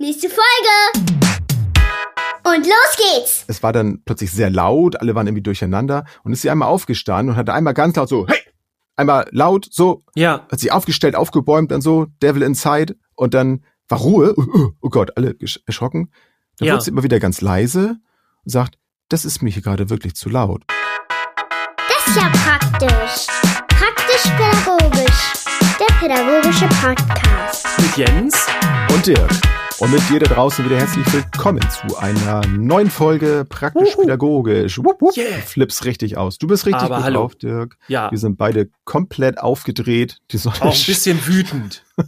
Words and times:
Nächste 0.00 0.28
Folge! 0.28 1.08
Und 2.44 2.64
los 2.66 2.96
geht's! 2.96 3.44
Es 3.48 3.62
war 3.62 3.72
dann 3.72 4.00
plötzlich 4.04 4.30
sehr 4.30 4.48
laut, 4.48 5.00
alle 5.00 5.14
waren 5.16 5.26
irgendwie 5.26 5.42
durcheinander 5.42 6.04
und 6.22 6.32
ist 6.32 6.42
sie 6.42 6.50
einmal 6.50 6.68
aufgestanden 6.68 7.30
und 7.30 7.36
hat 7.36 7.50
einmal 7.50 7.74
ganz 7.74 7.96
laut 7.96 8.08
so, 8.08 8.26
hey! 8.28 8.38
Einmal 8.96 9.28
laut, 9.32 9.66
so, 9.70 10.04
Ja. 10.14 10.46
hat 10.50 10.60
sich 10.60 10.72
aufgestellt, 10.72 11.14
aufgebäumt, 11.16 11.70
dann 11.72 11.80
so, 11.80 12.06
Devil 12.22 12.42
Inside 12.42 12.96
und 13.16 13.34
dann 13.34 13.64
war 13.88 13.98
Ruhe, 13.98 14.34
oh, 14.36 14.44
oh, 14.54 14.68
oh 14.80 14.88
Gott, 14.88 15.16
alle 15.16 15.34
erschrocken. 15.66 16.12
Dann 16.58 16.68
Ja. 16.68 16.74
wird 16.74 16.82
sie 16.84 16.90
immer 16.90 17.02
wieder 17.02 17.18
ganz 17.20 17.40
leise 17.40 17.96
und 18.44 18.50
sagt, 18.52 18.78
das 19.08 19.24
ist 19.24 19.42
mir 19.42 19.50
hier 19.50 19.62
gerade 19.62 19.90
wirklich 19.90 20.14
zu 20.14 20.28
laut. 20.28 20.62
Das 21.76 22.06
ist 22.06 22.16
ja 22.16 22.28
praktisch. 22.30 23.26
Praktisch-pädagogisch. 23.68 25.32
Der 25.80 25.94
pädagogische 26.00 26.68
Podcast. 26.68 27.66
Mit 27.80 27.96
Jens. 27.96 28.46
Und 28.92 29.06
Dirk. 29.06 29.30
Und 29.80 29.92
mit 29.92 30.08
dir 30.10 30.18
da 30.18 30.34
draußen 30.34 30.64
wieder 30.64 30.76
herzlich 30.76 31.10
willkommen 31.12 31.62
zu 31.70 31.96
einer 31.98 32.44
neuen 32.48 32.90
Folge 32.90 33.46
Praktisch 33.48 33.94
Pädagogisch. 33.96 34.78
Wupp, 34.78 35.00
wupp. 35.00 35.16
Yeah. 35.16 35.36
Du 35.36 35.42
flippst 35.42 35.84
richtig 35.84 36.16
aus. 36.16 36.38
Du 36.38 36.46
bist 36.48 36.66
richtig 36.66 36.82
Aber 36.82 36.96
gut 36.96 37.04
hallo. 37.04 37.20
drauf, 37.20 37.36
Dirk. 37.36 37.76
Ja. 37.86 38.10
Wir 38.10 38.18
sind 38.18 38.36
beide 38.36 38.70
komplett 38.84 39.38
aufgedreht. 39.38 40.18
Die 40.32 40.38
Sonne 40.38 40.56
Auch 40.62 40.74
ein 40.74 40.86
bisschen 40.86 41.24
wütend. 41.26 41.84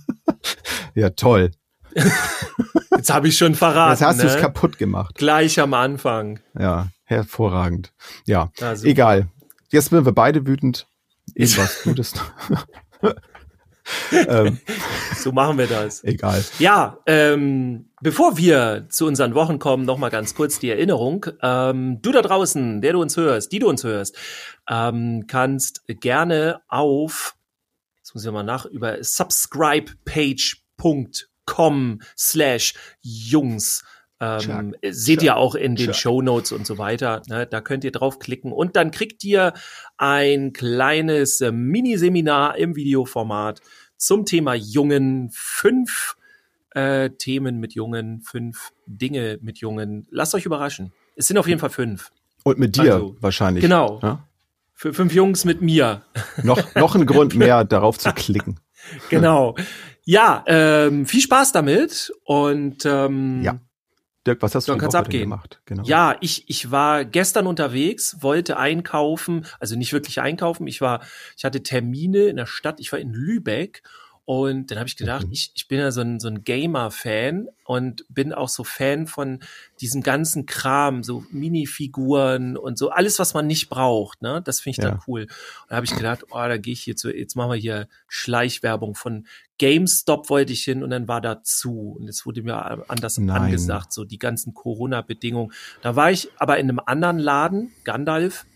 Ja, 0.95 1.11
toll. 1.11 1.53
Jetzt 2.97 3.13
habe 3.13 3.29
ich 3.29 3.37
schon 3.39 3.55
verraten. 3.55 3.93
Jetzt 3.93 4.03
hast 4.03 4.23
du 4.23 4.27
es 4.27 4.35
ne? 4.35 4.41
kaputt 4.41 4.77
gemacht. 4.79 5.15
Gleich 5.15 5.61
am 5.61 5.73
Anfang. 5.75 6.41
Ja, 6.59 6.89
hervorragend. 7.05 7.93
Ja, 8.27 8.51
Also, 8.61 8.87
egal. 8.87 9.29
Jetzt 9.71 9.91
sind 9.91 10.05
wir 10.05 10.13
beide 10.13 10.47
wütend. 10.47 10.87
Irgendwas 11.35 11.81
Gutes. 11.85 12.15
Ähm, 14.13 14.59
So 15.17 15.33
machen 15.33 15.59
wir 15.59 15.67
das. 15.67 16.05
egal. 16.05 16.45
Ja, 16.59 16.99
ähm, 17.07 17.91
bevor 18.01 18.37
wir 18.37 18.87
zu 18.89 19.07
unseren 19.07 19.35
Wochen 19.35 19.59
kommen, 19.59 19.85
noch 19.85 19.99
mal 19.99 20.11
ganz 20.11 20.35
kurz 20.35 20.59
die 20.59 20.71
Erinnerung. 20.71 21.27
Ähm, 21.43 22.01
du 22.03 22.13
da 22.13 22.23
draußen, 22.23 22.81
der 22.81 22.95
du 22.95 23.03
uns 23.03 23.17
hörst, 23.17 23.53
die 23.53 23.59
du 23.59 23.69
uns 23.69 23.85
hörst, 23.85 24.17
ähm, 24.69 25.27
kannst 25.27 25.83
gerne 25.87 26.61
auf, 26.69 27.37
jetzt 27.99 28.15
muss 28.15 28.25
ich 28.25 28.33
mal 28.33 28.43
nach, 28.43 28.65
über 28.67 29.03
subscribepage.com 29.03 32.01
slash 32.17 32.75
Jungs 33.01 33.83
ähm, 34.23 34.41
Chuck, 34.41 34.65
seht 34.91 35.21
Chuck, 35.21 35.25
ihr 35.25 35.37
auch 35.37 35.55
in 35.55 35.77
den. 35.77 35.95
Show 35.95 36.21
Notes 36.21 36.53
und 36.53 36.67
so 36.67 36.77
weiter. 36.77 37.23
Ne? 37.29 37.47
Da 37.47 37.63
könnt 37.63 37.85
ihr 37.85 37.91
draufklicken 37.91 38.53
und 38.53 38.77
dann 38.77 38.91
kriegt 38.91 39.25
ihr 39.25 39.55
ein 39.97 40.53
kleines 40.53 41.41
äh, 41.41 41.53
Miniseminar 41.53 42.59
im 42.59 42.77
Videoformat 42.77 43.63
zum 44.01 44.25
Thema 44.25 44.55
Jungen. 44.55 45.31
Fünf 45.33 46.17
äh, 46.75 47.11
Themen 47.11 47.59
mit 47.61 47.75
Jungen, 47.75 48.21
fünf 48.23 48.73
Dinge 48.87 49.39
mit 49.43 49.59
Jungen. 49.59 50.07
Lasst 50.11 50.35
euch 50.35 50.47
überraschen. 50.47 50.93
Es 51.17 51.29
sind 51.29 51.39
auf 51.39 51.47
jeden 51.47 51.61
Fall 51.61 51.71
fünf. 51.71 52.11
Und 52.45 52.59
mit 52.59 52.77
dir 52.77 52.95
Also, 52.95 53.17
wahrscheinlich. 53.21 53.63
genau. 53.63 54.01
Ja? 54.03 54.27
Für 54.75 54.95
fünf 54.95 55.13
Jungs 55.13 55.45
mit 55.45 55.61
mir. 55.61 56.03
Noch, 56.43 56.75
noch 56.75 56.95
ein 56.95 57.05
Grund 57.05 57.35
mehr, 57.35 57.65
darauf 57.65 57.99
zu 57.99 58.13
klicken. 58.13 58.59
Genau. 59.11 59.57
Ja, 60.07 60.43
ähm, 60.47 61.05
viel 61.05 61.21
Spaß 61.21 61.53
damit 61.53 62.15
und 62.25 62.87
ähm, 62.87 63.43
Ja. 63.43 63.61
Dirk, 64.27 64.43
was 64.43 64.55
hast 64.55 64.69
du 64.69 64.73
Dann 64.73 64.81
kann's 64.81 64.95
abgehen. 64.95 65.23
gemacht? 65.23 65.61
Genau. 65.65 65.83
Ja, 65.85 66.17
ich, 66.21 66.45
ich 66.49 66.71
war 66.71 67.05
gestern 67.05 67.47
unterwegs, 67.47 68.19
wollte 68.21 68.59
einkaufen, 68.59 69.47
also 69.59 69.77
nicht 69.77 69.93
wirklich 69.93 70.21
einkaufen. 70.21 70.67
Ich 70.67 70.81
war, 70.81 71.03
ich 71.37 71.45
hatte 71.45 71.63
Termine 71.63 72.25
in 72.25 72.37
der 72.37 72.47
Stadt, 72.47 72.81
ich 72.81 72.93
war 72.93 72.99
in 72.99 73.13
Lübeck 73.13 73.83
und 74.31 74.71
dann 74.71 74.79
habe 74.79 74.87
ich 74.87 74.97
gedacht, 74.97 75.27
ich, 75.33 75.51
ich 75.57 75.67
bin 75.67 75.81
ja 75.81 75.91
so 75.91 76.03
ein, 76.03 76.21
so 76.21 76.29
ein 76.29 76.45
Gamer-Fan 76.45 77.49
und 77.65 78.05
bin 78.11 78.33
auch 78.33 78.49
so 78.49 78.63
Fan 78.63 79.09
von 79.09 79.41
diesem 79.81 80.05
ganzen 80.05 80.47
Kram, 80.47 81.03
so 81.03 81.25
Minifiguren 81.33 82.57
und 82.57 82.79
so, 82.79 82.91
alles, 82.91 83.19
was 83.19 83.35
man 83.35 83.49
nicht 83.49 83.69
braucht, 83.71 84.23
ne? 84.23 84.41
Das 84.45 84.61
finde 84.61 84.71
ich 84.71 84.77
dann 84.77 84.99
Ja. 84.99 85.05
cool. 85.09 85.23
Und 85.23 85.31
da 85.71 85.75
habe 85.75 85.85
ich 85.85 85.97
gedacht, 85.97 86.27
oh, 86.31 86.37
da 86.37 86.59
gehe 86.59 86.75
ich 86.75 86.81
hier 86.81 86.95
zu, 86.95 87.11
jetzt 87.11 87.35
machen 87.35 87.51
wir 87.51 87.57
hier 87.57 87.89
Schleichwerbung 88.07 88.95
von 88.95 89.27
GameStop 89.59 90.31
wollte 90.31 90.53
ich 90.53 90.63
hin 90.63 90.85
und 90.85 90.91
dann 90.91 91.09
war 91.09 91.21
da 91.21 91.43
zu. 91.43 91.97
Und 91.99 92.09
es 92.09 92.25
wurde 92.25 92.43
mir 92.45 92.89
anders 92.89 93.19
Nein. 93.19 93.37
angesagt, 93.37 93.93
so 93.93 94.05
die 94.05 94.21
ganzen 94.21 94.55
Corona-Bedingungen. 94.55 95.53
Da 95.83 95.97
war 95.97 96.13
ich 96.13 96.29
aber 96.37 96.59
in 96.59 96.69
einem 96.69 96.81
anderen 96.87 97.19
Laden, 97.19 97.73
Gandalf, 97.83 98.47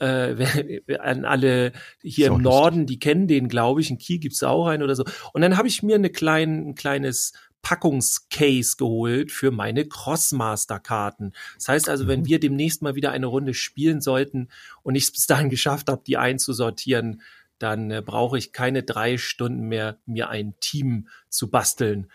äh, 0.00 0.82
an 1.00 1.24
alle 1.24 1.72
hier 2.02 2.28
im 2.28 2.42
Norden, 2.42 2.86
die 2.86 2.98
kennen 2.98 3.28
den, 3.28 3.48
glaube 3.48 3.80
ich. 3.80 3.90
In 3.90 3.98
Kiel 3.98 4.18
gibt's 4.18 4.42
auch 4.42 4.66
einen 4.66 4.82
oder 4.82 4.94
so. 4.96 5.04
Und 5.32 5.42
dann 5.42 5.56
habe 5.56 5.68
ich 5.68 5.82
mir 5.82 5.96
eine 5.96 6.10
klein, 6.10 6.68
ein 6.70 6.74
kleines 6.74 7.32
Packungscase 7.62 8.76
geholt 8.76 9.32
für 9.32 9.50
meine 9.50 9.86
Crossmaster-Karten. 9.86 11.32
Das 11.56 11.68
heißt 11.68 11.88
also, 11.88 12.06
wenn 12.06 12.20
Mhm. 12.20 12.26
wir 12.26 12.40
demnächst 12.40 12.80
mal 12.82 12.94
wieder 12.94 13.10
eine 13.10 13.26
Runde 13.26 13.54
spielen 13.54 14.00
sollten 14.00 14.48
und 14.82 14.94
ich 14.94 15.04
es 15.04 15.12
bis 15.12 15.26
dahin 15.26 15.50
geschafft 15.50 15.88
habe, 15.88 16.02
die 16.06 16.16
einzusortieren, 16.16 17.22
dann 17.58 17.90
äh, 17.90 18.02
brauche 18.04 18.38
ich 18.38 18.52
keine 18.52 18.82
drei 18.82 19.18
Stunden 19.18 19.62
mehr, 19.68 19.96
mir 20.06 20.28
ein 20.28 20.54
Team 20.60 21.08
zu 21.28 21.50
basteln. 21.50 22.06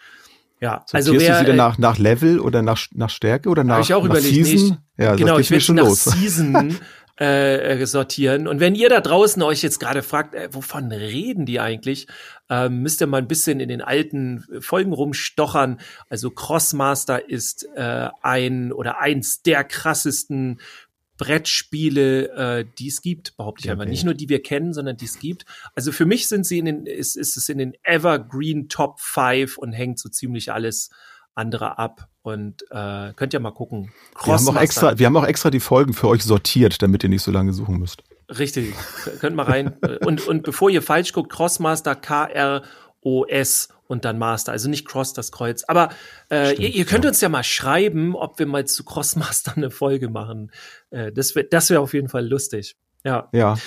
Ja, 0.62 0.86
also 0.92 1.12
Sortierst 1.14 1.28
wer, 1.28 1.34
du 1.34 1.40
sie 1.40 1.46
dann 1.48 1.56
äh, 1.56 1.58
nach, 1.58 1.78
nach 1.80 1.98
Level 1.98 2.40
oder 2.40 2.62
nach, 2.62 2.80
nach 2.94 3.10
Stärke 3.10 3.50
oder 3.50 3.64
nach, 3.64 3.80
ich 3.80 3.94
auch 3.96 4.04
nach 4.04 4.12
überlegt, 4.12 4.46
Season? 4.46 4.70
nicht. 4.70 4.80
ja, 4.98 5.16
genau, 5.16 5.40
ich 5.40 5.50
werde 5.50 5.74
mir 5.74 5.76
nach 5.76 5.84
schon 5.84 5.90
los. 5.90 6.04
Season 6.04 6.78
äh, 7.22 7.80
äh, 7.80 7.86
sortieren. 7.86 8.48
Und 8.48 8.60
wenn 8.60 8.74
ihr 8.74 8.90
da 8.90 9.00
draußen 9.00 9.44
euch 9.44 9.62
jetzt 9.62 9.80
gerade 9.80 10.02
fragt, 10.02 10.34
äh, 10.34 10.50
wovon 10.52 10.92
reden 10.92 11.46
die 11.46 11.60
eigentlich, 11.60 12.08
ähm, 12.50 12.82
müsst 12.82 13.00
ihr 13.00 13.06
mal 13.06 13.20
ein 13.20 13.28
bisschen 13.28 13.60
in 13.60 13.70
den 13.70 13.84
alten 13.84 14.44
Folgen 14.60 14.92
rumstochern. 14.92 15.80
Also 16.10 16.32
Crossmaster 16.32 17.30
ist 17.30 17.68
äh, 17.76 18.10
ein 18.24 18.74
oder 18.74 19.00
eins 19.02 19.44
der 19.44 19.64
krassesten 19.64 20.60
Brettspiele, 21.18 22.30
äh, 22.32 22.66
die 22.80 22.88
es 22.88 23.04
gibt, 23.04 23.38
behaupte 23.38 23.60
ich 23.60 23.66
Der 23.66 23.74
einfach. 23.74 23.86
Nicht 23.86 24.04
nur 24.04 24.16
die 24.16 24.28
wir 24.28 24.42
kennen, 24.42 24.74
sondern 24.74 24.98
die 24.98 25.06
es 25.06 25.20
gibt. 25.20 25.46
Also 25.76 25.92
für 25.92 26.08
mich 26.08 26.28
sind 26.28 26.48
sie 26.48 26.58
in 26.58 26.66
den, 26.66 26.86
ist, 26.88 27.16
ist 27.16 27.38
es 27.38 27.50
in 27.50 27.60
den 27.60 27.76
Evergreen 27.84 28.68
Top 28.68 29.00
5 29.00 29.60
und 29.60 29.74
hängt 29.74 30.00
so 30.00 30.10
ziemlich 30.10 30.52
alles 30.52 30.90
andere 31.36 31.78
ab. 31.78 32.08
Und 32.24 32.64
äh, 32.70 33.14
könnt 33.16 33.34
ihr 33.34 33.40
mal 33.40 33.52
gucken. 33.52 33.92
Wir 34.24 34.34
haben, 34.34 34.48
auch 34.48 34.62
extra, 34.62 35.00
wir 35.00 35.06
haben 35.08 35.18
auch 35.18 35.26
extra 35.26 35.50
die 35.50 35.60
Folgen 35.60 35.94
für 35.94 36.08
euch 36.08 36.24
sortiert, 36.24 36.82
damit 36.82 37.04
ihr 37.04 37.10
nicht 37.10 37.24
so 37.24 37.32
lange 37.32 37.52
suchen 37.52 37.80
müsst. 37.80 38.04
Richtig, 38.30 38.76
könnt 39.20 39.36
mal 39.36 39.44
rein. 39.44 39.76
und, 40.06 40.28
und 40.28 40.44
bevor 40.44 40.70
ihr 40.70 40.82
falsch 40.82 41.14
guckt, 41.14 41.32
Crossmaster, 41.32 41.96
K-R-O-S 41.96 43.70
und 43.88 44.06
dann 44.06 44.18
Master. 44.18 44.52
Also 44.54 44.70
nicht 44.70 44.88
Cross, 44.88 45.14
das 45.14 45.32
Kreuz. 45.32 45.64
Aber 45.66 45.90
äh, 46.30 46.46
Stimmt, 46.46 46.60
ihr, 46.60 46.70
ihr 46.70 46.86
könnt 46.86 47.04
ja. 47.04 47.10
uns 47.10 47.20
ja 47.20 47.28
mal 47.28 47.44
schreiben, 47.44 48.16
ob 48.16 48.40
wir 48.40 48.46
mal 48.46 48.66
zu 48.66 48.86
Crossmaster 48.86 49.58
eine 49.58 49.70
Folge 49.70 50.10
machen. 50.10 50.52
Äh, 50.92 51.12
das 51.12 51.36
wäre 51.36 51.48
das 51.50 51.70
wär 51.70 51.82
auf 51.82 51.94
jeden 51.94 52.08
Fall 52.08 52.28
lustig. 52.28 52.78
Ja. 53.04 53.30
Ja, 53.34 53.58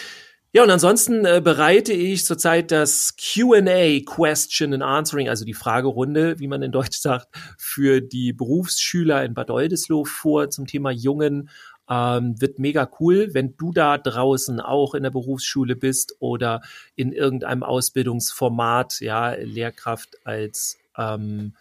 Ja, 0.57 0.63
und 0.63 0.71
ansonsten 0.71 1.25
äh, 1.25 1.41
bereite 1.43 1.93
ich 1.93 2.25
zurzeit 2.25 2.71
das 2.71 3.17
Q&A, 3.17 3.99
Question 4.07 4.73
and 4.73 4.85
Answering, 4.85 5.29
also 5.29 5.45
die 5.45 5.53
Fragerunde, 5.53 6.39
wie 6.39 6.47
man 6.47 6.63
in 6.63 6.71
Deutsch 6.71 6.99
sagt, 6.99 7.27
für 7.59 8.01
die 8.01 8.33
Berufsschüler 8.33 9.25
in 9.25 9.35
Bad 9.35 9.51
Oldesloe 9.51 10.07
vor 10.07 10.51
zum 10.51 10.69
Thema 10.69 10.93
Jungen. 10.93 11.51
Ähm, 11.91 12.41
wird 12.41 12.61
mega 12.61 12.89
cool, 13.01 13.31
wenn 13.33 13.57
du 13.57 13.73
da 13.73 13.99
draußen 13.99 14.61
auch 14.61 14.95
in 14.95 15.03
der 15.03 15.11
Berufsschule 15.11 15.75
bist 15.75 16.15
oder 16.21 16.63
in 16.95 17.11
irgendeinem 17.11 17.65
Ausbildungsformat, 17.65 19.01
ja, 19.01 19.31
Lehrkraft 19.33 20.25
als 20.25 20.79
ähm, 20.97 21.55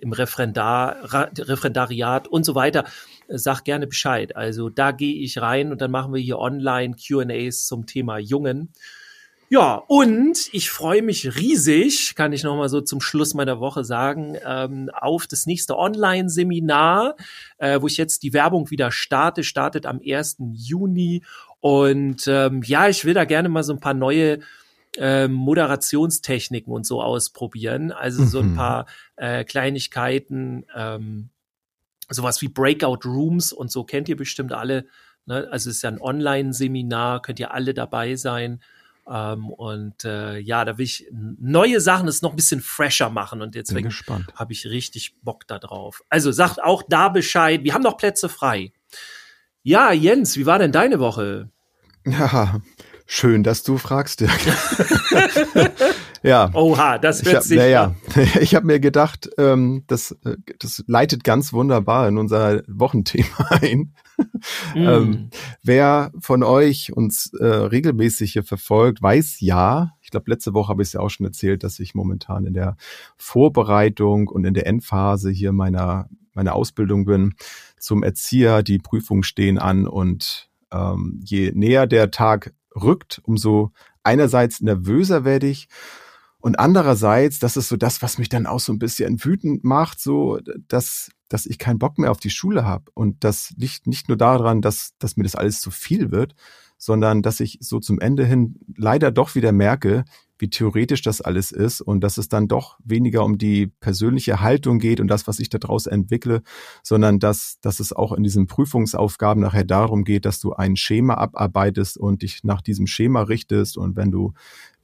im 0.00 0.12
Referendar, 0.12 0.96
Referendariat 1.38 2.28
und 2.28 2.44
so 2.44 2.54
weiter, 2.54 2.84
sag 3.28 3.64
gerne 3.64 3.86
Bescheid. 3.86 4.36
Also 4.36 4.68
da 4.68 4.92
gehe 4.92 5.16
ich 5.16 5.40
rein 5.40 5.72
und 5.72 5.80
dann 5.80 5.90
machen 5.90 6.14
wir 6.14 6.20
hier 6.20 6.38
online 6.38 6.94
Q&As 6.96 7.66
zum 7.66 7.86
Thema 7.86 8.18
Jungen. 8.18 8.72
Ja, 9.52 9.82
und 9.86 10.48
ich 10.52 10.70
freue 10.70 11.02
mich 11.02 11.36
riesig, 11.36 12.14
kann 12.14 12.32
ich 12.32 12.42
noch 12.42 12.56
mal 12.56 12.70
so 12.70 12.80
zum 12.80 13.02
Schluss 13.02 13.34
meiner 13.34 13.60
Woche 13.60 13.84
sagen, 13.84 14.38
ähm, 14.46 14.88
auf 14.94 15.26
das 15.26 15.44
nächste 15.44 15.76
Online-Seminar, 15.76 17.16
äh, 17.58 17.78
wo 17.78 17.86
ich 17.86 17.98
jetzt 17.98 18.22
die 18.22 18.32
Werbung 18.32 18.70
wieder 18.70 18.90
starte, 18.90 19.44
startet 19.44 19.84
am 19.84 20.00
1. 20.02 20.36
Juni. 20.52 21.22
Und 21.60 22.26
ähm, 22.28 22.62
ja, 22.64 22.88
ich 22.88 23.04
will 23.04 23.12
da 23.12 23.26
gerne 23.26 23.50
mal 23.50 23.62
so 23.62 23.74
ein 23.74 23.80
paar 23.80 23.92
neue 23.92 24.38
äh, 24.98 25.28
Moderationstechniken 25.28 26.72
und 26.72 26.86
so 26.86 27.02
ausprobieren. 27.02 27.92
Also 27.92 28.24
so 28.24 28.40
ein 28.40 28.52
Mhm. 28.52 28.56
paar 28.56 28.86
äh, 29.16 29.44
Kleinigkeiten, 29.44 30.64
ähm, 30.74 31.30
sowas 32.10 32.42
wie 32.42 32.48
Breakout 32.48 33.00
Rooms 33.08 33.52
und 33.52 33.70
so 33.70 33.84
kennt 33.84 34.08
ihr 34.08 34.16
bestimmt 34.16 34.52
alle. 34.52 34.86
Ne? 35.26 35.48
Also 35.50 35.70
es 35.70 35.76
ist 35.76 35.82
ja 35.82 35.90
ein 35.90 36.00
Online-Seminar, 36.00 37.22
könnt 37.22 37.40
ihr 37.40 37.52
alle 37.54 37.74
dabei 37.74 38.16
sein. 38.16 38.60
Ähm, 39.08 39.48
und 39.50 40.04
äh, 40.04 40.38
ja, 40.38 40.64
da 40.64 40.78
will 40.78 40.84
ich 40.84 41.06
neue 41.10 41.80
Sachen, 41.80 42.06
das 42.06 42.22
noch 42.22 42.30
ein 42.30 42.36
bisschen 42.36 42.60
fresher 42.60 43.10
machen 43.10 43.42
und 43.42 43.54
deswegen 43.56 43.88
gespannt. 43.88 44.26
habe 44.36 44.52
ich 44.52 44.66
richtig 44.66 45.16
Bock 45.22 45.46
da 45.48 45.58
drauf. 45.58 46.02
Also 46.08 46.30
sagt 46.30 46.62
auch 46.62 46.82
da 46.88 47.08
Bescheid. 47.08 47.64
Wir 47.64 47.74
haben 47.74 47.82
noch 47.82 47.96
Plätze 47.96 48.28
frei. 48.28 48.72
Ja, 49.64 49.90
Jens, 49.92 50.36
wie 50.36 50.46
war 50.46 50.58
denn 50.58 50.70
deine 50.72 51.00
Woche? 51.00 51.48
Ja, 52.06 52.60
schön, 53.12 53.42
dass 53.42 53.62
du 53.62 53.78
fragst, 53.78 54.20
Dirk. 54.20 54.32
Ja. 56.22 56.50
Oha, 56.54 56.98
das 56.98 57.24
wird 57.24 57.42
sich. 57.42 57.58
Naja, 57.58 57.94
ich 58.40 58.54
habe 58.54 58.66
mir 58.66 58.78
gedacht, 58.78 59.28
ähm, 59.38 59.82
das, 59.88 60.12
äh, 60.24 60.36
das 60.58 60.84
leitet 60.86 61.24
ganz 61.24 61.52
wunderbar 61.52 62.08
in 62.08 62.16
unser 62.16 62.62
Wochenthema 62.68 63.48
ein. 63.50 63.94
Mm. 64.74 64.76
ähm, 64.76 65.30
wer 65.62 66.12
von 66.20 66.44
euch 66.44 66.92
uns 66.92 67.32
äh, 67.34 67.44
regelmäßig 67.44 68.34
hier 68.34 68.44
verfolgt, 68.44 69.02
weiß 69.02 69.40
ja, 69.40 69.94
ich 70.00 70.10
glaube, 70.10 70.30
letzte 70.30 70.54
Woche 70.54 70.68
habe 70.68 70.82
ich 70.82 70.88
es 70.88 70.92
ja 70.92 71.00
auch 71.00 71.08
schon 71.08 71.26
erzählt, 71.26 71.64
dass 71.64 71.80
ich 71.80 71.94
momentan 71.94 72.46
in 72.46 72.54
der 72.54 72.76
Vorbereitung 73.16 74.28
und 74.28 74.44
in 74.44 74.54
der 74.54 74.66
Endphase 74.66 75.30
hier 75.30 75.50
meiner, 75.52 76.08
meiner 76.34 76.54
Ausbildung 76.54 77.04
bin 77.04 77.34
zum 77.78 78.04
Erzieher. 78.04 78.62
Die 78.62 78.78
Prüfungen 78.78 79.24
stehen 79.24 79.58
an 79.58 79.88
und 79.88 80.50
ähm, 80.70 81.20
je 81.24 81.50
näher 81.52 81.88
der 81.88 82.12
Tag 82.12 82.52
rückt, 82.74 83.20
umso 83.24 83.72
einerseits 84.02 84.60
nervöser 84.60 85.24
werde 85.24 85.46
ich 85.46 85.68
und 86.42 86.58
andererseits, 86.58 87.38
das 87.38 87.56
ist 87.56 87.68
so 87.68 87.76
das, 87.76 88.02
was 88.02 88.18
mich 88.18 88.28
dann 88.28 88.46
auch 88.46 88.58
so 88.58 88.72
ein 88.72 88.80
bisschen 88.80 89.24
wütend 89.24 89.62
macht, 89.62 90.00
so, 90.00 90.40
dass, 90.66 91.12
dass 91.28 91.46
ich 91.46 91.56
keinen 91.56 91.78
Bock 91.78 91.98
mehr 91.98 92.10
auf 92.10 92.18
die 92.18 92.30
Schule 92.30 92.64
habe. 92.64 92.90
Und 92.94 93.22
das 93.22 93.54
liegt 93.56 93.86
nicht 93.86 94.08
nur 94.08 94.16
daran, 94.16 94.60
dass, 94.60 94.90
dass 94.98 95.16
mir 95.16 95.22
das 95.22 95.36
alles 95.36 95.60
zu 95.60 95.70
viel 95.70 96.10
wird, 96.10 96.34
sondern 96.82 97.22
dass 97.22 97.38
ich 97.38 97.58
so 97.60 97.78
zum 97.78 98.00
Ende 98.00 98.24
hin 98.24 98.56
leider 98.76 99.12
doch 99.12 99.36
wieder 99.36 99.52
merke, 99.52 100.04
wie 100.38 100.50
theoretisch 100.50 101.00
das 101.00 101.20
alles 101.20 101.52
ist 101.52 101.80
und 101.80 102.00
dass 102.00 102.18
es 102.18 102.28
dann 102.28 102.48
doch 102.48 102.76
weniger 102.82 103.24
um 103.24 103.38
die 103.38 103.68
persönliche 103.68 104.40
Haltung 104.40 104.80
geht 104.80 104.98
und 104.98 105.06
das, 105.06 105.28
was 105.28 105.38
ich 105.38 105.48
daraus 105.48 105.86
entwickle, 105.86 106.42
sondern 106.82 107.20
dass, 107.20 107.60
dass 107.60 107.78
es 107.78 107.92
auch 107.92 108.10
in 108.10 108.24
diesen 108.24 108.48
Prüfungsaufgaben 108.48 109.40
nachher 109.40 109.62
darum 109.62 110.02
geht, 110.02 110.24
dass 110.24 110.40
du 110.40 110.54
ein 110.54 110.74
Schema 110.74 111.14
abarbeitest 111.14 111.98
und 111.98 112.22
dich 112.22 112.42
nach 112.42 112.62
diesem 112.62 112.88
Schema 112.88 113.22
richtest. 113.22 113.78
Und 113.78 113.94
wenn 113.94 114.10
du 114.10 114.32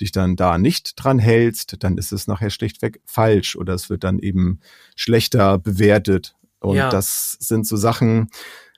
dich 0.01 0.13
dann 0.13 0.37
da 0.37 0.57
nicht 0.57 0.93
dran 1.03 1.19
hältst, 1.19 1.83
dann 1.83 1.99
ist 1.99 2.13
es 2.13 2.29
nachher 2.29 2.51
schlichtweg 2.51 3.01
falsch 3.05 3.57
oder 3.57 3.75
es 3.75 3.91
wird 3.91 4.05
dann 4.05 4.21
eben 4.21 4.61
schlechter 4.95 5.59
bewertet. 5.59 6.37
Und 6.61 6.77
ja. 6.77 6.91
das 6.91 7.33
sind 7.41 7.67
so 7.67 7.77
Sachen, 7.77 8.29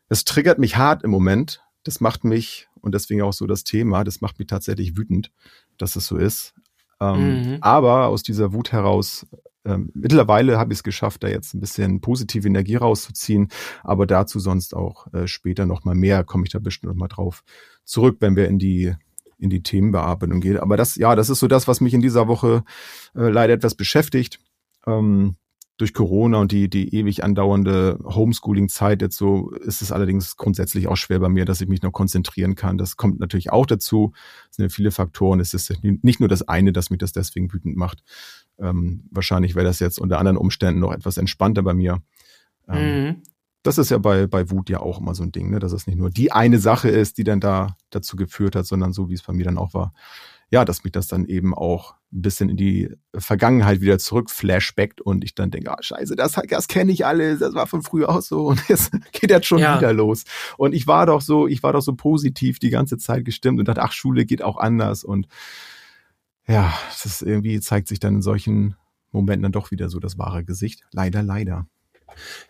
das 0.08 0.24
triggert 0.24 0.58
mich 0.58 0.78
hart 0.78 1.02
im 1.02 1.10
Moment, 1.10 1.60
das 1.84 2.00
macht 2.00 2.24
mich 2.24 2.69
und 2.80 2.94
deswegen 2.94 3.22
auch 3.22 3.32
so 3.32 3.46
das 3.46 3.64
Thema, 3.64 4.04
das 4.04 4.20
macht 4.20 4.38
mich 4.38 4.48
tatsächlich 4.48 4.96
wütend, 4.96 5.30
dass 5.78 5.96
es 5.96 6.06
so 6.06 6.16
ist. 6.16 6.54
Ähm, 7.00 7.42
mhm. 7.42 7.58
Aber 7.60 8.06
aus 8.06 8.22
dieser 8.22 8.52
Wut 8.52 8.72
heraus, 8.72 9.26
ähm, 9.64 9.90
mittlerweile 9.94 10.58
habe 10.58 10.72
ich 10.72 10.78
es 10.78 10.82
geschafft, 10.82 11.22
da 11.22 11.28
jetzt 11.28 11.54
ein 11.54 11.60
bisschen 11.60 12.00
positive 12.00 12.46
Energie 12.46 12.76
rauszuziehen, 12.76 13.48
aber 13.82 14.06
dazu 14.06 14.38
sonst 14.38 14.74
auch 14.74 15.12
äh, 15.12 15.26
später 15.26 15.66
nochmal 15.66 15.94
mehr, 15.94 16.24
komme 16.24 16.44
ich 16.44 16.52
da 16.52 16.58
bestimmt 16.58 16.92
nochmal 16.92 17.08
drauf 17.08 17.42
zurück, 17.84 18.18
wenn 18.20 18.36
wir 18.36 18.48
in 18.48 18.58
die 18.58 18.94
in 19.40 19.48
die 19.48 19.62
Themenbearbeitung 19.62 20.40
gehen. 20.40 20.58
Aber 20.58 20.76
das, 20.76 20.96
ja, 20.96 21.16
das 21.16 21.30
ist 21.30 21.40
so 21.40 21.48
das, 21.48 21.66
was 21.66 21.80
mich 21.80 21.94
in 21.94 22.02
dieser 22.02 22.28
Woche 22.28 22.62
äh, 23.14 23.30
leider 23.30 23.54
etwas 23.54 23.74
beschäftigt. 23.74 24.38
Ähm, 24.86 25.36
durch 25.80 25.94
Corona 25.94 26.38
und 26.38 26.52
die, 26.52 26.68
die 26.68 26.94
ewig 26.94 27.24
andauernde 27.24 27.98
Homeschooling-Zeit 28.04 29.00
jetzt 29.00 29.16
so, 29.16 29.50
ist 29.50 29.80
es 29.80 29.92
allerdings 29.92 30.36
grundsätzlich 30.36 30.88
auch 30.88 30.96
schwer 30.96 31.20
bei 31.20 31.30
mir, 31.30 31.46
dass 31.46 31.62
ich 31.62 31.68
mich 31.68 31.80
noch 31.80 31.92
konzentrieren 31.92 32.54
kann. 32.54 32.76
Das 32.76 32.98
kommt 32.98 33.18
natürlich 33.18 33.50
auch 33.50 33.64
dazu. 33.64 34.12
Es 34.50 34.56
sind 34.56 34.64
ja 34.64 34.68
viele 34.68 34.90
Faktoren. 34.90 35.40
Es 35.40 35.54
ist 35.54 35.72
nicht 35.82 36.20
nur 36.20 36.28
das 36.28 36.46
eine, 36.46 36.72
das 36.74 36.90
mich 36.90 36.98
das 36.98 37.12
deswegen 37.12 37.50
wütend 37.52 37.76
macht. 37.76 38.02
Ähm, 38.58 39.04
wahrscheinlich 39.10 39.54
wäre 39.54 39.64
das 39.64 39.80
jetzt 39.80 39.98
unter 39.98 40.18
anderen 40.18 40.36
Umständen 40.36 40.80
noch 40.80 40.92
etwas 40.92 41.16
entspannter 41.16 41.62
bei 41.62 41.72
mir. 41.72 42.02
Ähm, 42.68 43.04
mhm. 43.04 43.22
Das 43.62 43.78
ist 43.78 43.90
ja 43.90 43.96
bei, 43.96 44.26
bei 44.26 44.50
Wut 44.50 44.68
ja 44.68 44.80
auch 44.80 45.00
immer 45.00 45.14
so 45.14 45.22
ein 45.22 45.32
Ding, 45.32 45.50
ne? 45.50 45.60
dass 45.60 45.72
es 45.72 45.86
nicht 45.86 45.96
nur 45.96 46.10
die 46.10 46.30
eine 46.30 46.58
Sache 46.58 46.90
ist, 46.90 47.16
die 47.16 47.24
dann 47.24 47.40
da 47.40 47.76
dazu 47.88 48.16
geführt 48.16 48.54
hat, 48.54 48.66
sondern 48.66 48.92
so 48.92 49.08
wie 49.08 49.14
es 49.14 49.22
bei 49.22 49.32
mir 49.32 49.44
dann 49.44 49.58
auch 49.58 49.72
war, 49.72 49.94
ja, 50.50 50.64
dass 50.64 50.84
mich 50.84 50.92
das 50.92 51.06
dann 51.06 51.24
eben 51.24 51.54
auch 51.54 51.94
ein 52.12 52.22
bisschen 52.22 52.48
in 52.48 52.56
die 52.56 52.90
Vergangenheit 53.16 53.80
wieder 53.80 53.98
zurück 53.98 54.30
flashbackt 54.30 55.00
und 55.00 55.22
ich 55.24 55.34
dann 55.34 55.50
denke, 55.50 55.70
ah, 55.70 55.80
scheiße, 55.80 56.16
das, 56.16 56.32
das 56.48 56.68
kenne 56.68 56.90
ich 56.90 57.06
alles, 57.06 57.38
das 57.38 57.54
war 57.54 57.66
von 57.66 57.82
früher 57.82 58.08
auch 58.08 58.22
so 58.22 58.46
und 58.48 58.68
jetzt 58.68 58.92
geht 59.12 59.30
jetzt 59.30 59.46
schon 59.46 59.58
ja. 59.58 59.78
wieder 59.78 59.92
los. 59.92 60.24
Und 60.56 60.74
ich 60.74 60.86
war 60.86 61.06
doch 61.06 61.20
so, 61.20 61.46
ich 61.46 61.62
war 61.62 61.72
doch 61.72 61.82
so 61.82 61.94
positiv 61.94 62.58
die 62.58 62.70
ganze 62.70 62.98
Zeit 62.98 63.24
gestimmt 63.24 63.60
und 63.60 63.68
dachte, 63.68 63.82
ach, 63.82 63.92
Schule 63.92 64.24
geht 64.26 64.42
auch 64.42 64.56
anders 64.56 65.04
und 65.04 65.28
ja, 66.46 66.74
das 67.02 67.22
irgendwie 67.22 67.60
zeigt 67.60 67.86
sich 67.86 68.00
dann 68.00 68.16
in 68.16 68.22
solchen 68.22 68.74
Momenten 69.12 69.44
dann 69.44 69.52
doch 69.52 69.70
wieder 69.70 69.88
so 69.88 70.00
das 70.00 70.18
wahre 70.18 70.44
Gesicht. 70.44 70.82
Leider, 70.92 71.22
leider. 71.22 71.66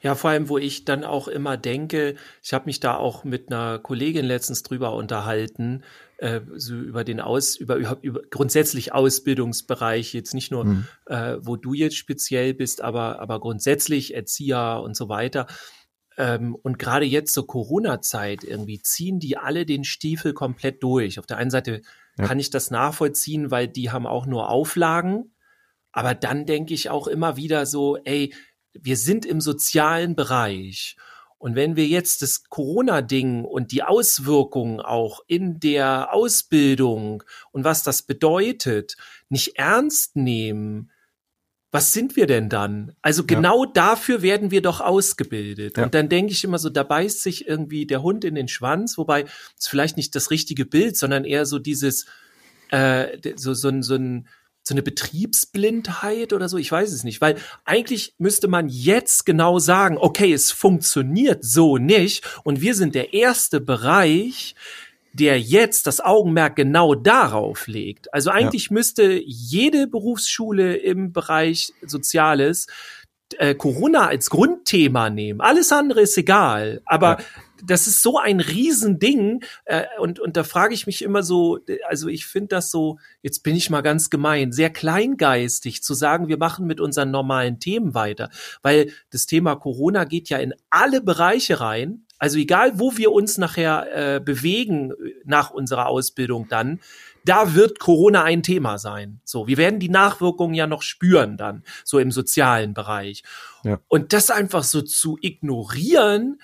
Ja, 0.03 0.15
vor 0.15 0.31
allem, 0.31 0.49
wo 0.49 0.59
ich 0.59 0.85
dann 0.85 1.05
auch 1.05 1.29
immer 1.29 1.57
denke, 1.57 2.17
ich 2.43 2.53
habe 2.53 2.67
mich 2.67 2.81
da 2.81 2.97
auch 2.97 3.25
mit 3.25 3.51
einer 3.51 3.79
Kollegin 3.79 4.25
letztens 4.25 4.63
drüber 4.63 4.95
unterhalten, 4.95 5.83
äh, 6.19 6.41
so 6.55 6.75
über 6.75 7.05
den 7.05 7.21
Aus, 7.21 7.57
über, 7.57 7.77
über, 7.77 8.23
grundsätzlich 8.31 8.93
Ausbildungsbereich, 8.93 10.13
jetzt 10.13 10.35
nicht 10.35 10.51
nur, 10.51 10.65
mhm. 10.65 10.87
äh, 11.07 11.37
wo 11.41 11.57
du 11.57 11.73
jetzt 11.73 11.97
speziell 11.97 12.55
bist, 12.55 12.83
aber, 12.83 13.21
aber 13.21 13.41
grundsätzlich 13.41 14.15
Erzieher 14.15 14.83
und 14.85 14.97
so 14.97 15.09
weiter. 15.09 15.47
Ähm, 16.19 16.55
und 16.55 16.79
gerade 16.79 17.07
jetzt 17.07 17.33
zur 17.33 17.47
Corona-Zeit 17.47 18.45
irgendwie 18.45 18.83
ziehen 18.83 19.19
die 19.21 19.39
alle 19.39 19.65
den 19.65 19.85
Stiefel 19.85 20.35
komplett 20.35 20.83
durch. 20.83 21.19
Auf 21.19 21.27
der 21.27 21.39
einen 21.39 21.51
Seite 21.51 21.81
ja. 22.19 22.27
kann 22.27 22.39
ich 22.39 22.51
das 22.51 22.71
nachvollziehen, 22.71 23.51
weil 23.51 23.69
die 23.69 23.91
haben 23.91 24.07
auch 24.07 24.27
nur 24.27 24.51
Auflagen. 24.51 25.33
Aber 25.93 26.15
dann 26.15 26.47
denke 26.47 26.75
ich 26.75 26.91
auch 26.91 27.07
immer 27.07 27.37
wieder 27.37 27.65
so, 27.65 27.97
ey, 28.05 28.35
wir 28.73 28.97
sind 28.97 29.27
im 29.27 29.41
sozialen 29.41 30.15
Bereich. 30.15 30.97
Und 31.39 31.55
wenn 31.55 31.75
wir 31.75 31.87
jetzt 31.87 32.21
das 32.21 32.45
Corona-Ding 32.45 33.45
und 33.45 33.73
die 33.73 33.83
Auswirkungen 33.83 34.81
auch 34.81 35.21
in 35.27 35.59
der 35.59 36.13
Ausbildung 36.13 37.23
und 37.51 37.65
was 37.65 37.83
das 37.83 38.03
bedeutet, 38.03 38.97
nicht 39.31 39.57
ernst 39.57 40.17
nehmen, 40.17 40.91
was 41.73 41.93
sind 41.93 42.17
wir 42.17 42.27
denn 42.27 42.49
dann? 42.49 42.93
Also 43.01 43.25
genau 43.25 43.65
ja. 43.65 43.71
dafür 43.73 44.23
werden 44.23 44.51
wir 44.51 44.61
doch 44.61 44.81
ausgebildet. 44.81 45.77
Ja. 45.77 45.85
Und 45.85 45.95
dann 45.95 46.09
denke 46.09 46.33
ich 46.33 46.43
immer 46.45 46.59
so, 46.59 46.69
da 46.69 46.83
beißt 46.83 47.23
sich 47.23 47.47
irgendwie 47.47 47.87
der 47.87 48.03
Hund 48.03 48.25
in 48.25 48.35
den 48.35 48.49
Schwanz, 48.49 48.99
wobei 48.99 49.25
es 49.59 49.69
vielleicht 49.69 49.97
nicht 49.97 50.15
das 50.15 50.31
richtige 50.31 50.67
Bild, 50.67 50.97
sondern 50.97 51.25
eher 51.25 51.47
so 51.47 51.59
dieses, 51.59 52.07
äh, 52.71 53.17
so, 53.37 53.55
so, 53.55 53.55
so 53.55 53.69
ein, 53.69 53.83
so 53.83 53.95
eine 54.75 54.83
Betriebsblindheit 54.83 56.33
oder 56.33 56.49
so, 56.49 56.57
ich 56.57 56.71
weiß 56.71 56.93
es 56.93 57.05
nicht, 57.05 57.21
weil 57.21 57.37
eigentlich 57.65 58.15
müsste 58.19 58.49
man 58.49 58.69
jetzt 58.69 59.27
genau 59.27 59.59
sagen, 59.59 59.97
okay, 59.99 60.33
es 60.33 60.53
funktioniert 60.53 61.45
so 61.45 61.77
nicht 61.79 62.25
und 62.45 62.61
wir 62.61 62.75
sind 62.75 62.95
der 62.95 63.13
erste 63.13 63.61
Bereich, 63.61 64.55
der 65.13 65.41
jetzt 65.41 65.87
das 65.87 66.01
Augenmerk 66.01 66.57
genau 66.57 66.95
darauf 66.95 67.67
legt. 67.67 68.13
Also 68.15 68.31
eigentlich 68.31 68.67
ja. 68.67 68.75
müsste 68.75 69.21
jede 69.25 69.87
Berufsschule 69.87 70.77
im 70.77 71.13
Bereich 71.13 71.73
Soziales 71.83 72.69
äh, 73.39 73.55
Corona 73.55 74.07
als 74.07 74.31
Grundthema 74.31 75.11
nehmen. 75.11 75.41
Alles 75.41 75.73
andere 75.73 76.03
ist 76.03 76.17
egal. 76.17 76.81
Aber 76.85 77.19
ja 77.19 77.25
das 77.65 77.87
ist 77.87 78.03
so 78.03 78.19
ein 78.19 78.41
Riesending. 78.41 79.43
Äh, 79.65 79.85
und, 79.99 80.21
und 80.21 80.37
da 80.37 80.45
frage 80.45 80.75
ich 80.75 80.87
mich 80.87 81.03
immer 81.03 81.23
so, 81.23 81.59
also 81.89 82.09
ich 82.09 82.27
finde 82.27 82.49
das 82.49 82.71
so, 82.71 82.99
jetzt 83.23 83.43
bin 83.43 83.57
ich 83.57 83.71
mal 83.71 83.83
ganz 83.83 84.11
gemein, 84.11 84.53
sehr 84.53 84.71
kleingeistig 84.71 85.83
zu 85.83 85.95
sagen, 85.95 86.29
wir 86.29 86.39
machen 86.39 86.67
mit 86.67 86.81
unseren 86.81 87.11
normalen 87.11 87.59
Themen 87.61 87.95
weiter. 87.95 88.31
Weil 88.63 88.93
das 89.11 89.27
Thema 89.27 89.57
Corona 89.57 90.05
geht 90.05 90.29
ja 90.29 90.39
in 90.39 90.55
alle 90.71 91.01
Bereiche 91.01 91.61
rein. 91.61 92.05
Also 92.19 92.39
egal, 92.39 92.79
wo 92.79 92.97
wir 92.99 93.13
uns 93.13 93.39
nachher 93.39 94.17
äh, 94.17 94.21
bewegen 94.21 94.93
nach 95.25 95.51
unserer 95.51 95.87
Ausbildung 95.87 96.49
dann, 96.49 96.81
da 97.25 97.55
wird 97.55 97.79
Corona 97.79 98.25
ein 98.25 98.43
Thema 98.43 98.79
sein. 98.79 99.21
So, 99.25 99.47
wir 99.47 99.57
werden 99.57 99.81
die 99.81 99.89
Nachwirkungen 99.89 100.55
ja 100.55 100.67
noch 100.67 100.83
spüren 100.83 101.37
dann, 101.37 101.65
so 101.85 101.99
im 101.99 102.11
sozialen 102.11 102.75
Bereich. 102.75 103.23
Ja. 103.65 103.81
Und 103.89 104.13
das 104.13 104.31
einfach 104.31 104.65
so 104.65 104.83
zu 104.83 105.19
ignorieren, 105.21 106.41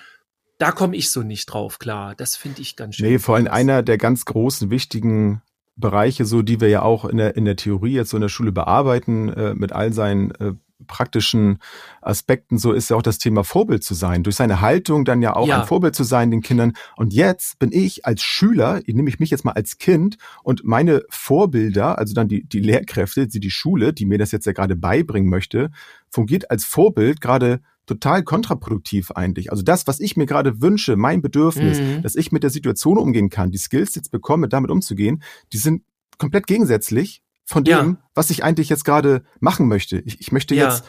da 0.58 0.72
komme 0.72 0.96
ich 0.96 1.10
so 1.10 1.22
nicht 1.22 1.46
drauf 1.46 1.78
klar. 1.78 2.14
Das 2.14 2.36
finde 2.36 2.62
ich 2.62 2.76
ganz 2.76 2.96
schön. 2.96 3.06
Nee, 3.06 3.18
vor 3.18 3.36
allem 3.36 3.48
einer 3.48 3.82
der 3.82 3.98
ganz 3.98 4.24
großen, 4.24 4.70
wichtigen 4.70 5.42
Bereiche, 5.76 6.24
so 6.24 6.42
die 6.42 6.60
wir 6.60 6.68
ja 6.68 6.82
auch 6.82 7.04
in 7.04 7.18
der, 7.18 7.36
in 7.36 7.44
der 7.44 7.56
Theorie 7.56 7.92
jetzt 7.92 8.10
so 8.10 8.16
in 8.16 8.22
der 8.22 8.28
Schule 8.28 8.52
bearbeiten, 8.52 9.28
äh, 9.28 9.54
mit 9.54 9.72
all 9.72 9.92
seinen 9.92 10.30
äh, 10.32 10.54
praktischen 10.86 11.58
Aspekten, 12.02 12.58
so 12.58 12.72
ist 12.72 12.90
ja 12.90 12.96
auch 12.96 13.02
das 13.02 13.18
Thema 13.18 13.44
Vorbild 13.44 13.82
zu 13.82 13.94
sein. 13.94 14.22
Durch 14.22 14.36
seine 14.36 14.60
Haltung 14.60 15.04
dann 15.04 15.22
ja 15.22 15.34
auch 15.34 15.48
ja. 15.48 15.60
ein 15.60 15.66
Vorbild 15.66 15.94
zu 15.94 16.04
sein 16.04 16.30
den 16.30 16.42
Kindern. 16.42 16.72
Und 16.96 17.12
jetzt 17.12 17.58
bin 17.58 17.72
ich 17.72 18.04
als 18.04 18.22
Schüler, 18.22 18.80
nehme 18.86 19.08
ich 19.08 19.18
mich 19.18 19.30
jetzt 19.30 19.44
mal 19.44 19.52
als 19.52 19.78
Kind 19.78 20.16
und 20.42 20.64
meine 20.64 21.02
Vorbilder, 21.08 21.98
also 21.98 22.14
dann 22.14 22.28
die, 22.28 22.44
die 22.44 22.60
Lehrkräfte, 22.60 23.26
die, 23.26 23.40
die 23.40 23.50
Schule, 23.50 23.92
die 23.92 24.06
mir 24.06 24.18
das 24.18 24.32
jetzt 24.32 24.46
ja 24.46 24.52
gerade 24.52 24.76
beibringen 24.76 25.30
möchte, 25.30 25.70
fungiert 26.10 26.50
als 26.50 26.64
Vorbild 26.64 27.20
gerade 27.20 27.60
total 27.86 28.22
kontraproduktiv 28.24 29.12
eigentlich. 29.12 29.50
Also 29.50 29.62
das, 29.62 29.86
was 29.86 30.00
ich 30.00 30.16
mir 30.16 30.26
gerade 30.26 30.60
wünsche, 30.60 30.96
mein 30.96 31.22
Bedürfnis, 31.22 31.80
mhm. 31.80 32.02
dass 32.02 32.16
ich 32.16 32.32
mit 32.32 32.42
der 32.42 32.50
Situation 32.50 32.98
umgehen 32.98 33.30
kann, 33.30 33.50
die 33.50 33.58
Skills 33.58 33.94
jetzt 33.94 34.10
bekomme, 34.10 34.48
damit 34.48 34.70
umzugehen, 34.70 35.22
die 35.52 35.58
sind 35.58 35.82
komplett 36.18 36.46
gegensätzlich 36.46 37.22
von 37.44 37.64
dem, 37.64 37.72
ja. 37.72 37.96
was 38.14 38.30
ich 38.30 38.42
eigentlich 38.42 38.68
jetzt 38.68 38.84
gerade 38.84 39.22
machen 39.38 39.68
möchte. 39.68 39.98
Ich, 40.00 40.20
ich 40.20 40.32
möchte 40.32 40.54
ja. 40.54 40.68
jetzt 40.68 40.84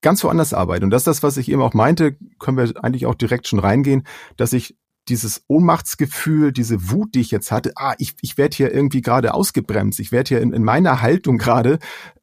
ganz 0.00 0.22
woanders 0.22 0.54
arbeiten. 0.54 0.84
Und 0.84 0.90
das 0.90 1.02
ist 1.02 1.06
das, 1.08 1.22
was 1.22 1.36
ich 1.36 1.50
eben 1.50 1.60
auch 1.60 1.74
meinte, 1.74 2.16
können 2.38 2.56
wir 2.56 2.84
eigentlich 2.84 3.06
auch 3.06 3.16
direkt 3.16 3.48
schon 3.48 3.58
reingehen, 3.58 4.04
dass 4.36 4.52
ich 4.52 4.76
dieses 5.08 5.42
Ohnmachtsgefühl, 5.48 6.52
diese 6.52 6.90
Wut, 6.90 7.14
die 7.14 7.20
ich 7.20 7.30
jetzt 7.30 7.50
hatte, 7.50 7.72
ah, 7.76 7.94
ich, 7.98 8.14
ich 8.20 8.38
werde 8.38 8.56
hier 8.56 8.72
irgendwie 8.72 9.00
gerade 9.00 9.34
ausgebremst, 9.34 9.98
ich 10.00 10.12
werde 10.12 10.28
hier 10.28 10.40
in, 10.40 10.52
in 10.52 10.62
meiner 10.62 11.00
Haltung 11.00 11.38
gerade 11.38 11.78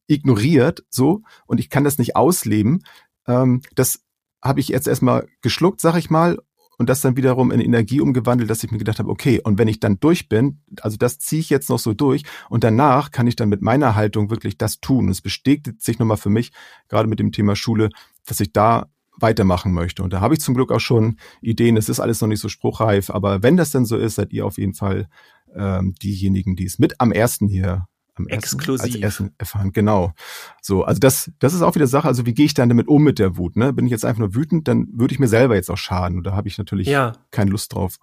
ignoriert, 0.07 0.85
so, 0.89 1.23
und 1.47 1.59
ich 1.59 1.69
kann 1.69 1.83
das 1.83 1.97
nicht 1.97 2.15
ausleben. 2.15 2.83
Ähm, 3.27 3.61
das 3.73 4.01
habe 4.45 4.59
ich 4.59 4.69
jetzt 4.69 4.87
erstmal 4.87 5.27
geschluckt, 5.41 5.81
sag 5.81 5.97
ich 5.97 6.09
mal, 6.09 6.37
und 6.77 6.89
das 6.89 7.01
dann 7.01 7.17
wiederum 7.17 7.51
in 7.51 7.61
Energie 7.61 8.01
umgewandelt, 8.01 8.49
dass 8.49 8.63
ich 8.63 8.71
mir 8.71 8.77
gedacht 8.77 8.99
habe, 8.99 9.09
okay, 9.09 9.41
und 9.43 9.57
wenn 9.57 9.67
ich 9.67 9.79
dann 9.79 9.99
durch 9.99 10.29
bin, 10.29 10.61
also 10.81 10.97
das 10.97 11.19
ziehe 11.19 11.39
ich 11.39 11.49
jetzt 11.49 11.69
noch 11.69 11.79
so 11.79 11.93
durch 11.93 12.23
und 12.49 12.63
danach 12.63 13.11
kann 13.11 13.27
ich 13.27 13.35
dann 13.35 13.49
mit 13.49 13.61
meiner 13.61 13.95
Haltung 13.95 14.29
wirklich 14.29 14.57
das 14.57 14.79
tun. 14.81 15.05
Und 15.05 15.11
es 15.11 15.21
bestätigt 15.21 15.81
sich 15.81 15.99
nochmal 15.99 16.17
für 16.17 16.29
mich, 16.29 16.51
gerade 16.89 17.07
mit 17.07 17.19
dem 17.19 17.31
Thema 17.31 17.55
Schule, 17.55 17.89
dass 18.25 18.39
ich 18.39 18.51
da 18.51 18.87
weitermachen 19.17 19.71
möchte. 19.71 20.03
Und 20.03 20.11
da 20.11 20.19
habe 20.19 20.33
ich 20.33 20.41
zum 20.41 20.53
Glück 20.53 20.71
auch 20.71 20.81
schon 20.81 21.17
Ideen. 21.41 21.77
Es 21.77 21.87
ist 21.87 22.01
alles 22.01 22.19
noch 22.19 22.27
nicht 22.27 22.41
so 22.41 22.49
spruchreif, 22.49 23.09
aber 23.09 23.41
wenn 23.41 23.55
das 23.55 23.71
denn 23.71 23.85
so 23.85 23.95
ist, 23.95 24.15
seid 24.15 24.33
ihr 24.33 24.45
auf 24.45 24.57
jeden 24.57 24.73
Fall 24.73 25.07
ähm, 25.55 25.95
diejenigen, 26.03 26.57
die 26.57 26.65
es 26.65 26.79
mit 26.79 26.99
am 26.99 27.13
ersten 27.13 27.47
hier 27.47 27.87
am 28.15 28.27
ersten, 28.27 28.55
Exklusiv. 28.55 28.95
als 28.95 29.03
ersten 29.03 29.33
erfahren. 29.37 29.71
Genau. 29.73 30.13
So, 30.61 30.83
also 30.83 30.99
das, 30.99 31.31
das 31.39 31.53
ist 31.53 31.61
auch 31.61 31.75
wieder 31.75 31.87
Sache. 31.87 32.07
Also 32.07 32.25
wie 32.25 32.33
gehe 32.33 32.45
ich 32.45 32.53
dann 32.53 32.69
damit 32.69 32.87
um 32.87 33.03
mit 33.03 33.19
der 33.19 33.37
Wut? 33.37 33.55
Ne? 33.55 33.73
Bin 33.73 33.85
ich 33.85 33.91
jetzt 33.91 34.05
einfach 34.05 34.19
nur 34.19 34.35
wütend, 34.35 34.67
dann 34.67 34.87
würde 34.93 35.13
ich 35.13 35.19
mir 35.19 35.27
selber 35.27 35.55
jetzt 35.55 35.69
auch 35.69 35.77
schaden. 35.77 36.17
Und 36.17 36.23
da 36.25 36.33
habe 36.33 36.47
ich 36.47 36.57
natürlich 36.57 36.87
ja. 36.87 37.13
keine 37.31 37.51
Lust 37.51 37.73
drauf. 37.73 37.97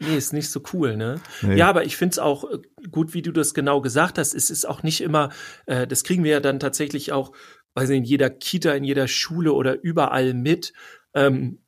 nee, 0.00 0.16
ist 0.16 0.32
nicht 0.32 0.50
so 0.50 0.62
cool, 0.72 0.96
ne? 0.96 1.20
Nee. 1.40 1.56
Ja, 1.56 1.68
aber 1.68 1.84
ich 1.84 1.96
finde 1.96 2.12
es 2.12 2.18
auch 2.18 2.44
äh, 2.44 2.58
gut, 2.90 3.14
wie 3.14 3.22
du 3.22 3.32
das 3.32 3.54
genau 3.54 3.80
gesagt 3.80 4.18
hast. 4.18 4.34
Es 4.34 4.50
ist 4.50 4.68
auch 4.68 4.82
nicht 4.82 5.00
immer, 5.00 5.30
äh, 5.66 5.86
das 5.86 6.04
kriegen 6.04 6.24
wir 6.24 6.32
ja 6.32 6.40
dann 6.40 6.60
tatsächlich 6.60 7.12
auch, 7.12 7.32
weiß 7.74 7.88
nicht, 7.88 7.98
in 7.98 8.04
jeder 8.04 8.30
Kita, 8.30 8.72
in 8.72 8.84
jeder 8.84 9.08
Schule 9.08 9.54
oder 9.54 9.82
überall 9.82 10.34
mit. 10.34 10.74
Ähm, 11.14 11.58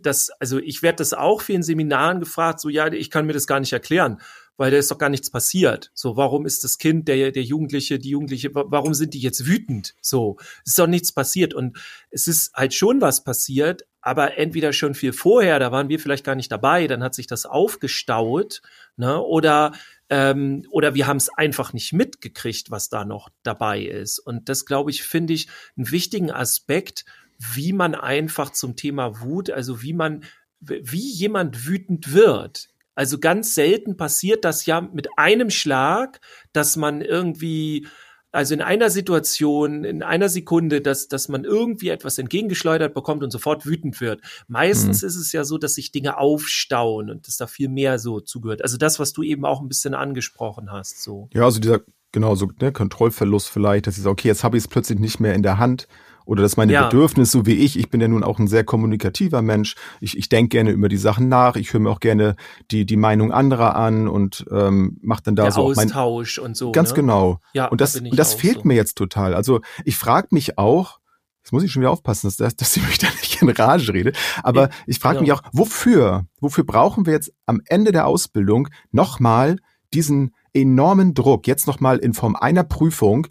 das, 0.00 0.30
also 0.38 0.58
ich 0.58 0.82
werde 0.82 0.96
das 0.96 1.14
auch 1.14 1.40
für 1.40 1.54
in 1.54 1.62
Seminaren 1.62 2.20
gefragt, 2.20 2.60
so 2.60 2.68
ja, 2.68 2.92
ich 2.92 3.10
kann 3.10 3.26
mir 3.26 3.32
das 3.32 3.46
gar 3.46 3.58
nicht 3.58 3.72
erklären 3.72 4.18
weil 4.58 4.72
da 4.72 4.76
ist 4.76 4.90
doch 4.90 4.98
gar 4.98 5.08
nichts 5.08 5.30
passiert. 5.30 5.90
So, 5.94 6.16
warum 6.16 6.44
ist 6.44 6.64
das 6.64 6.76
Kind, 6.76 7.08
der, 7.08 7.30
der 7.32 7.44
Jugendliche, 7.44 7.98
die 7.98 8.10
Jugendliche, 8.10 8.50
warum 8.52 8.92
sind 8.92 9.14
die 9.14 9.20
jetzt 9.20 9.46
wütend? 9.46 9.94
So, 10.02 10.36
es 10.64 10.72
ist 10.72 10.78
doch 10.78 10.88
nichts 10.88 11.12
passiert. 11.12 11.54
Und 11.54 11.78
es 12.10 12.26
ist 12.26 12.52
halt 12.54 12.74
schon 12.74 13.00
was 13.00 13.24
passiert, 13.24 13.86
aber 14.00 14.36
entweder 14.36 14.72
schon 14.72 14.94
viel 14.94 15.12
vorher, 15.12 15.60
da 15.60 15.70
waren 15.70 15.88
wir 15.88 16.00
vielleicht 16.00 16.24
gar 16.24 16.34
nicht 16.34 16.50
dabei, 16.50 16.88
dann 16.88 17.02
hat 17.02 17.14
sich 17.14 17.28
das 17.28 17.46
aufgestaut, 17.46 18.60
ne? 18.96 19.22
Oder 19.22 19.72
ähm, 20.10 20.64
oder 20.70 20.94
wir 20.94 21.06
haben 21.06 21.18
es 21.18 21.28
einfach 21.28 21.72
nicht 21.72 21.92
mitgekriegt, 21.92 22.70
was 22.70 22.88
da 22.88 23.04
noch 23.04 23.28
dabei 23.42 23.82
ist. 23.82 24.18
Und 24.18 24.48
das, 24.48 24.66
glaube 24.66 24.90
ich, 24.90 25.02
finde 25.04 25.34
ich 25.34 25.48
einen 25.76 25.90
wichtigen 25.90 26.30
Aspekt, 26.30 27.04
wie 27.38 27.72
man 27.72 27.94
einfach 27.94 28.50
zum 28.50 28.74
Thema 28.74 29.20
Wut, 29.20 29.50
also 29.50 29.82
wie 29.82 29.92
man, 29.92 30.24
wie 30.60 31.12
jemand 31.12 31.66
wütend 31.66 32.12
wird. 32.12 32.70
Also 32.98 33.20
ganz 33.20 33.54
selten 33.54 33.96
passiert 33.96 34.44
das 34.44 34.66
ja 34.66 34.80
mit 34.80 35.06
einem 35.16 35.50
Schlag, 35.50 36.20
dass 36.52 36.74
man 36.74 37.00
irgendwie, 37.00 37.86
also 38.32 38.54
in 38.54 38.60
einer 38.60 38.90
Situation, 38.90 39.84
in 39.84 40.02
einer 40.02 40.28
Sekunde, 40.28 40.80
dass, 40.80 41.06
dass 41.06 41.28
man 41.28 41.44
irgendwie 41.44 41.90
etwas 41.90 42.18
entgegengeschleudert 42.18 42.94
bekommt 42.94 43.22
und 43.22 43.30
sofort 43.30 43.64
wütend 43.66 44.00
wird. 44.00 44.20
Meistens 44.48 45.02
mhm. 45.02 45.06
ist 45.10 45.14
es 45.14 45.30
ja 45.30 45.44
so, 45.44 45.58
dass 45.58 45.74
sich 45.74 45.92
Dinge 45.92 46.18
aufstauen 46.18 47.08
und 47.08 47.28
dass 47.28 47.36
da 47.36 47.46
viel 47.46 47.68
mehr 47.68 48.00
so 48.00 48.18
zugehört. 48.18 48.62
Also 48.64 48.76
das, 48.76 48.98
was 48.98 49.12
du 49.12 49.22
eben 49.22 49.44
auch 49.44 49.60
ein 49.60 49.68
bisschen 49.68 49.94
angesprochen 49.94 50.72
hast, 50.72 51.00
so. 51.00 51.28
Ja, 51.32 51.44
also 51.44 51.60
dieser, 51.60 51.82
genau, 52.10 52.34
so, 52.34 52.48
ne, 52.60 52.72
Kontrollverlust 52.72 53.48
vielleicht, 53.48 53.86
dass 53.86 53.96
ich 53.96 54.02
sage, 54.02 54.14
okay, 54.14 54.26
jetzt 54.26 54.42
habe 54.42 54.56
ich 54.56 54.64
es 54.64 54.68
plötzlich 54.68 54.98
nicht 54.98 55.20
mehr 55.20 55.34
in 55.34 55.44
der 55.44 55.58
Hand 55.58 55.86
oder 56.28 56.42
dass 56.42 56.58
meine 56.58 56.74
ja. 56.74 56.84
Bedürfnisse, 56.84 57.32
so 57.32 57.46
wie 57.46 57.54
ich, 57.54 57.78
ich 57.78 57.88
bin 57.88 58.02
ja 58.02 58.06
nun 58.06 58.22
auch 58.22 58.38
ein 58.38 58.48
sehr 58.48 58.62
kommunikativer 58.62 59.40
Mensch, 59.40 59.76
ich, 59.98 60.18
ich 60.18 60.28
denke 60.28 60.50
gerne 60.50 60.72
über 60.72 60.90
die 60.90 60.98
Sachen 60.98 61.30
nach, 61.30 61.56
ich 61.56 61.72
höre 61.72 61.80
mir 61.80 61.88
auch 61.88 62.00
gerne 62.00 62.36
die, 62.70 62.84
die 62.84 62.98
Meinung 62.98 63.32
anderer 63.32 63.76
an 63.76 64.08
und 64.08 64.44
ähm, 64.52 64.98
mache 65.00 65.22
dann 65.24 65.36
da 65.36 65.44
Der 65.44 65.52
so 65.52 65.62
Austausch 65.62 66.36
mein, 66.36 66.46
und 66.48 66.56
so. 66.56 66.70
Ganz 66.72 66.90
ne? 66.90 66.96
genau. 66.96 67.40
Ja, 67.54 67.68
und 67.68 67.80
das, 67.80 67.96
und 67.96 68.14
das 68.14 68.34
fehlt 68.34 68.58
so. 68.58 68.68
mir 68.68 68.74
jetzt 68.74 68.98
total. 68.98 69.32
Also 69.32 69.60
ich 69.86 69.96
frage 69.96 70.28
mich 70.30 70.58
auch, 70.58 70.98
Jetzt 71.42 71.52
muss 71.54 71.62
ich 71.62 71.72
schon 71.72 71.80
wieder 71.80 71.92
aufpassen, 71.92 72.30
dass, 72.36 72.56
dass 72.56 72.76
ich 72.76 72.86
mich 72.86 72.98
da 72.98 73.06
nicht 73.06 73.40
in 73.40 73.48
Rage 73.48 73.94
rede. 73.94 74.12
Aber 74.42 74.68
ich 74.86 74.98
frage 74.98 75.16
ja. 75.16 75.22
mich 75.22 75.32
auch, 75.32 75.40
wofür? 75.52 76.26
Wofür 76.40 76.64
brauchen 76.64 77.06
wir 77.06 77.14
jetzt 77.14 77.32
am 77.46 77.62
Ende 77.64 77.90
der 77.90 78.06
Ausbildung 78.06 78.68
nochmal 78.90 79.56
diesen 79.94 80.34
enormen 80.52 81.14
Druck, 81.14 81.46
jetzt 81.46 81.66
nochmal 81.66 81.96
in 82.00 82.12
Form 82.12 82.36
einer 82.36 82.64
Prüfung, 82.64 83.28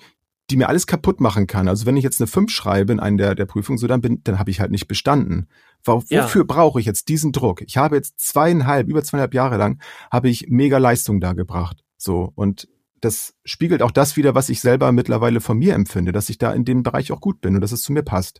die 0.50 0.58
mir 0.58 0.70
alles 0.70 0.88
kaputt 0.88 1.20
machen 1.20 1.46
kann. 1.48 1.68
Also 1.68 1.86
wenn 1.86 1.98
ich 1.98 2.04
jetzt 2.04 2.22
eine 2.22 2.28
5 2.28 2.52
schreibe 2.52 2.94
in 2.94 3.00
einer 3.00 3.18
der, 3.18 3.36
der 3.36 3.46
Prüfungen, 3.46 3.78
so 3.78 3.88
dann 3.88 4.02
bin, 4.02 4.24
dann 4.24 4.40
habe 4.40 4.50
ich 4.50 4.60
halt 4.60 4.72
nicht 4.72 4.88
bestanden. 4.88 5.48
Wofür 5.84 6.42
ja. 6.42 6.44
brauche 6.46 6.80
ich 6.80 6.86
jetzt 6.86 7.10
diesen 7.10 7.32
Druck? 7.32 7.62
Ich 7.62 7.78
habe 7.78 7.96
jetzt 7.96 8.20
zweieinhalb, 8.20 8.88
über 8.88 9.04
zweieinhalb 9.04 9.34
Jahre 9.34 9.58
lang, 9.58 9.82
habe 10.12 10.30
ich 10.30 10.48
mega 10.50 10.78
Leistung 10.78 11.20
da 11.20 11.34
gebracht. 11.34 11.84
So. 11.98 12.32
Und 12.36 12.68
das 13.02 13.36
spiegelt 13.44 13.82
auch 13.82 13.92
das 13.92 14.18
wieder, 14.18 14.36
was 14.36 14.50
ich 14.50 14.62
selber 14.62 14.92
mittlerweile 14.92 15.42
von 15.42 15.58
mir 15.58 15.76
empfinde, 15.76 16.12
dass 16.12 16.30
ich 16.30 16.38
da 16.38 16.52
in 16.52 16.66
dem 16.66 16.84
Bereich 16.84 17.12
auch 17.12 17.22
gut 17.22 17.42
bin 17.42 17.56
und 17.56 17.62
dass 17.62 17.72
es 17.72 17.82
zu 17.82 17.94
mir 17.94 18.04
passt. 18.04 18.40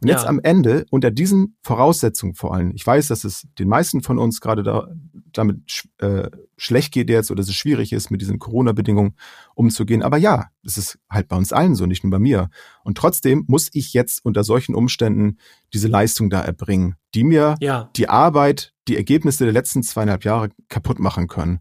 Und 0.00 0.08
ja. 0.08 0.16
jetzt 0.16 0.26
am 0.26 0.40
Ende, 0.42 0.86
unter 0.90 1.10
diesen 1.10 1.56
Voraussetzungen 1.62 2.34
vor 2.34 2.54
allem, 2.54 2.72
ich 2.74 2.86
weiß, 2.86 3.08
dass 3.08 3.24
es 3.24 3.46
den 3.58 3.68
meisten 3.68 4.02
von 4.02 4.18
uns 4.18 4.40
gerade 4.40 4.62
da, 4.62 4.88
damit 5.32 5.58
äh, 5.98 6.30
schlecht 6.56 6.92
geht 6.92 7.10
jetzt 7.10 7.30
oder 7.30 7.40
dass 7.40 7.48
es 7.48 7.54
schwierig 7.54 7.92
ist, 7.92 8.10
mit 8.10 8.22
diesen 8.22 8.38
Corona-Bedingungen 8.38 9.14
umzugehen. 9.54 10.02
Aber 10.02 10.16
ja, 10.16 10.46
es 10.64 10.78
ist 10.78 10.98
halt 11.10 11.28
bei 11.28 11.36
uns 11.36 11.52
allen 11.52 11.74
so, 11.74 11.84
nicht 11.84 12.02
nur 12.02 12.10
bei 12.10 12.18
mir. 12.18 12.48
Und 12.82 12.96
trotzdem 12.96 13.44
muss 13.46 13.68
ich 13.72 13.92
jetzt 13.92 14.24
unter 14.24 14.42
solchen 14.42 14.74
Umständen 14.74 15.36
diese 15.74 15.88
Leistung 15.88 16.30
da 16.30 16.40
erbringen, 16.40 16.94
die 17.14 17.24
mir 17.24 17.56
ja. 17.60 17.90
die 17.96 18.08
Arbeit, 18.08 18.72
die 18.88 18.96
Ergebnisse 18.96 19.44
der 19.44 19.52
letzten 19.52 19.82
zweieinhalb 19.82 20.24
Jahre 20.24 20.48
kaputt 20.68 20.98
machen 20.98 21.28
können. 21.28 21.60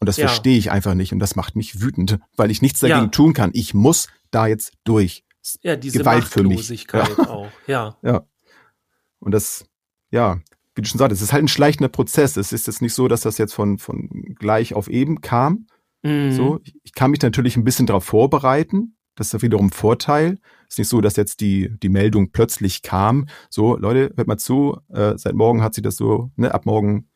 Und 0.00 0.06
das 0.06 0.18
ja. 0.18 0.26
verstehe 0.26 0.58
ich 0.58 0.70
einfach 0.70 0.94
nicht 0.94 1.12
und 1.12 1.18
das 1.18 1.36
macht 1.36 1.56
mich 1.56 1.80
wütend, 1.80 2.18
weil 2.36 2.50
ich 2.50 2.62
nichts 2.62 2.80
dagegen 2.80 3.10
tun 3.10 3.32
kann. 3.32 3.50
Ich 3.54 3.74
muss 3.74 4.08
da 4.30 4.46
jetzt 4.46 4.72
durch 4.84 5.24
ja, 5.62 5.76
diese 5.76 5.98
Gewalt 5.98 6.24
für 6.24 6.42
mich. 6.42 6.68
Ja. 6.92 7.04
auch, 7.28 7.50
ja. 7.66 7.96
Ja. 8.02 8.26
Und 9.18 9.32
das, 9.32 9.64
ja, 10.10 10.40
wie 10.74 10.82
du 10.82 10.88
schon 10.88 10.98
sagst, 10.98 11.12
es 11.12 11.22
ist 11.22 11.32
halt 11.32 11.44
ein 11.44 11.48
schleichender 11.48 11.88
Prozess. 11.88 12.36
Es 12.36 12.52
ist 12.52 12.66
jetzt 12.66 12.82
nicht 12.82 12.94
so, 12.94 13.08
dass 13.08 13.22
das 13.22 13.38
jetzt 13.38 13.54
von, 13.54 13.78
von 13.78 14.08
gleich 14.38 14.74
auf 14.74 14.88
eben 14.88 15.20
kam. 15.20 15.66
Mhm. 16.02 16.32
So, 16.32 16.60
ich 16.82 16.94
kann 16.94 17.10
mich 17.10 17.20
natürlich 17.20 17.56
ein 17.56 17.64
bisschen 17.64 17.86
darauf 17.86 18.04
vorbereiten. 18.04 18.96
Das 19.16 19.34
ist 19.34 19.42
wiederum 19.42 19.66
ein 19.66 19.72
Vorteil. 19.72 20.38
Es 20.68 20.74
ist 20.74 20.78
nicht 20.78 20.88
so, 20.88 21.00
dass 21.00 21.16
jetzt 21.16 21.40
die, 21.40 21.70
die 21.82 21.88
Meldung 21.88 22.30
plötzlich 22.30 22.82
kam. 22.82 23.26
So, 23.50 23.76
Leute, 23.76 24.14
hört 24.16 24.28
mal 24.28 24.38
zu, 24.38 24.78
äh, 24.88 25.18
seit 25.18 25.34
morgen 25.34 25.62
hat 25.62 25.74
sie 25.74 25.82
das 25.82 25.96
so, 25.96 26.30
ne, 26.36 26.54
ab 26.54 26.64
morgen 26.64 27.09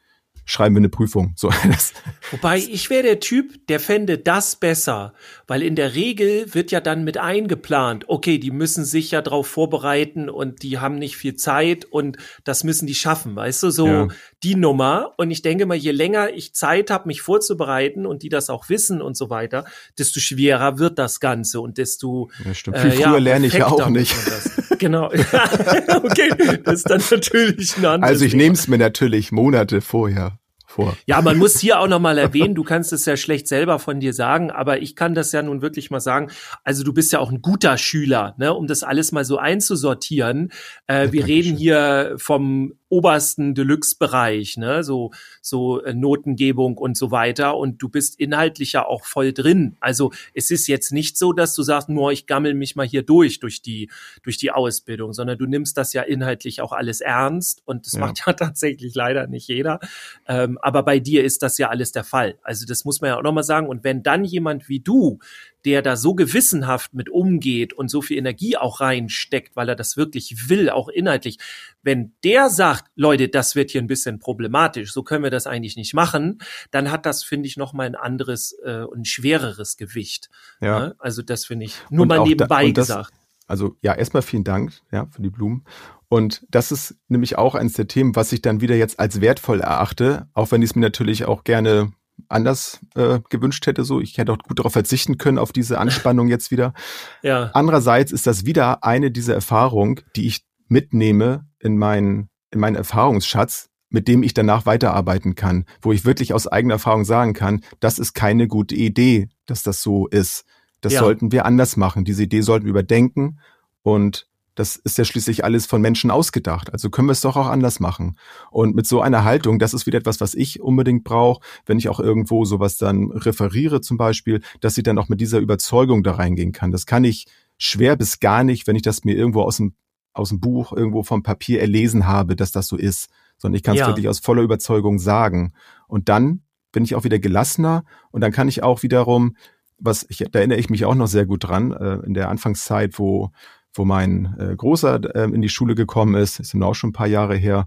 schreiben 0.44 0.74
wir 0.74 0.80
eine 0.80 0.88
Prüfung. 0.88 1.32
So, 1.36 1.50
Wobei 2.30 2.58
ich 2.58 2.90
wäre 2.90 3.02
der 3.02 3.20
Typ, 3.20 3.66
der 3.68 3.80
fände 3.80 4.18
das 4.18 4.56
besser, 4.56 5.14
weil 5.46 5.62
in 5.62 5.76
der 5.76 5.94
Regel 5.94 6.54
wird 6.54 6.70
ja 6.70 6.80
dann 6.80 7.04
mit 7.04 7.18
eingeplant, 7.18 8.04
okay, 8.08 8.38
die 8.38 8.50
müssen 8.50 8.84
sich 8.84 9.10
ja 9.10 9.22
darauf 9.22 9.46
vorbereiten 9.46 10.28
und 10.28 10.62
die 10.62 10.78
haben 10.78 10.96
nicht 10.96 11.16
viel 11.16 11.36
Zeit 11.36 11.84
und 11.84 12.16
das 12.44 12.64
müssen 12.64 12.86
die 12.86 12.94
schaffen, 12.94 13.36
weißt 13.36 13.62
du, 13.62 13.70
so 13.70 13.86
ja. 13.86 14.08
die 14.42 14.54
Nummer. 14.54 15.14
Und 15.16 15.30
ich 15.30 15.42
denke 15.42 15.66
mal, 15.66 15.76
je 15.76 15.92
länger 15.92 16.30
ich 16.32 16.54
Zeit 16.54 16.90
habe, 16.90 17.08
mich 17.08 17.22
vorzubereiten 17.22 18.06
und 18.06 18.22
die 18.22 18.28
das 18.28 18.50
auch 18.50 18.68
wissen 18.68 19.00
und 19.00 19.16
so 19.16 19.30
weiter, 19.30 19.64
desto 19.98 20.20
schwerer 20.20 20.78
wird 20.78 20.98
das 20.98 21.20
Ganze 21.20 21.60
und 21.60 21.78
desto 21.78 22.30
ja, 22.44 22.54
stimmt. 22.54 22.78
Viel 22.78 22.90
äh, 22.90 22.94
früher 22.94 23.12
ja, 23.12 23.18
lerne 23.18 23.46
ich 23.46 23.54
ja 23.54 23.66
auch 23.66 23.88
nicht. 23.88 24.14
genau. 24.78 25.06
okay, 25.06 26.30
das 26.64 26.74
ist 26.74 26.90
dann 26.90 27.02
natürlich 27.10 27.76
ein 27.76 27.84
anderes 27.84 28.12
Also 28.12 28.24
ich 28.24 28.34
nehme 28.34 28.54
es 28.54 28.68
mir 28.68 28.78
natürlich 28.78 29.32
Monate 29.32 29.80
vorher 29.80 30.38
vor. 30.74 30.96
Ja, 31.06 31.22
man 31.22 31.38
muss 31.38 31.60
hier 31.60 31.80
auch 31.80 31.88
nochmal 31.88 32.18
erwähnen, 32.28 32.54
du 32.54 32.64
kannst 32.64 32.92
es 32.92 33.06
ja 33.06 33.16
schlecht 33.16 33.48
selber 33.48 33.78
von 33.78 34.00
dir 34.00 34.12
sagen, 34.12 34.50
aber 34.50 34.82
ich 34.82 34.96
kann 34.96 35.14
das 35.14 35.32
ja 35.32 35.42
nun 35.42 35.62
wirklich 35.62 35.90
mal 35.90 36.00
sagen. 36.00 36.30
Also 36.64 36.82
du 36.82 36.92
bist 36.92 37.12
ja 37.12 37.20
auch 37.20 37.30
ein 37.30 37.40
guter 37.40 37.78
Schüler, 37.78 38.34
ne, 38.38 38.52
um 38.52 38.66
das 38.66 38.82
alles 38.82 39.12
mal 39.12 39.24
so 39.24 39.38
einzusortieren. 39.38 40.52
Äh, 40.86 41.12
wir 41.12 41.26
reden 41.26 41.56
hier 41.56 42.14
vom 42.16 42.74
obersten 42.94 43.56
Deluxe-Bereich, 43.56 44.56
ne, 44.56 44.84
so, 44.84 45.10
so 45.42 45.82
äh, 45.82 45.92
Notengebung 45.92 46.78
und 46.78 46.96
so 46.96 47.10
weiter. 47.10 47.56
Und 47.56 47.82
du 47.82 47.88
bist 47.88 48.20
inhaltlich 48.20 48.72
ja 48.74 48.86
auch 48.86 49.04
voll 49.04 49.32
drin. 49.32 49.76
Also 49.80 50.12
es 50.32 50.52
ist 50.52 50.68
jetzt 50.68 50.92
nicht 50.92 51.18
so, 51.18 51.32
dass 51.32 51.56
du 51.56 51.64
sagst, 51.64 51.88
nur 51.88 52.12
ich 52.12 52.26
gammel 52.26 52.54
mich 52.54 52.76
mal 52.76 52.86
hier 52.86 53.02
durch, 53.02 53.40
durch 53.40 53.62
die, 53.62 53.90
durch 54.22 54.36
die 54.36 54.52
Ausbildung, 54.52 55.12
sondern 55.12 55.38
du 55.38 55.46
nimmst 55.46 55.76
das 55.76 55.92
ja 55.92 56.02
inhaltlich 56.02 56.60
auch 56.60 56.72
alles 56.72 57.00
ernst. 57.00 57.62
Und 57.64 57.86
das 57.86 57.94
ja. 57.94 58.00
macht 58.00 58.22
ja 58.24 58.32
tatsächlich 58.32 58.94
leider 58.94 59.26
nicht 59.26 59.48
jeder. 59.48 59.80
Ähm, 60.28 60.56
aber 60.62 60.84
bei 60.84 61.00
dir 61.00 61.24
ist 61.24 61.42
das 61.42 61.58
ja 61.58 61.70
alles 61.70 61.90
der 61.90 62.04
Fall. 62.04 62.38
Also 62.42 62.64
das 62.64 62.84
muss 62.84 63.00
man 63.00 63.08
ja 63.08 63.18
auch 63.18 63.22
nochmal 63.22 63.42
sagen. 63.42 63.66
Und 63.66 63.82
wenn 63.82 64.04
dann 64.04 64.24
jemand 64.24 64.68
wie 64.68 64.78
du, 64.78 65.18
der 65.64 65.82
da 65.82 65.96
so 65.96 66.14
gewissenhaft 66.14 66.94
mit 66.94 67.08
umgeht 67.08 67.72
und 67.72 67.88
so 67.88 68.02
viel 68.02 68.18
Energie 68.18 68.56
auch 68.56 68.80
reinsteckt, 68.80 69.56
weil 69.56 69.68
er 69.68 69.76
das 69.76 69.96
wirklich 69.96 70.48
will, 70.48 70.70
auch 70.70 70.88
inhaltlich. 70.88 71.38
Wenn 71.82 72.12
der 72.22 72.50
sagt, 72.50 72.90
Leute, 72.94 73.28
das 73.28 73.56
wird 73.56 73.70
hier 73.70 73.80
ein 73.80 73.86
bisschen 73.86 74.18
problematisch, 74.18 74.92
so 74.92 75.02
können 75.02 75.24
wir 75.24 75.30
das 75.30 75.46
eigentlich 75.46 75.76
nicht 75.76 75.94
machen, 75.94 76.38
dann 76.70 76.90
hat 76.90 77.06
das, 77.06 77.24
finde 77.24 77.46
ich, 77.46 77.56
nochmal 77.56 77.86
ein 77.86 77.94
anderes 77.94 78.56
äh, 78.64 78.82
und 78.82 79.08
schwereres 79.08 79.76
Gewicht. 79.76 80.30
Ja. 80.60 80.80
Ne? 80.80 80.94
Also 80.98 81.22
das 81.22 81.46
finde 81.46 81.66
ich 81.66 81.76
nur 81.90 82.02
und 82.02 82.08
mal 82.08 82.20
nebenbei 82.20 82.66
da, 82.66 82.72
das, 82.72 82.88
gesagt. 82.88 83.14
Also 83.46 83.76
ja, 83.82 83.94
erstmal 83.94 84.22
vielen 84.22 84.44
Dank 84.44 84.72
ja, 84.90 85.06
für 85.10 85.22
die 85.22 85.30
Blumen. 85.30 85.64
Und 86.08 86.46
das 86.48 86.72
ist 86.72 86.96
nämlich 87.08 87.38
auch 87.38 87.54
eines 87.54 87.72
der 87.74 87.88
Themen, 87.88 88.14
was 88.14 88.32
ich 88.32 88.42
dann 88.42 88.60
wieder 88.60 88.76
jetzt 88.76 89.00
als 89.00 89.20
wertvoll 89.20 89.60
erachte, 89.60 90.28
auch 90.32 90.50
wenn 90.52 90.62
ich 90.62 90.70
es 90.70 90.76
mir 90.76 90.82
natürlich 90.82 91.24
auch 91.24 91.44
gerne 91.44 91.92
anders 92.28 92.80
äh, 92.94 93.20
gewünscht 93.30 93.66
hätte. 93.66 93.84
So, 93.84 94.00
ich 94.00 94.18
hätte 94.18 94.32
auch 94.32 94.38
gut 94.38 94.58
darauf 94.58 94.72
verzichten 94.72 95.18
können 95.18 95.38
auf 95.38 95.52
diese 95.52 95.78
Anspannung 95.78 96.28
jetzt 96.28 96.50
wieder. 96.50 96.72
Ja. 97.22 97.50
Andererseits 97.54 98.12
ist 98.12 98.26
das 98.26 98.44
wieder 98.44 98.84
eine 98.84 99.10
dieser 99.10 99.34
Erfahrungen, 99.34 100.00
die 100.14 100.26
ich 100.26 100.44
mitnehme 100.68 101.46
in 101.58 101.78
meinen 101.78 102.28
in 102.50 102.60
meinen 102.60 102.76
Erfahrungsschatz, 102.76 103.70
mit 103.88 104.08
dem 104.08 104.22
ich 104.22 104.34
danach 104.34 104.66
weiterarbeiten 104.66 105.34
kann, 105.34 105.64
wo 105.80 105.92
ich 105.92 106.04
wirklich 106.04 106.34
aus 106.34 106.46
eigener 106.46 106.74
Erfahrung 106.74 107.04
sagen 107.04 107.32
kann, 107.32 107.62
das 107.80 107.98
ist 107.98 108.12
keine 108.12 108.46
gute 108.46 108.74
Idee, 108.74 109.28
dass 109.46 109.62
das 109.62 109.82
so 109.82 110.06
ist. 110.06 110.44
Das 110.80 110.92
ja. 110.92 111.00
sollten 111.00 111.32
wir 111.32 111.46
anders 111.46 111.76
machen. 111.76 112.04
Diese 112.04 112.24
Idee 112.24 112.42
sollten 112.42 112.66
wir 112.66 112.70
überdenken 112.70 113.38
und 113.82 114.26
das 114.54 114.76
ist 114.76 114.98
ja 114.98 115.04
schließlich 115.04 115.44
alles 115.44 115.66
von 115.66 115.80
Menschen 115.80 116.10
ausgedacht. 116.10 116.72
Also 116.72 116.90
können 116.90 117.08
wir 117.08 117.12
es 117.12 117.20
doch 117.20 117.36
auch 117.36 117.48
anders 117.48 117.80
machen. 117.80 118.16
Und 118.50 118.74
mit 118.76 118.86
so 118.86 119.00
einer 119.00 119.24
Haltung, 119.24 119.58
das 119.58 119.74
ist 119.74 119.86
wieder 119.86 119.98
etwas, 119.98 120.20
was 120.20 120.34
ich 120.34 120.60
unbedingt 120.60 121.04
brauche, 121.04 121.44
wenn 121.66 121.78
ich 121.78 121.88
auch 121.88 121.98
irgendwo 121.98 122.44
sowas 122.44 122.76
dann 122.76 123.10
referiere 123.10 123.80
zum 123.80 123.96
Beispiel, 123.96 124.42
dass 124.60 124.76
ich 124.78 124.84
dann 124.84 124.98
auch 124.98 125.08
mit 125.08 125.20
dieser 125.20 125.40
Überzeugung 125.40 126.02
da 126.02 126.12
reingehen 126.12 126.52
kann. 126.52 126.70
Das 126.70 126.86
kann 126.86 127.04
ich 127.04 127.26
schwer 127.58 127.96
bis 127.96 128.20
gar 128.20 128.44
nicht, 128.44 128.66
wenn 128.66 128.76
ich 128.76 128.82
das 128.82 129.04
mir 129.04 129.16
irgendwo 129.16 129.42
aus 129.42 129.56
dem, 129.56 129.74
aus 130.12 130.28
dem 130.28 130.40
Buch, 130.40 130.72
irgendwo 130.72 131.02
vom 131.02 131.22
Papier 131.22 131.60
erlesen 131.60 132.06
habe, 132.06 132.36
dass 132.36 132.52
das 132.52 132.68
so 132.68 132.76
ist. 132.76 133.08
Sondern 133.38 133.56
ich 133.56 133.64
kann 133.64 133.74
es 133.74 133.80
ja. 133.80 133.88
wirklich 133.88 134.08
aus 134.08 134.20
voller 134.20 134.42
Überzeugung 134.42 135.00
sagen. 135.00 135.52
Und 135.88 136.08
dann 136.08 136.42
bin 136.70 136.84
ich 136.84 136.94
auch 136.94 137.04
wieder 137.04 137.18
gelassener 137.18 137.84
und 138.10 138.20
dann 138.20 138.32
kann 138.32 138.48
ich 138.48 138.62
auch 138.62 138.82
wiederum, 138.82 139.36
was 139.78 140.06
ich, 140.08 140.18
da 140.18 140.38
erinnere 140.38 140.58
ich 140.58 140.70
mich 140.70 140.84
auch 140.84 140.94
noch 140.94 141.08
sehr 141.08 141.26
gut 141.26 141.44
dran, 141.44 141.72
äh, 141.72 141.96
in 142.06 142.14
der 142.14 142.28
Anfangszeit, 142.28 142.98
wo 142.98 143.30
wo 143.74 143.84
mein 143.84 144.34
äh, 144.38 144.54
Großer 144.56 145.14
äh, 145.14 145.24
in 145.24 145.42
die 145.42 145.48
Schule 145.48 145.74
gekommen 145.74 146.14
ist, 146.14 146.40
ist 146.40 146.54
auch 146.54 146.74
schon 146.74 146.90
ein 146.90 146.94
paar 146.94 147.06
Jahre 147.06 147.36
her, 147.36 147.66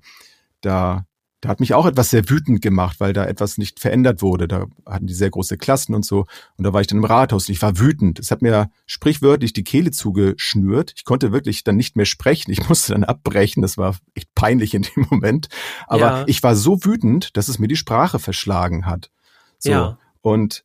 da, 0.61 1.05
da 1.41 1.49
hat 1.49 1.59
mich 1.59 1.73
auch 1.73 1.85
etwas 1.85 2.09
sehr 2.09 2.29
wütend 2.29 2.61
gemacht, 2.61 2.99
weil 2.99 3.13
da 3.13 3.25
etwas 3.25 3.57
nicht 3.57 3.79
verändert 3.79 4.21
wurde. 4.21 4.47
Da 4.47 4.65
hatten 4.85 5.05
die 5.05 5.13
sehr 5.13 5.29
große 5.29 5.57
Klassen 5.57 5.93
und 5.93 6.03
so. 6.03 6.25
Und 6.55 6.63
da 6.63 6.73
war 6.73 6.81
ich 6.81 6.87
dann 6.87 6.97
im 6.97 7.03
Rathaus 7.03 7.47
und 7.47 7.53
ich 7.53 7.61
war 7.61 7.77
wütend. 7.77 8.19
Es 8.19 8.31
hat 8.31 8.41
mir 8.41 8.71
sprichwörtlich 8.87 9.53
die 9.53 9.63
Kehle 9.63 9.91
zugeschnürt. 9.91 10.93
Ich 10.95 11.05
konnte 11.05 11.31
wirklich 11.31 11.63
dann 11.63 11.75
nicht 11.75 11.95
mehr 11.95 12.05
sprechen. 12.05 12.51
Ich 12.51 12.67
musste 12.69 12.93
dann 12.93 13.03
abbrechen. 13.03 13.61
Das 13.61 13.77
war 13.77 13.95
echt 14.15 14.33
peinlich 14.33 14.73
in 14.73 14.81
dem 14.81 15.05
Moment. 15.09 15.49
Aber 15.85 16.01
ja. 16.01 16.23
ich 16.25 16.41
war 16.41 16.55
so 16.55 16.83
wütend, 16.83 17.37
dass 17.37 17.49
es 17.49 17.59
mir 17.59 17.67
die 17.67 17.75
Sprache 17.75 18.17
verschlagen 18.17 18.85
hat. 18.87 19.11
So. 19.59 19.69
Ja. 19.69 19.97
Und 20.21 20.63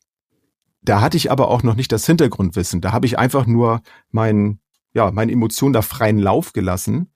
da 0.80 1.00
hatte 1.00 1.16
ich 1.16 1.30
aber 1.30 1.48
auch 1.48 1.62
noch 1.62 1.76
nicht 1.76 1.92
das 1.92 2.06
Hintergrundwissen. 2.06 2.80
Da 2.80 2.92
habe 2.92 3.06
ich 3.06 3.18
einfach 3.18 3.46
nur 3.46 3.82
meinen 4.10 4.58
ja, 4.94 5.10
meine 5.10 5.32
Emotionen 5.32 5.72
da 5.72 5.82
freien 5.82 6.18
Lauf 6.18 6.52
gelassen 6.52 7.08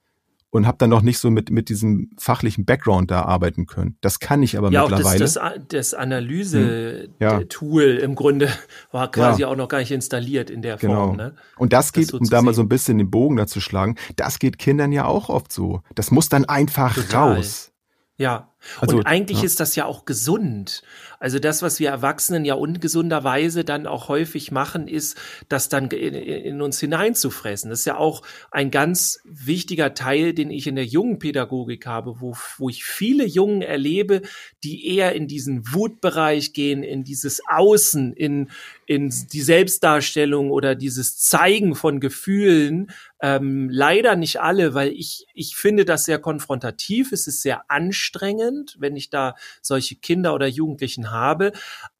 und 0.51 0.67
habe 0.67 0.79
dann 0.79 0.91
noch 0.91 1.03
nicht 1.03 1.19
so 1.19 1.31
mit, 1.31 1.51
mit 1.51 1.69
diesem 1.69 2.11
fachlichen 2.19 2.65
Background 2.65 3.11
da 3.11 3.23
arbeiten 3.23 3.67
können. 3.67 3.97
Das 4.01 4.21
kann 4.21 4.43
ich 4.43 4.57
aber 4.57 4.71
ja, 4.71 4.83
mittlerweile. 4.83 5.19
Das, 5.19 5.35
das, 5.35 5.53
das 5.69 5.95
Analyse-Tool 5.95 7.83
hm. 7.85 7.99
ja. 7.99 8.05
im 8.05 8.15
Grunde 8.15 8.49
war 8.91 9.11
quasi 9.11 9.43
ja. 9.43 9.49
auch 9.49 9.57
noch 9.57 9.69
gar 9.69 9.79
nicht 9.79 9.91
installiert 9.91 10.51
in 10.51 10.63
der 10.63 10.77
genau. 10.77 11.07
Form. 11.07 11.17
Ne? 11.17 11.35
Und 11.57 11.73
das 11.73 11.93
geht, 11.93 12.05
das 12.05 12.11
so 12.11 12.19
um 12.19 12.25
da 12.29 12.43
mal 12.43 12.55
so 12.55 12.63
ein 12.63 12.69
bisschen 12.69 12.99
den 12.99 13.11
Bogen 13.11 13.37
dazu 13.37 13.61
schlagen, 13.61 13.97
das 14.17 14.39
geht 14.39 14.59
Kindern 14.59 14.93
ja 14.93 15.05
auch 15.05 15.29
oft 15.29 15.53
so. 15.53 15.83
Das 15.95 16.11
muss 16.11 16.29
dann 16.29 16.45
einfach 16.45 16.95
Total. 16.95 17.37
raus. 17.37 17.73
Ja, 18.19 18.49
also, 18.81 18.99
und 18.99 19.07
eigentlich 19.07 19.39
ja. 19.39 19.45
ist 19.45 19.61
das 19.61 19.77
ja 19.77 19.85
auch 19.85 20.05
gesund. 20.05 20.83
Also 21.19 21.39
das, 21.39 21.63
was 21.63 21.81
wir 21.81 21.89
Erwachsenen 21.89 22.45
ja 22.45 22.55
ungesunderweise 22.55 23.65
dann 23.65 23.87
auch 23.87 24.09
häufig 24.09 24.51
machen, 24.51 24.87
ist, 24.87 25.17
das 25.49 25.69
dann 25.69 25.89
in, 25.89 26.15
in, 26.15 26.61
uns 26.61 26.79
hineinzufressen. 26.79 27.71
Das 27.71 27.81
ist 27.81 27.85
ja 27.87 27.97
auch 27.97 28.23
ein 28.51 28.71
ganz 28.71 29.21
wichtiger 29.25 29.95
Teil, 29.95 30.35
den 30.35 30.51
ich 30.51 30.67
in 30.67 30.77
der 30.77 30.85
jungen 30.85 31.19
Pädagogik 31.19 31.87
habe, 31.87 32.21
wo, 32.21 32.37
wo 32.59 32.69
ich 32.69 32.85
viele 32.85 33.25
Jungen 33.25 33.63
erlebe, 33.63 34.23
die 34.63 34.95
eher 34.95 35.15
in 35.15 35.27
diesen 35.27 35.73
Wutbereich 35.73 36.53
gehen, 36.53 36.83
in 36.83 37.05
dieses 37.05 37.41
Außen, 37.49 38.13
in, 38.13 38.51
in 38.87 39.13
die 39.33 39.43
Selbstdarstellung 39.43 40.51
oder 40.51 40.75
dieses 40.75 41.19
Zeigen 41.19 41.75
von 41.75 42.01
Gefühlen. 42.01 42.91
Ähm, 43.21 43.71
leider 43.71 44.17
nicht 44.17 44.41
alle, 44.41 44.75
weil 44.75 44.93
ich, 44.93 45.27
ich 45.35 45.57
finde 45.57 45.85
das 45.85 46.05
sehr 46.05 46.19
konfrontativ. 46.19 47.13
Es 47.13 47.27
ist 47.27 47.43
sehr 47.43 47.71
anstrengend, 47.71 48.56
wenn 48.79 48.97
ich 48.97 49.11
da 49.11 49.35
solche 49.63 49.97
Kinder 49.97 50.35
oder 50.35 50.47
Jugendlichen 50.47 51.11
habe, 51.11 51.53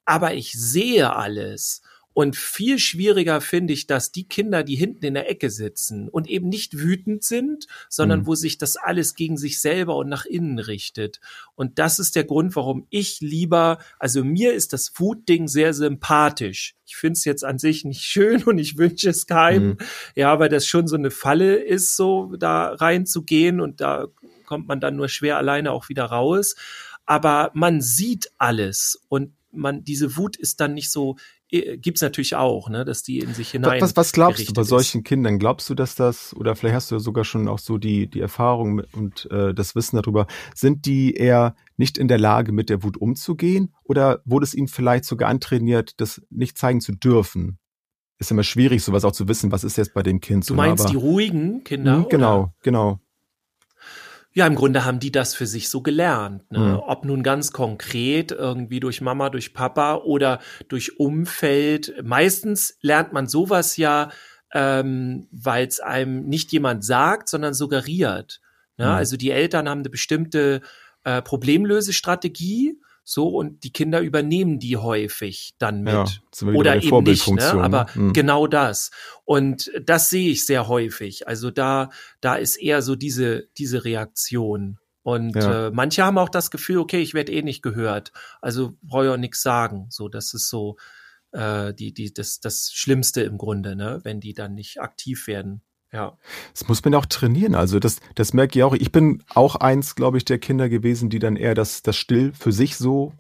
aber 0.05 0.35
ich 0.35 0.53
sehe 0.53 1.15
alles. 1.15 1.83
Und 2.17 2.35
viel 2.35 2.79
schwieriger 2.79 3.43
finde 3.43 3.75
ich, 3.75 3.87
dass 3.87 4.11
die 4.11 4.27
Kinder, 4.27 4.63
die 4.63 4.75
hinten 4.75 5.05
in 5.05 5.13
der 5.13 5.29
Ecke 5.29 5.51
sitzen 5.51 6.09
und 6.09 6.31
eben 6.31 6.49
nicht 6.49 6.79
wütend 6.79 7.23
sind, 7.23 7.67
sondern 7.91 8.21
mhm. 8.21 8.27
wo 8.27 8.35
sich 8.35 8.57
das 8.57 8.79
alles 8.79 9.17
gegen 9.17 9.37
sich 9.37 9.61
selber 9.61 9.97
und 9.97 10.09
nach 10.09 10.25
innen 10.25 10.59
richtet. 10.59 11.21
Und 11.57 11.79
das 11.79 11.99
ist 11.99 12.17
der 12.17 12.25
Grund, 12.25 12.57
warum 12.57 12.87
ich 12.89 13.21
lieber, 13.21 13.77
also 13.99 14.25
mir 14.25 14.55
ist 14.55 14.73
das 14.73 14.99
Wutding 14.99 15.47
sehr 15.47 15.75
sympathisch. 15.75 16.75
Ich 16.87 16.97
finde 16.97 17.19
es 17.19 17.27
jetzt 17.27 17.45
an 17.45 17.59
sich 17.59 17.85
nicht 17.85 18.01
schön 18.01 18.43
und 18.45 18.57
ich 18.57 18.79
wünsche 18.79 19.11
es 19.11 19.27
keinem. 19.27 19.69
Mhm. 19.69 19.77
Ja, 20.15 20.39
weil 20.39 20.49
das 20.49 20.67
schon 20.67 20.89
so 20.89 20.97
eine 20.97 21.11
Falle 21.11 21.57
ist, 21.57 21.97
so 21.97 22.35
da 22.39 22.69
reinzugehen 22.69 23.61
und 23.61 23.83
da 23.83 24.07
kommt 24.47 24.69
man 24.69 24.81
dann 24.81 24.97
nur 24.97 25.09
schwer 25.09 25.37
alleine 25.37 25.73
auch 25.73 25.89
wieder 25.89 26.07
raus 26.07 26.55
aber 27.07 27.53
man 27.55 27.81
sieht 27.81 28.31
alles 28.37 29.01
und 29.09 29.33
man, 29.53 29.85
diese 29.85 30.17
Wut 30.17 30.37
ist 30.37 30.61
dann 30.61 30.75
nicht 30.75 30.91
so, 30.91 31.17
äh, 31.51 31.79
gibt's 31.79 32.03
natürlich 32.03 32.35
auch, 32.35 32.69
ne, 32.69 32.85
dass 32.85 33.03
die 33.03 33.21
in 33.21 33.33
sich 33.33 33.53
hinein. 33.53 33.81
Was, 33.81 33.97
was 33.97 34.13
glaubst 34.13 34.47
du 34.49 34.53
bei 34.53 34.65
solchen 34.65 34.99
ist. 34.99 35.07
Kindern? 35.07 35.39
Glaubst 35.39 35.71
du, 35.71 35.75
dass 35.75 35.95
das, 35.95 36.35
oder 36.37 36.57
vielleicht 36.57 36.75
hast 36.75 36.91
du 36.91 36.97
ja 36.97 36.99
sogar 36.99 37.25
schon 37.25 37.49
auch 37.49 37.61
so 37.61 37.79
die, 37.79 38.11
die 38.11 38.21
Erfahrung 38.21 38.83
und 38.93 39.31
äh, 39.31 39.55
das 39.55 39.75
Wissen 39.75 39.97
darüber, 39.97 40.27
sind 40.55 40.85
die 40.85 41.15
eher 41.15 41.55
nicht 41.79 41.97
in 41.97 42.09
der 42.09 42.19
Lage, 42.19 42.53
mit 42.53 42.69
der 42.69 42.83
Wut 42.83 42.99
umzugehen? 42.99 43.73
Oder 43.85 44.21
wurde 44.25 44.45
es 44.45 44.53
ihnen 44.53 44.69
vielleicht 44.69 45.05
sogar 45.05 45.31
antrainiert, 45.31 46.01
das 46.01 46.21
nicht 46.29 46.59
zeigen 46.59 46.81
zu 46.81 46.93
dürfen? 46.93 47.59
Ist 48.19 48.31
immer 48.31 48.43
schwierig, 48.43 48.83
sowas 48.83 49.05
auch 49.05 49.13
zu 49.13 49.29
wissen, 49.29 49.53
was 49.53 49.63
ist 49.63 49.77
jetzt 49.77 49.95
bei 49.95 50.03
dem 50.03 50.21
Kind 50.21 50.45
so. 50.45 50.55
Du 50.55 50.57
meinst 50.57 50.85
aber, 50.85 50.91
die 50.91 50.97
ruhigen 50.97 51.65
Kinder? 51.65 51.99
Mh, 51.99 52.07
genau, 52.11 52.41
oder? 52.41 52.55
genau. 52.63 53.01
Ja, 54.37 54.47
im 54.47 54.55
Grunde 54.55 54.85
haben 54.85 55.01
die 55.01 55.11
das 55.11 55.35
für 55.35 55.47
sich 55.47 55.71
so 55.71 55.81
gelernt. 55.81 56.53
Ne? 56.53 56.59
Mhm. 56.59 56.81
Ob 56.87 57.07
nun 57.07 57.23
ganz 57.23 57.53
konkret 57.53 58.33
irgendwie 58.33 58.81
durch 58.81 59.01
Mama, 59.01 59.31
durch 59.31 59.55
Papa 59.55 59.95
oder 59.95 60.41
durch 60.69 61.01
Umfeld. 61.01 61.95
Meistens 62.05 62.77
lernt 62.83 63.15
man 63.15 63.29
sowas 63.29 63.79
ja, 63.79 64.11
ähm, 64.53 65.27
weil 65.33 65.67
es 65.67 65.81
einem 65.81 66.27
nicht 66.27 66.53
jemand 66.53 66.85
sagt, 66.85 67.31
sondern 67.31 67.55
suggeriert. 67.55 68.43
Ne? 68.77 68.85
Mhm. 68.85 68.93
Also 68.93 69.17
die 69.17 69.31
Eltern 69.31 69.71
haben 69.71 69.79
eine 69.79 69.89
bestimmte 69.89 70.61
äh, 71.05 71.23
Problemlösestrategie 71.23 72.79
so, 73.09 73.29
und 73.29 73.63
die 73.63 73.73
Kinder 73.73 74.01
übernehmen 74.01 74.59
die 74.59 74.77
häufig 74.77 75.55
dann 75.59 75.83
mit. 75.83 75.93
Ja, 75.95 76.49
Oder 76.49 76.83
eben 76.83 77.05
nicht, 77.05 77.31
ne? 77.31 77.53
aber 77.53 77.87
ne? 77.95 78.13
genau 78.13 78.49
das. 78.49 78.91
Und 79.25 79.71
das 79.81 80.11
sehe 80.11 80.33
ich 80.33 80.45
sehr 80.45 80.67
häufig. 80.67 81.29
Also 81.29 81.53
da, 81.53 81.91
da 82.21 82.35
ist 82.35 82.57
eher 82.57 82.83
so 82.83 82.97
diese, 82.97 83.47
diese 83.59 83.85
Reaktion. 83.85 84.81
Und 85.05 85.37
ja. 85.37 85.69
äh, 85.69 85.71
manche 85.71 86.03
haben 86.03 86.19
auch 86.19 86.29
das 86.29 86.51
Gefühl, 86.51 86.79
okay, 86.79 86.99
ich 86.99 87.15
werde 87.15 87.31
eh 87.31 87.43
nicht 87.43 87.63
gehört. 87.63 88.11
Also 88.43 88.77
brauche 88.83 89.05
ich 89.05 89.11
auch 89.13 89.17
nichts 89.17 89.41
sagen. 89.41 89.87
So, 89.89 90.09
das 90.09 90.35
ist 90.35 90.49
so 90.49 90.77
äh, 91.31 91.73
die, 91.75 91.95
die, 91.95 92.13
das, 92.13 92.41
das 92.41 92.73
Schlimmste 92.73 93.21
im 93.23 93.39
Grunde, 93.39 93.77
ne? 93.77 94.01
wenn 94.03 94.19
die 94.19 94.35
dann 94.35 94.55
nicht 94.55 94.81
aktiv 94.81 95.29
werden. 95.29 95.63
Ja. 95.93 96.17
Das 96.53 96.69
muss 96.69 96.85
man 96.85 96.95
auch 96.95 97.07
trainieren. 97.07 97.55
Also 97.55 97.79
das, 97.79 98.01
das 98.15 98.33
merke 98.33 98.59
ich 98.59 98.63
auch. 98.65 98.75
Ich 98.75 98.93
bin 98.93 99.23
auch 99.35 99.57
eins, 99.57 99.95
glaube 99.95 100.19
ich, 100.19 100.25
der 100.25 100.39
Kinder 100.39 100.69
gewesen, 100.69 101.11
die 101.11 101.19
dann 101.19 101.37
eher 101.37 101.55
das, 101.55 101.83
das 101.83 101.97
Still 101.97 102.33
für 102.33 102.53
sich 102.53 102.77
so 102.77 103.13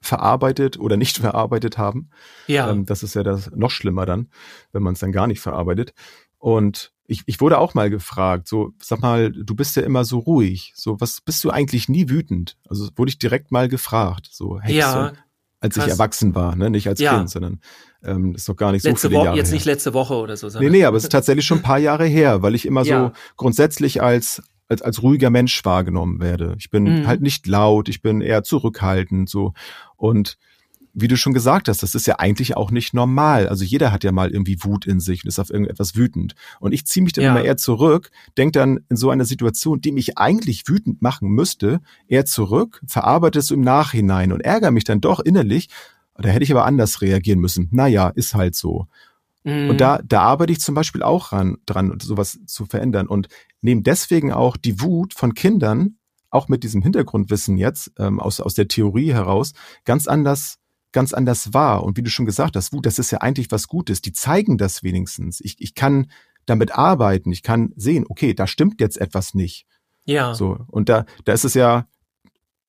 verarbeitet 0.00 0.78
oder 0.78 0.96
nicht 0.96 1.18
verarbeitet 1.18 1.78
haben. 1.78 2.10
Ja. 2.46 2.70
Ähm, 2.70 2.86
das 2.86 3.02
ist 3.02 3.14
ja 3.14 3.22
das 3.22 3.50
noch 3.50 3.70
schlimmer 3.70 4.06
dann, 4.06 4.28
wenn 4.72 4.82
man 4.82 4.94
es 4.94 5.00
dann 5.00 5.12
gar 5.12 5.26
nicht 5.26 5.40
verarbeitet. 5.40 5.94
Und 6.38 6.92
ich, 7.06 7.22
ich 7.26 7.40
wurde 7.40 7.58
auch 7.58 7.74
mal 7.74 7.90
gefragt, 7.90 8.48
so, 8.48 8.72
sag 8.80 9.00
mal, 9.00 9.30
du 9.30 9.54
bist 9.54 9.76
ja 9.76 9.82
immer 9.82 10.04
so 10.04 10.18
ruhig. 10.18 10.72
So, 10.74 11.00
was 11.00 11.20
bist 11.20 11.42
du 11.44 11.50
eigentlich 11.50 11.88
nie 11.88 12.08
wütend? 12.08 12.56
Also 12.68 12.88
wurde 12.96 13.10
ich 13.10 13.18
direkt 13.18 13.50
mal 13.50 13.68
gefragt. 13.68 14.28
So, 14.30 14.60
hey, 14.60 14.76
ja, 14.76 15.12
als 15.64 15.74
Krass. 15.76 15.86
ich 15.86 15.92
erwachsen 15.92 16.34
war, 16.34 16.54
ne? 16.56 16.68
nicht 16.68 16.86
als 16.88 17.00
ja. 17.00 17.16
Kind, 17.16 17.30
sondern 17.30 17.60
ähm, 18.04 18.34
ist 18.34 18.48
noch 18.48 18.56
gar 18.56 18.70
nicht 18.70 18.84
letzte 18.84 19.00
so 19.00 19.08
viele 19.08 19.18
Woche, 19.18 19.24
Jahre 19.26 19.36
Jetzt 19.38 19.48
her. 19.48 19.54
nicht 19.54 19.64
letzte 19.64 19.94
Woche 19.94 20.14
oder 20.14 20.36
so. 20.36 20.48
Nee, 20.58 20.68
nee, 20.68 20.84
aber 20.84 20.98
es 20.98 21.04
ist 21.04 21.12
tatsächlich 21.12 21.46
schon 21.46 21.58
ein 21.58 21.62
paar 21.62 21.78
Jahre 21.78 22.04
her, 22.04 22.42
weil 22.42 22.54
ich 22.54 22.66
immer 22.66 22.82
ja. 22.84 23.06
so 23.06 23.12
grundsätzlich 23.36 24.02
als 24.02 24.42
als, 24.68 24.80
als 24.80 25.02
ruhiger 25.02 25.28
Mensch 25.28 25.62
wahrgenommen 25.64 26.20
werde. 26.20 26.54
Ich 26.58 26.70
bin 26.70 26.84
mhm. 26.84 27.06
halt 27.06 27.20
nicht 27.20 27.46
laut, 27.46 27.88
ich 27.88 28.00
bin 28.00 28.20
eher 28.20 28.42
zurückhaltend 28.42 29.28
so 29.28 29.52
und 29.96 30.38
wie 30.94 31.08
du 31.08 31.16
schon 31.16 31.34
gesagt 31.34 31.68
hast, 31.68 31.82
das 31.82 31.94
ist 31.94 32.06
ja 32.06 32.18
eigentlich 32.20 32.56
auch 32.56 32.70
nicht 32.70 32.94
normal. 32.94 33.48
Also 33.48 33.64
jeder 33.64 33.90
hat 33.90 34.04
ja 34.04 34.12
mal 34.12 34.30
irgendwie 34.30 34.62
Wut 34.62 34.86
in 34.86 35.00
sich 35.00 35.24
und 35.24 35.28
ist 35.28 35.40
auf 35.40 35.50
irgendetwas 35.50 35.96
wütend. 35.96 36.34
Und 36.60 36.72
ich 36.72 36.86
ziehe 36.86 37.02
mich 37.02 37.12
dann 37.12 37.24
ja. 37.24 37.30
immer 37.32 37.44
eher 37.44 37.56
zurück, 37.56 38.10
denke 38.38 38.52
dann 38.58 38.80
in 38.88 38.96
so 38.96 39.10
einer 39.10 39.24
Situation, 39.24 39.80
die 39.80 39.90
mich 39.90 40.18
eigentlich 40.18 40.68
wütend 40.68 41.02
machen 41.02 41.28
müsste, 41.30 41.80
eher 42.06 42.24
zurück, 42.24 42.80
verarbeite 42.86 43.40
es 43.40 43.50
im 43.50 43.60
Nachhinein 43.60 44.32
und 44.32 44.40
ärgere 44.40 44.70
mich 44.70 44.84
dann 44.84 45.00
doch 45.00 45.18
innerlich. 45.20 45.68
Da 46.16 46.28
hätte 46.28 46.44
ich 46.44 46.52
aber 46.52 46.64
anders 46.64 47.02
reagieren 47.02 47.40
müssen. 47.40 47.68
Naja, 47.72 48.08
ist 48.08 48.34
halt 48.34 48.54
so. 48.54 48.86
Mhm. 49.42 49.70
Und 49.70 49.80
da, 49.80 50.00
da 50.04 50.22
arbeite 50.22 50.52
ich 50.52 50.60
zum 50.60 50.76
Beispiel 50.76 51.02
auch 51.02 51.32
ran, 51.32 51.56
dran, 51.66 51.98
sowas 52.00 52.38
zu 52.46 52.66
verändern. 52.66 53.08
Und 53.08 53.28
nehmen 53.62 53.82
deswegen 53.82 54.32
auch 54.32 54.56
die 54.56 54.80
Wut 54.80 55.12
von 55.12 55.34
Kindern, 55.34 55.96
auch 56.30 56.48
mit 56.48 56.62
diesem 56.62 56.82
Hintergrundwissen 56.82 57.56
jetzt, 57.56 57.92
ähm, 57.98 58.20
aus, 58.20 58.40
aus 58.40 58.54
der 58.54 58.68
Theorie 58.68 59.12
heraus, 59.12 59.54
ganz 59.84 60.06
anders 60.06 60.58
ganz 60.94 61.12
anders 61.12 61.52
wahr. 61.52 61.82
Und 61.82 61.98
wie 61.98 62.02
du 62.02 62.08
schon 62.08 62.24
gesagt 62.24 62.56
hast, 62.56 62.72
Wut, 62.72 62.86
das 62.86 62.98
ist 62.98 63.10
ja 63.10 63.18
eigentlich 63.18 63.50
was 63.50 63.68
Gutes. 63.68 64.00
Die 64.00 64.12
zeigen 64.12 64.56
das 64.56 64.82
wenigstens. 64.82 65.40
Ich, 65.42 65.56
ich 65.58 65.74
kann 65.74 66.10
damit 66.46 66.72
arbeiten. 66.72 67.32
Ich 67.32 67.42
kann 67.42 67.72
sehen, 67.76 68.06
okay, 68.08 68.32
da 68.32 68.46
stimmt 68.46 68.80
jetzt 68.80 68.98
etwas 68.98 69.34
nicht. 69.34 69.66
Ja. 70.04 70.34
So. 70.34 70.58
Und 70.68 70.88
da, 70.88 71.04
da 71.24 71.32
ist 71.32 71.44
es 71.44 71.52
ja 71.52 71.86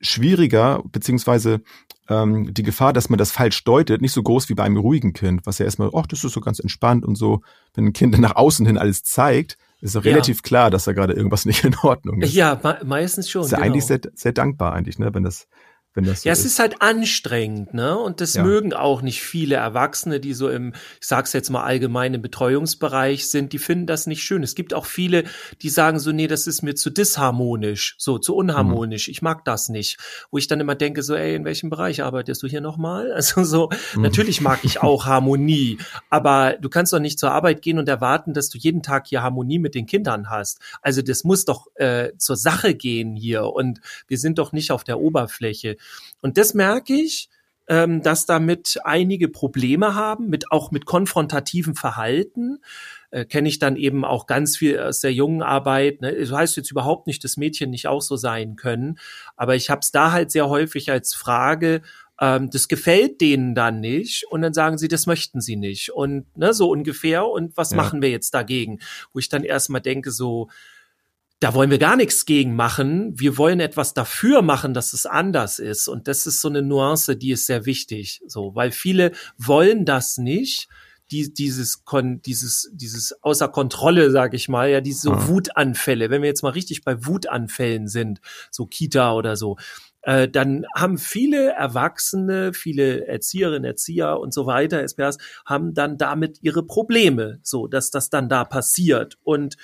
schwieriger, 0.01 0.83
beziehungsweise 0.91 1.61
ähm, 2.09 2.53
die 2.53 2.63
Gefahr, 2.63 2.93
dass 2.93 3.09
man 3.09 3.17
das 3.17 3.31
falsch 3.31 3.63
deutet, 3.63 4.01
nicht 4.01 4.11
so 4.11 4.21
groß 4.21 4.49
wie 4.49 4.53
bei 4.53 4.63
einem 4.63 4.77
ruhigen 4.77 5.13
Kind, 5.13 5.45
was 5.45 5.59
ja 5.59 5.65
erstmal, 5.65 5.89
ach, 5.95 6.07
das 6.07 6.23
ist 6.23 6.33
so 6.33 6.41
ganz 6.41 6.59
entspannt 6.59 7.05
und 7.05 7.15
so, 7.15 7.41
wenn 7.73 7.85
ein 7.85 7.93
Kind 7.93 8.17
nach 8.19 8.35
außen 8.35 8.65
hin 8.65 8.77
alles 8.77 9.03
zeigt, 9.03 9.57
ist 9.81 9.95
ja 9.95 10.01
relativ 10.01 10.41
klar, 10.41 10.71
dass 10.71 10.85
da 10.85 10.93
gerade 10.93 11.13
irgendwas 11.13 11.45
nicht 11.45 11.63
in 11.63 11.75
Ordnung 11.77 12.21
ist. 12.21 12.33
Ja, 12.33 12.59
meistens 12.83 13.29
schon. 13.29 13.43
Ist 13.43 13.51
ja 13.51 13.57
genau. 13.57 13.67
eigentlich 13.67 13.85
sehr, 13.85 13.99
sehr 14.13 14.31
dankbar 14.31 14.73
eigentlich, 14.73 14.99
ne, 14.99 15.13
wenn 15.13 15.23
das 15.23 15.47
wenn 15.95 16.03
das 16.03 16.21
so 16.21 16.29
ja, 16.29 16.33
es 16.33 16.39
ist. 16.39 16.45
ist 16.45 16.59
halt 16.59 16.81
anstrengend, 16.81 17.73
ne? 17.73 17.97
Und 17.97 18.19
das 18.19 18.33
ja. 18.33 18.43
mögen 18.43 18.73
auch 18.73 19.01
nicht 19.01 19.21
viele 19.21 19.55
Erwachsene, 19.55 20.19
die 20.19 20.33
so 20.33 20.49
im, 20.49 20.73
ich 20.99 21.07
sag's 21.07 21.31
jetzt 21.31 21.49
mal 21.49 21.63
allgemein 21.63 22.13
im 22.13 22.21
Betreuungsbereich 22.21 23.27
sind, 23.29 23.53
die 23.53 23.59
finden 23.59 23.87
das 23.87 24.05
nicht 24.05 24.21
schön. 24.21 24.43
Es 24.43 24.55
gibt 24.55 24.73
auch 24.73 24.85
viele, 24.85 25.23
die 25.61 25.69
sagen 25.69 25.99
so, 25.99 26.11
nee, 26.11 26.27
das 26.27 26.47
ist 26.47 26.61
mir 26.61 26.75
zu 26.75 26.89
disharmonisch, 26.89 27.95
so 27.97 28.17
zu 28.17 28.35
unharmonisch. 28.35 29.07
Mhm. 29.07 29.11
Ich 29.11 29.21
mag 29.21 29.45
das 29.45 29.69
nicht. 29.69 29.97
Wo 30.31 30.37
ich 30.37 30.47
dann 30.47 30.59
immer 30.59 30.75
denke 30.75 31.01
so, 31.01 31.15
ey, 31.15 31.33
in 31.33 31.45
welchem 31.45 31.69
Bereich 31.69 32.03
arbeitest 32.03 32.43
du 32.43 32.47
hier 32.47 32.61
nochmal? 32.61 33.13
Also 33.25 33.43
so, 33.43 33.69
mhm. 33.95 34.01
natürlich 34.03 34.41
mag 34.41 34.59
ich 34.63 34.81
auch 34.81 35.05
Harmonie, 35.05 35.77
aber 36.09 36.57
du 36.59 36.69
kannst 36.69 36.91
doch 36.91 36.99
nicht 36.99 37.17
zur 37.17 37.31
Arbeit 37.31 37.61
gehen 37.61 37.79
und 37.79 37.87
erwarten, 37.87 38.33
dass 38.33 38.49
du 38.49 38.57
jeden 38.57 38.83
Tag 38.83 39.07
hier 39.07 39.23
Harmonie 39.23 39.57
mit 39.57 39.73
den 39.73 39.85
Kindern 39.85 40.29
hast. 40.29 40.59
Also 40.81 41.01
das 41.01 41.23
muss 41.23 41.45
doch 41.45 41.67
äh, 41.75 42.11
zur 42.17 42.35
Sache 42.35 42.75
gehen 42.75 43.15
hier 43.15 43.45
und 43.45 43.79
wir 44.07 44.17
sind 44.17 44.37
doch 44.37 44.51
nicht 44.51 44.71
auf 44.71 44.83
der 44.83 44.99
Oberfläche. 44.99 45.77
Und 46.21 46.37
das 46.37 46.53
merke 46.53 46.93
ich, 46.93 47.29
ähm, 47.67 48.01
dass 48.01 48.25
damit 48.25 48.79
einige 48.83 49.27
Probleme 49.27 49.95
haben, 49.95 50.29
mit 50.29 50.51
auch 50.51 50.71
mit 50.71 50.85
konfrontativen 50.85 51.75
Verhalten. 51.75 52.59
Äh, 53.11 53.25
Kenne 53.25 53.49
ich 53.49 53.59
dann 53.59 53.75
eben 53.75 54.05
auch 54.05 54.27
ganz 54.27 54.57
viel 54.57 54.79
aus 54.79 54.99
der 54.99 55.13
jungen 55.13 55.41
Arbeit. 55.41 56.01
Ne? 56.01 56.13
Das 56.13 56.31
heißt 56.31 56.57
jetzt 56.57 56.71
überhaupt 56.71 57.07
nicht, 57.07 57.23
dass 57.23 57.37
Mädchen 57.37 57.71
nicht 57.71 57.87
auch 57.87 58.01
so 58.01 58.17
sein 58.17 58.55
können, 58.55 58.99
aber 59.35 59.55
ich 59.55 59.69
habe 59.69 59.79
es 59.81 59.91
da 59.91 60.11
halt 60.11 60.31
sehr 60.31 60.47
häufig 60.47 60.91
als 60.91 61.15
Frage, 61.15 61.81
ähm, 62.19 62.49
das 62.49 62.67
gefällt 62.67 63.19
denen 63.19 63.55
dann 63.55 63.79
nicht 63.79 64.25
und 64.29 64.41
dann 64.41 64.53
sagen 64.53 64.77
sie, 64.77 64.87
das 64.87 65.05
möchten 65.05 65.41
sie 65.41 65.55
nicht 65.55 65.89
und 65.89 66.25
ne, 66.37 66.53
so 66.53 66.69
ungefähr 66.69 67.27
und 67.27 67.57
was 67.57 67.71
ja. 67.71 67.77
machen 67.77 68.01
wir 68.01 68.09
jetzt 68.09 68.33
dagegen? 68.33 68.79
Wo 69.11 69.19
ich 69.19 69.29
dann 69.29 69.43
erstmal 69.43 69.81
denke 69.81 70.11
so, 70.11 70.49
da 71.39 71.53
wollen 71.53 71.69
wir 71.69 71.79
gar 71.79 71.95
nichts 71.95 72.25
gegen 72.25 72.55
machen. 72.55 73.19
Wir 73.19 73.37
wollen 73.37 73.59
etwas 73.59 73.93
dafür 73.93 74.41
machen, 74.41 74.73
dass 74.73 74.93
es 74.93 75.05
anders 75.05 75.59
ist. 75.59 75.87
Und 75.87 76.07
das 76.07 76.25
ist 76.27 76.41
so 76.41 76.47
eine 76.47 76.61
Nuance, 76.61 77.17
die 77.17 77.31
ist 77.31 77.45
sehr 77.45 77.65
wichtig. 77.65 78.21
So, 78.25 78.55
weil 78.55 78.71
viele 78.71 79.11
wollen 79.37 79.85
das 79.85 80.17
nicht. 80.17 80.69
Die, 81.11 81.31
dieses, 81.31 81.83
dieses, 82.25 82.71
dieses 82.73 83.21
außer 83.21 83.47
Kontrolle, 83.49 84.09
sag 84.09 84.33
ich 84.33 84.49
mal, 84.49 84.71
ja, 84.71 84.81
diese 84.81 85.01
so 85.01 85.11
ah. 85.11 85.27
Wutanfälle. 85.27 86.09
Wenn 86.09 86.23
wir 86.23 86.29
jetzt 86.29 86.41
mal 86.41 86.49
richtig 86.49 86.83
bei 86.83 87.05
Wutanfällen 87.05 87.87
sind, 87.87 88.21
so 88.49 88.65
Kita 88.65 89.13
oder 89.13 89.35
so, 89.35 89.57
äh, 90.01 90.27
dann 90.27 90.65
haben 90.75 90.97
viele 90.97 91.49
Erwachsene, 91.51 92.53
viele 92.53 93.07
Erzieherinnen, 93.07 93.65
Erzieher 93.65 94.19
und 94.19 94.33
so 94.33 94.45
weiter, 94.45 94.87
SPAs, 94.87 95.17
haben 95.45 95.73
dann 95.73 95.97
damit 95.97 96.39
ihre 96.41 96.63
Probleme, 96.63 97.39
so 97.43 97.67
dass 97.67 97.91
das 97.91 98.09
dann 98.09 98.29
da 98.29 98.43
passiert. 98.43 99.17
Und 99.23 99.57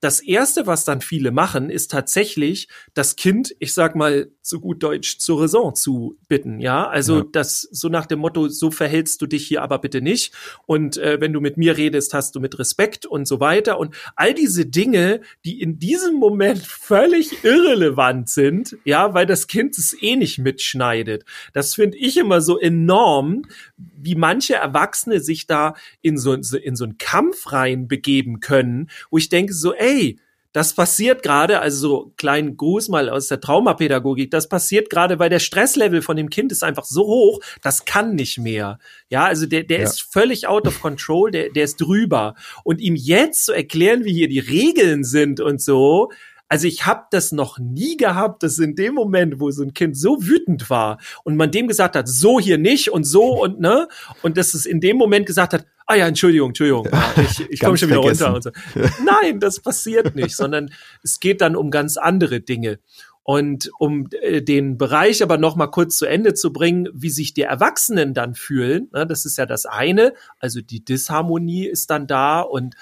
das 0.00 0.20
erste, 0.20 0.66
was 0.66 0.84
dann 0.84 1.00
viele 1.00 1.30
machen, 1.30 1.70
ist 1.70 1.90
tatsächlich 1.90 2.68
das 2.92 3.16
Kind, 3.16 3.54
ich 3.58 3.72
sag 3.72 3.96
mal 3.96 4.30
zu 4.42 4.60
gut 4.60 4.82
Deutsch, 4.82 5.18
zur 5.18 5.40
Raison 5.40 5.74
zu 5.74 6.18
bitten. 6.28 6.60
Ja, 6.60 6.86
also 6.86 7.18
ja. 7.18 7.24
das 7.32 7.62
so 7.70 7.88
nach 7.88 8.04
dem 8.04 8.18
Motto, 8.18 8.48
so 8.48 8.70
verhältst 8.70 9.22
du 9.22 9.26
dich 9.26 9.46
hier 9.46 9.62
aber 9.62 9.78
bitte 9.78 10.02
nicht. 10.02 10.34
Und 10.66 10.98
äh, 10.98 11.20
wenn 11.22 11.32
du 11.32 11.40
mit 11.40 11.56
mir 11.56 11.78
redest, 11.78 12.12
hast 12.12 12.34
du 12.34 12.40
mit 12.40 12.58
Respekt 12.58 13.06
und 13.06 13.26
so 13.26 13.40
weiter. 13.40 13.78
Und 13.78 13.94
all 14.14 14.34
diese 14.34 14.66
Dinge, 14.66 15.22
die 15.46 15.62
in 15.62 15.78
diesem 15.78 16.16
Moment 16.16 16.58
völlig 16.66 17.42
irrelevant 17.42 18.28
sind, 18.28 18.76
ja, 18.84 19.14
weil 19.14 19.24
das 19.24 19.46
Kind 19.46 19.78
es 19.78 19.96
eh 20.02 20.16
nicht 20.16 20.38
mitschneidet. 20.38 21.24
Das 21.54 21.74
finde 21.74 21.96
ich 21.96 22.18
immer 22.18 22.42
so 22.42 22.58
enorm, 22.58 23.46
wie 23.76 24.16
manche 24.16 24.56
Erwachsene 24.56 25.20
sich 25.20 25.46
da 25.46 25.74
in 26.02 26.18
so, 26.18 26.34
in 26.34 26.76
so 26.76 26.84
einen 26.84 26.98
Kampf 26.98 27.52
rein 27.52 27.88
begeben 27.88 28.40
können, 28.40 28.90
wo 29.10 29.16
ich 29.16 29.30
denke 29.30 29.54
so, 29.54 29.72
ey, 29.72 29.93
das 30.54 30.72
passiert 30.72 31.24
gerade, 31.24 31.58
also 31.58 31.76
so 31.78 32.12
kleinen 32.16 32.56
Gruß 32.56 32.88
mal 32.88 33.10
aus 33.10 33.26
der 33.26 33.40
Traumapädagogik, 33.40 34.30
das 34.30 34.48
passiert 34.48 34.88
gerade, 34.88 35.18
weil 35.18 35.28
der 35.28 35.40
Stresslevel 35.40 36.00
von 36.00 36.16
dem 36.16 36.30
Kind 36.30 36.52
ist 36.52 36.62
einfach 36.62 36.84
so 36.84 37.06
hoch, 37.06 37.40
das 37.60 37.84
kann 37.84 38.14
nicht 38.14 38.38
mehr. 38.38 38.78
Ja, 39.08 39.24
also 39.24 39.46
der, 39.46 39.64
der 39.64 39.78
ja. 39.78 39.84
ist 39.84 40.02
völlig 40.12 40.46
out 40.46 40.68
of 40.68 40.80
control, 40.80 41.32
der, 41.32 41.50
der 41.50 41.64
ist 41.64 41.80
drüber. 41.80 42.36
Und 42.62 42.80
ihm 42.80 42.94
jetzt 42.94 43.46
zu 43.46 43.52
erklären, 43.52 44.04
wie 44.04 44.12
hier 44.12 44.28
die 44.28 44.38
Regeln 44.38 45.02
sind 45.02 45.40
und 45.40 45.60
so, 45.60 46.12
also 46.48 46.66
ich 46.66 46.86
habe 46.86 47.04
das 47.10 47.32
noch 47.32 47.58
nie 47.58 47.96
gehabt, 47.96 48.42
dass 48.42 48.58
in 48.58 48.74
dem 48.74 48.94
Moment, 48.94 49.40
wo 49.40 49.50
so 49.50 49.62
ein 49.62 49.74
Kind 49.74 49.96
so 49.96 50.24
wütend 50.26 50.70
war 50.70 50.98
und 51.24 51.36
man 51.36 51.50
dem 51.50 51.68
gesagt 51.68 51.96
hat, 51.96 52.08
so 52.08 52.38
hier 52.38 52.58
nicht 52.58 52.90
und 52.90 53.04
so 53.04 53.42
und 53.42 53.60
ne, 53.60 53.88
und 54.22 54.36
dass 54.36 54.54
es 54.54 54.66
in 54.66 54.80
dem 54.80 54.96
Moment 54.96 55.26
gesagt 55.26 55.52
hat, 55.52 55.66
ah 55.86 55.94
ja, 55.94 56.06
Entschuldigung, 56.06 56.50
Entschuldigung, 56.50 56.88
ich, 57.16 57.40
ich 57.50 57.60
komme 57.64 57.76
schon 57.76 57.88
wieder 57.88 58.02
vergessen. 58.02 58.26
runter. 58.26 58.52
Und 58.74 58.84
so. 58.84 59.04
Nein, 59.04 59.40
das 59.40 59.60
passiert 59.60 60.14
nicht, 60.14 60.36
sondern 60.36 60.70
es 61.02 61.20
geht 61.20 61.40
dann 61.40 61.56
um 61.56 61.70
ganz 61.70 61.96
andere 61.96 62.40
Dinge. 62.40 62.78
Und 63.26 63.70
um 63.78 64.08
äh, 64.20 64.42
den 64.42 64.76
Bereich 64.76 65.22
aber 65.22 65.38
noch 65.38 65.56
mal 65.56 65.68
kurz 65.68 65.96
zu 65.96 66.04
Ende 66.04 66.34
zu 66.34 66.52
bringen, 66.52 66.88
wie 66.92 67.08
sich 67.08 67.32
die 67.32 67.42
Erwachsenen 67.42 68.12
dann 68.12 68.34
fühlen, 68.34 68.90
ne, 68.92 69.06
das 69.06 69.24
ist 69.24 69.38
ja 69.38 69.46
das 69.46 69.64
eine. 69.64 70.12
Also 70.38 70.60
die 70.60 70.84
Disharmonie 70.84 71.66
ist 71.66 71.88
dann 71.88 72.06
da 72.06 72.40
und 72.40 72.74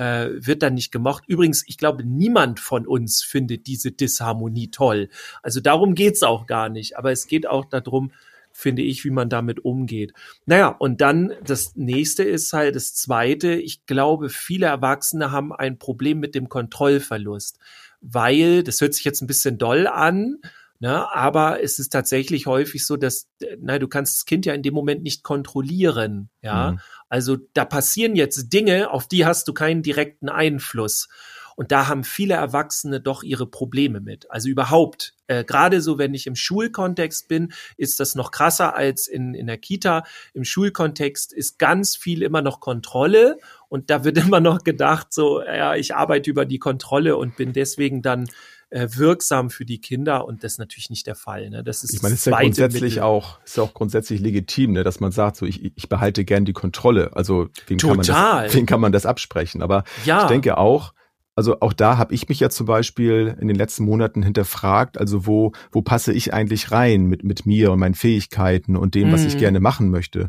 äh, 0.00 0.46
wird 0.46 0.62
dann 0.62 0.74
nicht 0.74 0.92
gemocht. 0.92 1.24
Übrigens, 1.26 1.62
ich 1.66 1.76
glaube, 1.76 2.04
niemand 2.04 2.58
von 2.58 2.86
uns 2.86 3.22
findet 3.22 3.66
diese 3.66 3.92
Disharmonie 3.92 4.70
toll. 4.70 5.10
Also 5.42 5.60
darum 5.60 5.94
geht's 5.94 6.22
auch 6.22 6.46
gar 6.46 6.70
nicht. 6.70 6.96
Aber 6.96 7.12
es 7.12 7.26
geht 7.26 7.46
auch 7.46 7.66
darum, 7.66 8.10
finde 8.50 8.80
ich, 8.80 9.04
wie 9.04 9.10
man 9.10 9.28
damit 9.28 9.62
umgeht. 9.62 10.14
Naja, 10.46 10.68
und 10.68 11.02
dann 11.02 11.34
das 11.44 11.76
nächste 11.76 12.22
ist 12.22 12.54
halt 12.54 12.76
das 12.76 12.94
zweite. 12.94 13.52
Ich 13.52 13.84
glaube, 13.84 14.30
viele 14.30 14.66
Erwachsene 14.66 15.32
haben 15.32 15.52
ein 15.52 15.78
Problem 15.78 16.18
mit 16.18 16.34
dem 16.34 16.48
Kontrollverlust, 16.48 17.58
weil, 18.00 18.62
das 18.62 18.80
hört 18.80 18.94
sich 18.94 19.04
jetzt 19.04 19.20
ein 19.20 19.26
bisschen 19.26 19.58
doll 19.58 19.86
an, 19.86 20.38
Ne, 20.82 21.14
aber 21.14 21.62
es 21.62 21.78
ist 21.78 21.90
tatsächlich 21.90 22.46
häufig 22.46 22.86
so, 22.86 22.96
dass 22.96 23.28
na, 23.60 23.78
du 23.78 23.86
kannst 23.86 24.16
das 24.16 24.24
Kind 24.24 24.46
ja 24.46 24.54
in 24.54 24.62
dem 24.62 24.72
Moment 24.72 25.02
nicht 25.02 25.22
kontrollieren. 25.22 26.30
Ja, 26.40 26.72
mhm. 26.72 26.80
Also 27.10 27.36
da 27.54 27.66
passieren 27.66 28.16
jetzt 28.16 28.52
Dinge, 28.52 28.90
auf 28.90 29.06
die 29.06 29.26
hast 29.26 29.46
du 29.48 29.52
keinen 29.52 29.82
direkten 29.82 30.30
Einfluss. 30.30 31.08
Und 31.56 31.72
da 31.72 31.88
haben 31.88 32.04
viele 32.04 32.34
Erwachsene 32.34 33.02
doch 33.02 33.22
ihre 33.22 33.46
Probleme 33.46 34.00
mit. 34.00 34.30
Also 34.30 34.48
überhaupt, 34.48 35.12
äh, 35.26 35.44
gerade 35.44 35.82
so, 35.82 35.98
wenn 35.98 36.14
ich 36.14 36.26
im 36.26 36.36
Schulkontext 36.36 37.28
bin, 37.28 37.52
ist 37.76 38.00
das 38.00 38.14
noch 38.14 38.30
krasser 38.30 38.74
als 38.74 39.08
in, 39.08 39.34
in 39.34 39.46
der 39.46 39.58
Kita. 39.58 40.04
Im 40.32 40.44
Schulkontext 40.44 41.34
ist 41.34 41.58
ganz 41.58 41.96
viel 41.96 42.22
immer 42.22 42.40
noch 42.40 42.60
Kontrolle 42.60 43.36
und 43.68 43.90
da 43.90 44.04
wird 44.04 44.16
immer 44.24 44.40
noch 44.40 44.64
gedacht, 44.64 45.12
so, 45.12 45.42
ja, 45.42 45.74
ich 45.74 45.94
arbeite 45.94 46.30
über 46.30 46.46
die 46.46 46.58
Kontrolle 46.58 47.16
und 47.16 47.36
bin 47.36 47.52
deswegen 47.52 48.00
dann 48.00 48.30
äh, 48.70 48.88
wirksam 48.92 49.50
für 49.50 49.64
die 49.64 49.80
Kinder 49.80 50.24
und 50.24 50.44
das 50.44 50.52
ist 50.52 50.58
natürlich 50.58 50.90
nicht 50.90 51.06
der 51.06 51.16
Fall. 51.16 51.50
Ne? 51.50 51.62
Das 51.62 51.84
ist 51.84 51.94
ich 51.94 52.02
meine, 52.02 52.14
es 52.14 52.20
ist 52.20 52.26
ja 52.26 52.38
grundsätzlich 52.38 52.82
Mittel. 52.82 53.02
auch, 53.02 53.38
ist 53.44 53.56
ja 53.56 53.62
auch 53.62 53.74
grundsätzlich 53.74 54.20
legitim, 54.20 54.72
ne, 54.72 54.84
dass 54.84 55.00
man 55.00 55.12
sagt, 55.12 55.36
so 55.36 55.46
ich, 55.46 55.76
ich 55.76 55.88
behalte 55.88 56.24
gern 56.24 56.44
die 56.44 56.52
Kontrolle. 56.52 57.10
Also 57.14 57.48
wen 57.66 57.78
kann, 57.78 57.96
man 57.96 58.06
das, 58.06 58.54
wen 58.54 58.66
kann 58.66 58.80
man 58.80 58.92
das 58.92 59.06
absprechen? 59.06 59.62
Aber 59.62 59.84
ja. 60.04 60.22
ich 60.22 60.28
denke 60.28 60.56
auch, 60.56 60.94
also 61.34 61.60
auch 61.60 61.72
da 61.72 61.96
habe 61.96 62.14
ich 62.14 62.28
mich 62.28 62.40
ja 62.40 62.50
zum 62.50 62.66
Beispiel 62.66 63.36
in 63.40 63.48
den 63.48 63.56
letzten 63.56 63.84
Monaten 63.84 64.22
hinterfragt, 64.22 64.98
also 64.98 65.26
wo, 65.26 65.52
wo 65.72 65.82
passe 65.82 66.12
ich 66.12 66.34
eigentlich 66.34 66.70
rein 66.70 67.06
mit, 67.06 67.24
mit 67.24 67.46
mir 67.46 67.72
und 67.72 67.78
meinen 67.78 67.94
Fähigkeiten 67.94 68.76
und 68.76 68.94
dem, 68.94 69.08
mhm. 69.08 69.12
was 69.12 69.24
ich 69.24 69.34
mhm. 69.34 69.38
gerne 69.38 69.60
machen 69.60 69.90
möchte. 69.90 70.28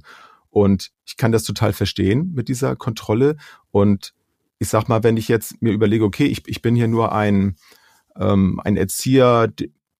Und 0.50 0.92
ich 1.06 1.18
kann 1.18 1.32
das 1.32 1.44
total 1.44 1.74
verstehen 1.74 2.32
mit 2.34 2.48
dieser 2.48 2.76
Kontrolle. 2.76 3.38
Und 3.72 4.14
ich 4.60 4.70
sag 4.70 4.88
mal, 4.90 5.04
wenn 5.04 5.18
ich 5.18 5.28
jetzt 5.28 5.62
mir 5.62 5.72
überlege, 5.72 6.04
okay, 6.04 6.26
ich, 6.26 6.44
ich 6.48 6.62
bin 6.62 6.76
hier 6.76 6.88
nur 6.88 7.14
ein, 7.14 7.56
ähm, 8.20 8.60
ein 8.64 8.78
Erzieher, 8.78 9.52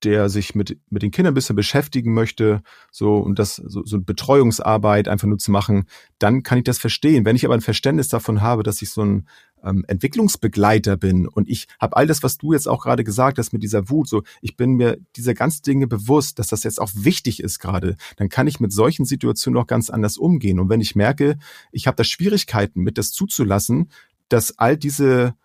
der 0.04 0.30
sich 0.30 0.56
mit, 0.56 0.80
mit 0.90 1.04
den 1.04 1.12
Kindern 1.12 1.34
ein 1.34 1.36
bisschen 1.36 1.56
beschäftigen 1.56 2.14
möchte, 2.14 2.64
so 2.92 3.18
und 3.18 3.38
das 3.38 3.56
so, 3.56 3.86
so 3.86 4.02
Betreuungsarbeit 4.02 5.08
einfach 5.08 5.28
nur 5.28 5.38
zu 5.38 5.52
machen, 5.52 5.86
dann 6.20 6.44
kann 6.44 6.58
ich 6.58 6.64
das 6.64 6.80
verstehen. 6.80 7.26
Wenn 7.26 7.36
ich 7.36 7.46
aber 7.46 7.54
ein 7.54 7.62
Verständnis 7.62 8.08
davon 8.08 8.42
habe, 8.42 8.64
dass 8.64 8.82
ich 8.82 8.90
so 8.90 9.04
ein 9.04 9.28
ähm, 9.64 9.86
Entwicklungsbegleiter 9.88 10.98
bin 10.98 11.28
und 11.28 11.48
ich 11.48 11.68
habe 11.80 11.98
all 11.98 12.08
das, 12.08 12.24
was 12.24 12.38
du 12.38 12.54
jetzt 12.54 12.68
auch 12.68 12.84
gerade 12.84 13.04
gesagt 13.04 13.38
hast 13.38 13.54
mit 13.54 13.64
dieser 13.64 13.90
Wut, 13.90 14.08
so 14.08 14.24
ich 14.42 14.58
bin 14.58 14.74
mir 14.74 14.98
dieser 15.16 15.34
ganzen 15.34 15.62
Dinge 15.64 15.88
bewusst, 15.88 16.40
dass 16.40 16.48
das 16.48 16.64
jetzt 16.64 16.82
auch 16.82 16.90
wichtig 16.96 17.42
ist 17.42 17.60
gerade, 17.60 17.96
dann 18.18 18.30
kann 18.30 18.48
ich 18.48 18.60
mit 18.60 18.74
solchen 18.74 19.06
Situationen 19.06 19.62
auch 19.62 19.68
ganz 19.68 19.90
anders 19.90 20.18
umgehen. 20.18 20.60
Und 20.60 20.70
wenn 20.70 20.82
ich 20.82 20.96
merke, 20.96 21.38
ich 21.72 21.86
habe 21.86 21.96
da 21.96 22.04
Schwierigkeiten 22.04 22.82
mit, 22.82 22.98
das 22.98 23.12
zuzulassen, 23.12 23.92
dass 24.30 24.58
all 24.58 24.78
diese 24.78 25.36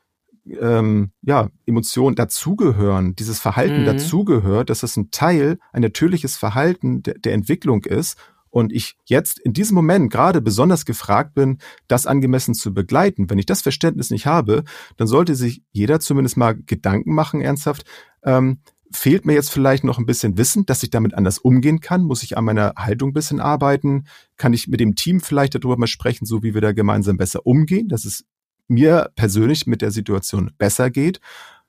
ähm, 0.60 1.12
ja, 1.22 1.50
Emotionen 1.66 2.16
dazugehören, 2.16 3.14
dieses 3.16 3.40
Verhalten 3.40 3.82
mhm. 3.82 3.86
dazugehört, 3.86 4.70
dass 4.70 4.82
es 4.82 4.96
ein 4.96 5.10
Teil, 5.10 5.58
ein 5.72 5.82
natürliches 5.82 6.36
Verhalten 6.36 7.02
der, 7.02 7.14
der 7.14 7.34
Entwicklung 7.34 7.84
ist 7.84 8.16
und 8.50 8.72
ich 8.72 8.96
jetzt 9.04 9.38
in 9.38 9.52
diesem 9.52 9.74
Moment 9.74 10.10
gerade 10.10 10.40
besonders 10.40 10.84
gefragt 10.86 11.34
bin, 11.34 11.58
das 11.88 12.06
angemessen 12.06 12.54
zu 12.54 12.72
begleiten. 12.72 13.28
Wenn 13.28 13.38
ich 13.38 13.46
das 13.46 13.62
Verständnis 13.62 14.10
nicht 14.10 14.26
habe, 14.26 14.64
dann 14.96 15.06
sollte 15.06 15.34
sich 15.34 15.62
jeder 15.72 16.00
zumindest 16.00 16.36
mal 16.36 16.56
Gedanken 16.56 17.14
machen, 17.14 17.40
ernsthaft, 17.40 17.84
ähm, 18.24 18.60
fehlt 18.90 19.26
mir 19.26 19.34
jetzt 19.34 19.50
vielleicht 19.50 19.84
noch 19.84 19.98
ein 19.98 20.06
bisschen 20.06 20.38
Wissen, 20.38 20.64
dass 20.64 20.82
ich 20.82 20.90
damit 20.90 21.14
anders 21.14 21.38
umgehen 21.38 21.80
kann? 21.80 22.02
Muss 22.04 22.22
ich 22.22 22.38
an 22.38 22.44
meiner 22.44 22.72
Haltung 22.76 23.10
ein 23.10 23.14
bisschen 23.14 23.40
arbeiten? 23.40 24.04
Kann 24.36 24.52
ich 24.52 24.68
mit 24.68 24.80
dem 24.80 24.94
Team 24.94 25.20
vielleicht 25.20 25.54
darüber 25.54 25.76
mal 25.76 25.86
sprechen, 25.86 26.24
so 26.24 26.42
wie 26.42 26.54
wir 26.54 26.60
da 26.60 26.72
gemeinsam 26.72 27.16
besser 27.16 27.46
umgehen? 27.46 27.88
Das 27.88 28.04
ist 28.04 28.24
mir 28.68 29.10
persönlich 29.16 29.66
mit 29.66 29.82
der 29.82 29.90
Situation 29.90 30.52
besser 30.58 30.90
geht? 30.90 31.20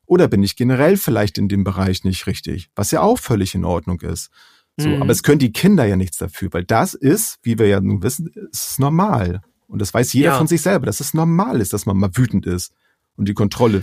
Oder 0.05 0.27
bin 0.27 0.41
ich 0.41 0.55
generell 0.55 0.97
vielleicht 0.97 1.37
in 1.37 1.49
dem 1.49 1.63
Bereich 1.63 2.03
nicht 2.03 2.27
richtig, 2.27 2.69
was 2.75 2.91
ja 2.91 3.01
auch 3.01 3.19
völlig 3.19 3.53
in 3.55 3.65
Ordnung 3.65 4.01
ist. 4.01 4.29
So, 4.77 4.89
mhm. 4.89 5.01
aber 5.01 5.11
es 5.11 5.23
können 5.23 5.39
die 5.39 5.51
Kinder 5.51 5.85
ja 5.85 5.95
nichts 5.95 6.17
dafür, 6.17 6.49
weil 6.53 6.63
das 6.63 6.93
ist, 6.93 7.39
wie 7.43 7.57
wir 7.57 7.67
ja 7.67 7.81
nun 7.81 8.03
wissen, 8.03 8.31
ist 8.51 8.79
normal. 8.79 9.41
Und 9.67 9.81
das 9.81 9.93
weiß 9.93 10.13
jeder 10.13 10.29
ja. 10.29 10.37
von 10.37 10.47
sich 10.47 10.61
selber, 10.61 10.85
dass 10.85 10.99
es 10.99 11.13
normal 11.13 11.59
ist, 11.61 11.73
dass 11.73 11.85
man 11.85 11.97
mal 11.97 12.15
wütend 12.15 12.45
ist 12.45 12.73
und 13.15 13.27
die 13.27 13.33
Kontrolle, 13.33 13.81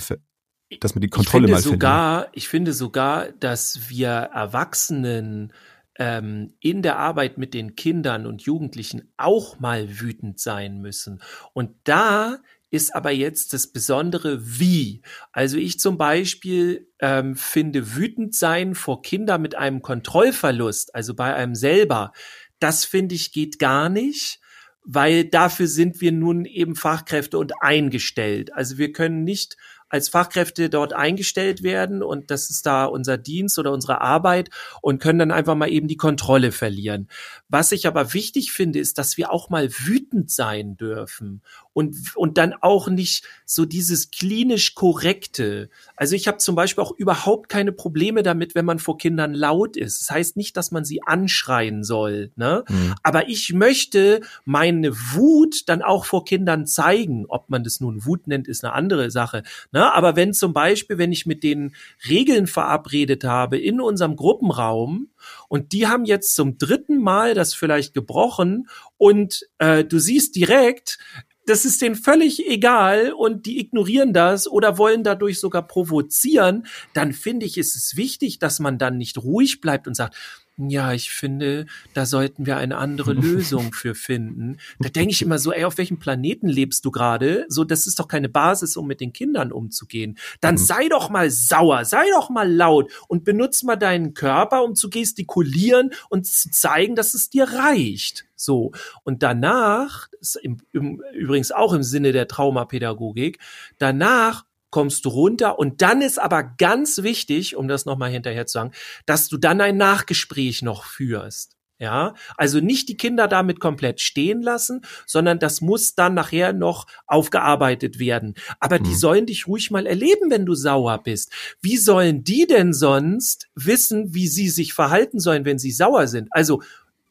dass 0.80 0.94
man 0.94 1.02
die 1.02 1.08
Kontrolle 1.08 1.46
ich 1.46 1.50
finde 1.50 1.52
mal 1.52 1.62
sogar, 1.62 2.20
findet. 2.22 2.36
Ich 2.36 2.48
finde 2.48 2.72
sogar, 2.72 3.32
dass 3.32 3.90
wir 3.90 4.08
Erwachsenen 4.08 5.52
ähm, 5.98 6.54
in 6.60 6.82
der 6.82 6.98
Arbeit 6.98 7.38
mit 7.38 7.54
den 7.54 7.76
Kindern 7.76 8.26
und 8.26 8.42
Jugendlichen 8.42 9.12
auch 9.16 9.60
mal 9.60 10.00
wütend 10.00 10.40
sein 10.40 10.80
müssen. 10.80 11.20
Und 11.52 11.72
da 11.84 12.38
ist 12.74 12.94
aber 12.94 13.12
jetzt 13.12 13.52
das 13.52 13.68
Besondere 13.68 14.40
wie. 14.58 15.00
Also 15.30 15.58
ich 15.58 15.78
zum 15.78 15.96
Beispiel 15.96 16.88
ähm, 16.98 17.36
finde 17.36 17.94
wütend 17.94 18.34
sein 18.34 18.74
vor 18.74 19.00
Kindern 19.00 19.42
mit 19.42 19.54
einem 19.54 19.80
Kontrollverlust, 19.80 20.92
also 20.92 21.14
bei 21.14 21.32
einem 21.34 21.54
selber, 21.54 22.10
das 22.58 22.84
finde 22.84 23.14
ich 23.14 23.32
geht 23.32 23.60
gar 23.60 23.88
nicht, 23.88 24.40
weil 24.82 25.24
dafür 25.24 25.68
sind 25.68 26.00
wir 26.00 26.10
nun 26.10 26.44
eben 26.46 26.74
Fachkräfte 26.74 27.38
und 27.38 27.52
eingestellt. 27.62 28.52
Also 28.52 28.76
wir 28.76 28.92
können 28.92 29.22
nicht 29.22 29.56
als 29.88 30.08
Fachkräfte 30.08 30.68
dort 30.68 30.92
eingestellt 30.92 31.62
werden 31.62 32.02
und 32.02 32.32
das 32.32 32.50
ist 32.50 32.66
da 32.66 32.84
unser 32.86 33.16
Dienst 33.16 33.60
oder 33.60 33.70
unsere 33.70 34.00
Arbeit 34.00 34.50
und 34.82 35.00
können 35.00 35.20
dann 35.20 35.30
einfach 35.30 35.54
mal 35.54 35.70
eben 35.70 35.86
die 35.86 35.96
Kontrolle 35.96 36.50
verlieren. 36.50 37.08
Was 37.48 37.70
ich 37.70 37.86
aber 37.86 38.12
wichtig 38.12 38.50
finde, 38.50 38.80
ist, 38.80 38.98
dass 38.98 39.16
wir 39.16 39.30
auch 39.30 39.50
mal 39.50 39.70
wütend 39.70 40.32
sein 40.32 40.76
dürfen 40.76 41.42
und, 41.74 41.96
und 42.14 42.38
dann 42.38 42.54
auch 42.60 42.88
nicht 42.88 43.26
so 43.44 43.66
dieses 43.66 44.10
klinisch 44.10 44.74
korrekte. 44.74 45.68
Also 45.96 46.14
ich 46.14 46.26
habe 46.26 46.38
zum 46.38 46.54
Beispiel 46.54 46.82
auch 46.82 46.92
überhaupt 46.96 47.50
keine 47.50 47.72
Probleme 47.72 48.22
damit, 48.22 48.54
wenn 48.54 48.64
man 48.64 48.78
vor 48.78 48.96
Kindern 48.96 49.34
laut 49.34 49.76
ist. 49.76 50.00
Das 50.00 50.10
heißt 50.10 50.36
nicht, 50.36 50.56
dass 50.56 50.70
man 50.70 50.84
sie 50.84 51.02
anschreien 51.02 51.84
soll. 51.84 52.30
Ne? 52.36 52.64
Mhm. 52.68 52.94
Aber 53.02 53.28
ich 53.28 53.52
möchte 53.52 54.20
meine 54.44 54.96
Wut 54.96 55.68
dann 55.68 55.82
auch 55.82 56.06
vor 56.06 56.24
Kindern 56.24 56.66
zeigen. 56.66 57.26
Ob 57.28 57.50
man 57.50 57.64
das 57.64 57.80
nun 57.80 58.06
Wut 58.06 58.28
nennt, 58.28 58.48
ist 58.48 58.64
eine 58.64 58.72
andere 58.72 59.10
Sache. 59.10 59.42
Ne? 59.72 59.92
Aber 59.92 60.16
wenn 60.16 60.32
zum 60.32 60.52
Beispiel, 60.52 60.96
wenn 60.96 61.12
ich 61.12 61.26
mit 61.26 61.42
denen 61.42 61.74
Regeln 62.08 62.46
verabredet 62.46 63.24
habe 63.24 63.58
in 63.58 63.80
unserem 63.80 64.16
Gruppenraum, 64.16 65.08
und 65.48 65.72
die 65.72 65.86
haben 65.86 66.04
jetzt 66.04 66.34
zum 66.34 66.58
dritten 66.58 66.98
Mal 66.98 67.34
das 67.34 67.54
vielleicht 67.54 67.94
gebrochen 67.94 68.68
und 68.96 69.48
äh, 69.58 69.84
du 69.84 69.98
siehst 69.98 70.36
direkt, 70.36 70.98
das 71.46 71.64
ist 71.64 71.82
denen 71.82 71.94
völlig 71.94 72.46
egal 72.48 73.12
und 73.12 73.46
die 73.46 73.60
ignorieren 73.60 74.12
das 74.12 74.48
oder 74.48 74.78
wollen 74.78 75.04
dadurch 75.04 75.40
sogar 75.40 75.66
provozieren, 75.66 76.66
dann 76.92 77.12
finde 77.12 77.46
ich, 77.46 77.58
ist 77.58 77.76
es 77.76 77.96
wichtig, 77.96 78.38
dass 78.38 78.60
man 78.60 78.78
dann 78.78 78.98
nicht 78.98 79.18
ruhig 79.18 79.60
bleibt 79.60 79.86
und 79.86 79.94
sagt, 79.94 80.16
ja, 80.56 80.92
ich 80.92 81.10
finde, 81.10 81.66
da 81.94 82.06
sollten 82.06 82.46
wir 82.46 82.56
eine 82.56 82.76
andere 82.76 83.12
Lösung 83.12 83.72
für 83.72 83.94
finden. 83.94 84.58
Da 84.78 84.88
denke 84.88 85.10
ich 85.10 85.22
immer 85.22 85.38
so, 85.38 85.52
ey, 85.52 85.64
auf 85.64 85.78
welchem 85.78 85.98
Planeten 85.98 86.48
lebst 86.48 86.84
du 86.84 86.90
gerade? 86.90 87.44
So, 87.48 87.64
das 87.64 87.86
ist 87.86 87.98
doch 87.98 88.06
keine 88.06 88.28
Basis, 88.28 88.76
um 88.76 88.86
mit 88.86 89.00
den 89.00 89.12
Kindern 89.12 89.50
umzugehen. 89.50 90.16
Dann 90.40 90.54
mhm. 90.54 90.58
sei 90.58 90.88
doch 90.88 91.10
mal 91.10 91.30
sauer, 91.30 91.84
sei 91.84 92.04
doch 92.12 92.30
mal 92.30 92.50
laut 92.50 92.92
und 93.08 93.24
benutz 93.24 93.64
mal 93.64 93.76
deinen 93.76 94.14
Körper, 94.14 94.62
um 94.62 94.76
zu 94.76 94.90
gestikulieren 94.90 95.90
und 96.08 96.26
zu 96.26 96.50
zeigen, 96.50 96.94
dass 96.94 97.14
es 97.14 97.30
dir 97.30 97.44
reicht. 97.44 98.26
So. 98.44 98.72
Und 99.02 99.22
danach, 99.22 100.08
im, 100.42 100.58
im, 100.72 101.02
übrigens 101.14 101.52
auch 101.52 101.72
im 101.72 101.82
Sinne 101.82 102.12
der 102.12 102.28
Traumapädagogik, 102.28 103.38
danach 103.78 104.44
kommst 104.70 105.04
du 105.04 105.08
runter 105.10 105.58
und 105.58 105.82
dann 105.82 106.02
ist 106.02 106.18
aber 106.18 106.42
ganz 106.42 107.04
wichtig, 107.04 107.54
um 107.54 107.68
das 107.68 107.86
nochmal 107.86 108.10
hinterher 108.10 108.46
zu 108.46 108.54
sagen, 108.54 108.72
dass 109.06 109.28
du 109.28 109.36
dann 109.36 109.60
ein 109.60 109.76
Nachgespräch 109.76 110.62
noch 110.62 110.84
führst. 110.84 111.56
Ja, 111.80 112.14
also 112.36 112.60
nicht 112.60 112.88
die 112.88 112.96
Kinder 112.96 113.26
damit 113.26 113.58
komplett 113.58 114.00
stehen 114.00 114.42
lassen, 114.42 114.82
sondern 115.06 115.40
das 115.40 115.60
muss 115.60 115.96
dann 115.96 116.14
nachher 116.14 116.52
noch 116.52 116.86
aufgearbeitet 117.06 117.98
werden. 117.98 118.34
Aber 118.60 118.78
mhm. 118.78 118.84
die 118.84 118.94
sollen 118.94 119.26
dich 119.26 119.48
ruhig 119.48 119.72
mal 119.72 119.84
erleben, 119.84 120.30
wenn 120.30 120.46
du 120.46 120.54
sauer 120.54 121.02
bist. 121.02 121.32
Wie 121.60 121.76
sollen 121.76 122.22
die 122.22 122.46
denn 122.46 122.72
sonst 122.72 123.48
wissen, 123.56 124.14
wie 124.14 124.28
sie 124.28 124.48
sich 124.50 124.72
verhalten 124.72 125.18
sollen, 125.18 125.44
wenn 125.44 125.58
sie 125.58 125.72
sauer 125.72 126.06
sind? 126.06 126.28
Also 126.30 126.62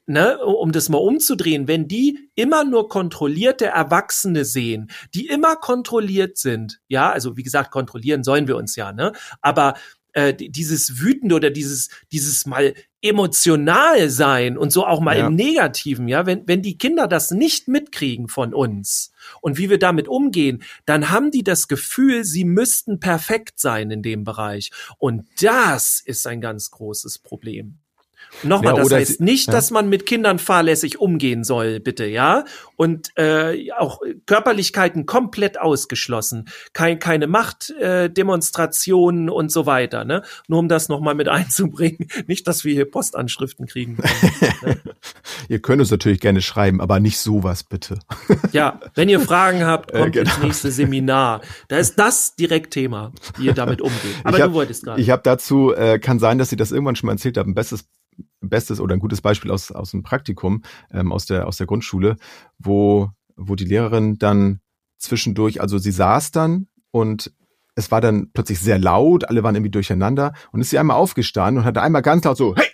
ne, 0.06 0.38
um 0.40 0.72
das 0.72 0.90
mal 0.90 0.98
umzudrehen, 0.98 1.68
wenn 1.68 1.88
die 1.88 2.30
immer 2.36 2.64
nur 2.64 2.90
kontrollierte 2.90 3.66
Erwachsene 3.66 4.46
sehen, 4.46 4.90
die 5.14 5.28
immer 5.28 5.56
kontrolliert 5.56 6.38
sind, 6.38 6.82
ja, 6.88 7.12
also 7.12 7.38
wie 7.38 7.44
gesagt, 7.44 7.72
kontrollieren 7.72 8.24
sollen 8.24 8.48
wir 8.48 8.58
uns 8.58 8.76
ja, 8.76 8.92
ne, 8.92 9.14
aber 9.42 9.76
äh, 10.14 10.34
dieses 10.34 11.00
wütende 11.00 11.36
oder 11.36 11.50
dieses 11.50 11.90
dieses 12.12 12.46
mal 12.46 12.76
emotional 13.02 14.10
sein 14.10 14.58
und 14.58 14.72
so 14.72 14.86
auch 14.86 15.00
mal 15.00 15.18
ja. 15.18 15.28
im 15.28 15.36
Negativen, 15.36 16.08
ja, 16.08 16.26
wenn 16.26 16.48
wenn 16.48 16.62
die 16.62 16.78
Kinder 16.78 17.08
das 17.08 17.32
nicht 17.32 17.68
mitkriegen 17.68 18.28
von 18.28 18.54
uns 18.54 19.12
und 19.42 19.58
wie 19.58 19.70
wir 19.70 19.80
damit 19.80 20.08
umgehen, 20.08 20.64
dann 20.86 21.10
haben 21.10 21.32
die 21.32 21.44
das 21.44 21.68
Gefühl, 21.68 22.24
sie 22.24 22.46
müssten 22.46 23.00
perfekt 23.00 23.60
sein 23.60 23.90
in 23.90 24.04
dem 24.04 24.24
Bereich 24.24 24.72
und 24.98 25.26
das 25.42 26.00
ist 26.00 26.28
ein 26.28 26.42
ganz 26.42 26.70
großes 26.72 27.20
Problem. 27.20 27.80
Nochmal, 28.44 28.76
ja, 28.76 28.84
das 28.84 28.92
heißt 28.92 29.22
nicht, 29.22 29.48
ja. 29.48 29.54
dass 29.54 29.72
man 29.72 29.90
mit 29.90 30.06
Kindern 30.06 30.40
fahrlässig 30.40 31.00
umgehen 31.00 31.44
soll, 31.44 31.80
bitte, 31.80 32.06
ja. 32.06 32.46
Und 32.76 33.18
äh, 33.18 33.72
auch 33.78 34.00
Körperlichkeiten 34.26 35.06
komplett 35.06 35.60
ausgeschlossen. 35.60 36.50
Kein, 36.74 37.00
keine 37.00 37.28
Machtdemonstrationen 37.28 39.28
äh, 39.28 39.32
und 39.32 39.52
so 39.52 39.66
weiter, 39.66 40.06
ne? 40.06 40.24
Nur 40.48 40.60
um 40.60 40.68
das 40.68 40.90
nochmal 40.90 41.16
mit 41.16 41.28
einzubringen. 41.30 42.08
Nicht, 42.28 42.48
dass 42.48 42.64
wir 42.64 42.74
hier 42.74 42.90
Postanschriften 42.90 43.68
kriegen. 43.68 43.98
ne? 44.62 44.80
Ihr 45.50 45.60
könnt 45.60 45.82
uns 45.82 45.92
natürlich 45.92 46.20
gerne 46.20 46.42
schreiben, 46.42 46.82
aber 46.82 47.00
nicht 47.00 47.20
sowas, 47.20 47.64
bitte. 47.64 48.00
ja, 48.52 48.80
wenn 48.96 49.10
ihr 49.10 49.20
Fragen 49.20 49.66
habt, 49.66 49.92
kommt 49.92 50.16
äh, 50.16 50.24
genau. 50.24 50.32
ins 50.32 50.44
nächste 50.44 50.72
Seminar. 50.72 51.42
Da 51.68 51.78
ist 51.78 52.00
das 52.00 52.36
direkt 52.36 52.74
Thema, 52.74 53.12
wie 53.38 53.46
ihr 53.46 53.54
damit 53.54 53.82
umgeht. 53.82 54.16
Aber 54.24 54.38
hab, 54.38 54.48
du 54.48 54.54
wolltest 54.54 54.84
gerade. 54.84 55.02
Ich 55.02 55.10
habe 55.10 55.22
dazu, 55.24 55.74
äh, 55.74 56.00
kann 56.00 56.20
sein, 56.20 56.38
dass 56.38 56.50
Sie 56.50 56.56
das 56.56 56.72
irgendwann 56.72 56.96
schon 56.96 57.08
mal 57.08 57.14
erzählt 57.14 57.38
haben, 57.38 57.52
ein 57.52 57.56
bestes 57.56 57.86
bestes 58.42 58.80
oder 58.80 58.96
ein 58.96 59.00
gutes 59.00 59.22
Beispiel 59.22 59.52
aus, 59.52 59.72
aus 59.72 59.92
dem 59.92 60.04
Praktikum, 60.04 60.64
ähm, 60.92 61.12
aus, 61.12 61.26
der, 61.26 61.48
aus 61.48 61.58
der 61.58 61.68
Grundschule, 61.68 62.18
wo, 62.58 63.10
wo 63.36 63.56
die 63.56 63.66
Lehrerin 63.66 64.18
dann 64.18 64.60
zwischendurch, 64.98 65.62
also 65.62 65.78
sie 65.78 65.92
saß 65.92 66.32
dann 66.32 66.68
und 66.92 67.34
es 67.76 67.92
war 67.92 68.02
dann 68.02 68.32
plötzlich 68.32 68.60
sehr 68.60 68.78
laut, 68.78 69.26
alle 69.26 69.44
waren 69.44 69.56
irgendwie 69.56 69.72
durcheinander 69.72 70.34
und 70.52 70.62
ist 70.62 70.70
sie 70.70 70.80
einmal 70.80 70.98
aufgestanden 70.98 71.60
und 71.62 71.66
hat 71.66 71.78
einmal 71.78 72.02
ganz 72.02 72.24
laut 72.24 72.38
so, 72.38 72.56
hey, 72.56 72.68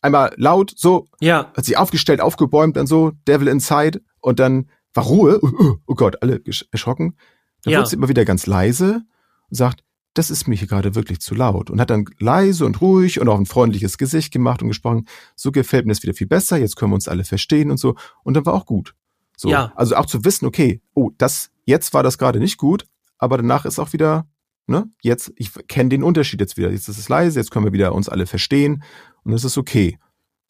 einmal 0.00 0.32
laut, 0.36 0.72
so, 0.76 1.08
ja. 1.20 1.52
hat 1.56 1.64
sie 1.64 1.76
aufgestellt, 1.76 2.20
aufgebäumt, 2.20 2.76
dann 2.76 2.86
so, 2.86 3.12
Devil 3.28 3.48
Inside 3.48 4.00
und 4.20 4.40
dann 4.40 4.70
war 4.94 5.04
Ruhe, 5.04 5.38
oh, 5.42 5.50
oh, 5.58 5.74
oh 5.86 5.94
Gott, 5.94 6.22
alle 6.22 6.42
erschrocken. 6.72 7.16
Dann 7.62 7.72
ja. 7.72 7.78
wird 7.78 7.88
sie 7.88 7.96
immer 7.96 8.08
wieder 8.08 8.24
ganz 8.24 8.46
leise 8.46 9.02
und 9.48 9.56
sagt, 9.56 9.84
das 10.14 10.30
ist 10.30 10.48
mir 10.48 10.56
hier 10.56 10.68
gerade 10.68 10.94
wirklich 10.94 11.20
zu 11.20 11.34
laut. 11.34 11.70
Und 11.70 11.80
hat 11.80 11.90
dann 11.90 12.06
leise 12.18 12.66
und 12.66 12.80
ruhig 12.80 13.20
und 13.20 13.28
auch 13.28 13.38
ein 13.38 13.46
freundliches 13.46 13.98
Gesicht 13.98 14.32
gemacht 14.32 14.62
und 14.62 14.68
gesprochen, 14.68 15.06
so 15.36 15.52
gefällt 15.52 15.86
mir 15.86 15.92
das 15.92 16.02
wieder 16.02 16.14
viel 16.14 16.26
besser, 16.26 16.56
jetzt 16.56 16.76
können 16.76 16.90
wir 16.90 16.96
uns 16.96 17.08
alle 17.08 17.24
verstehen 17.24 17.70
und 17.70 17.78
so. 17.78 17.94
Und 18.24 18.34
dann 18.34 18.46
war 18.46 18.54
auch 18.54 18.66
gut. 18.66 18.94
So. 19.36 19.48
Ja. 19.48 19.72
Also 19.76 19.96
auch 19.96 20.06
zu 20.06 20.24
wissen, 20.24 20.46
okay, 20.46 20.82
oh, 20.94 21.10
das, 21.16 21.50
jetzt 21.64 21.94
war 21.94 22.02
das 22.02 22.18
gerade 22.18 22.40
nicht 22.40 22.58
gut, 22.58 22.86
aber 23.18 23.36
danach 23.36 23.64
ist 23.64 23.78
auch 23.78 23.92
wieder, 23.92 24.28
ne, 24.66 24.90
jetzt, 25.00 25.32
ich 25.36 25.50
kenne 25.68 25.90
den 25.90 26.02
Unterschied 26.02 26.40
jetzt 26.40 26.56
wieder. 26.56 26.70
Jetzt 26.70 26.88
ist 26.88 26.98
es 26.98 27.08
leise, 27.08 27.38
jetzt 27.38 27.50
können 27.50 27.64
wir 27.64 27.72
wieder 27.72 27.94
uns 27.94 28.08
alle 28.08 28.26
verstehen 28.26 28.82
und 29.22 29.32
es 29.32 29.44
ist 29.44 29.56
okay. 29.56 29.98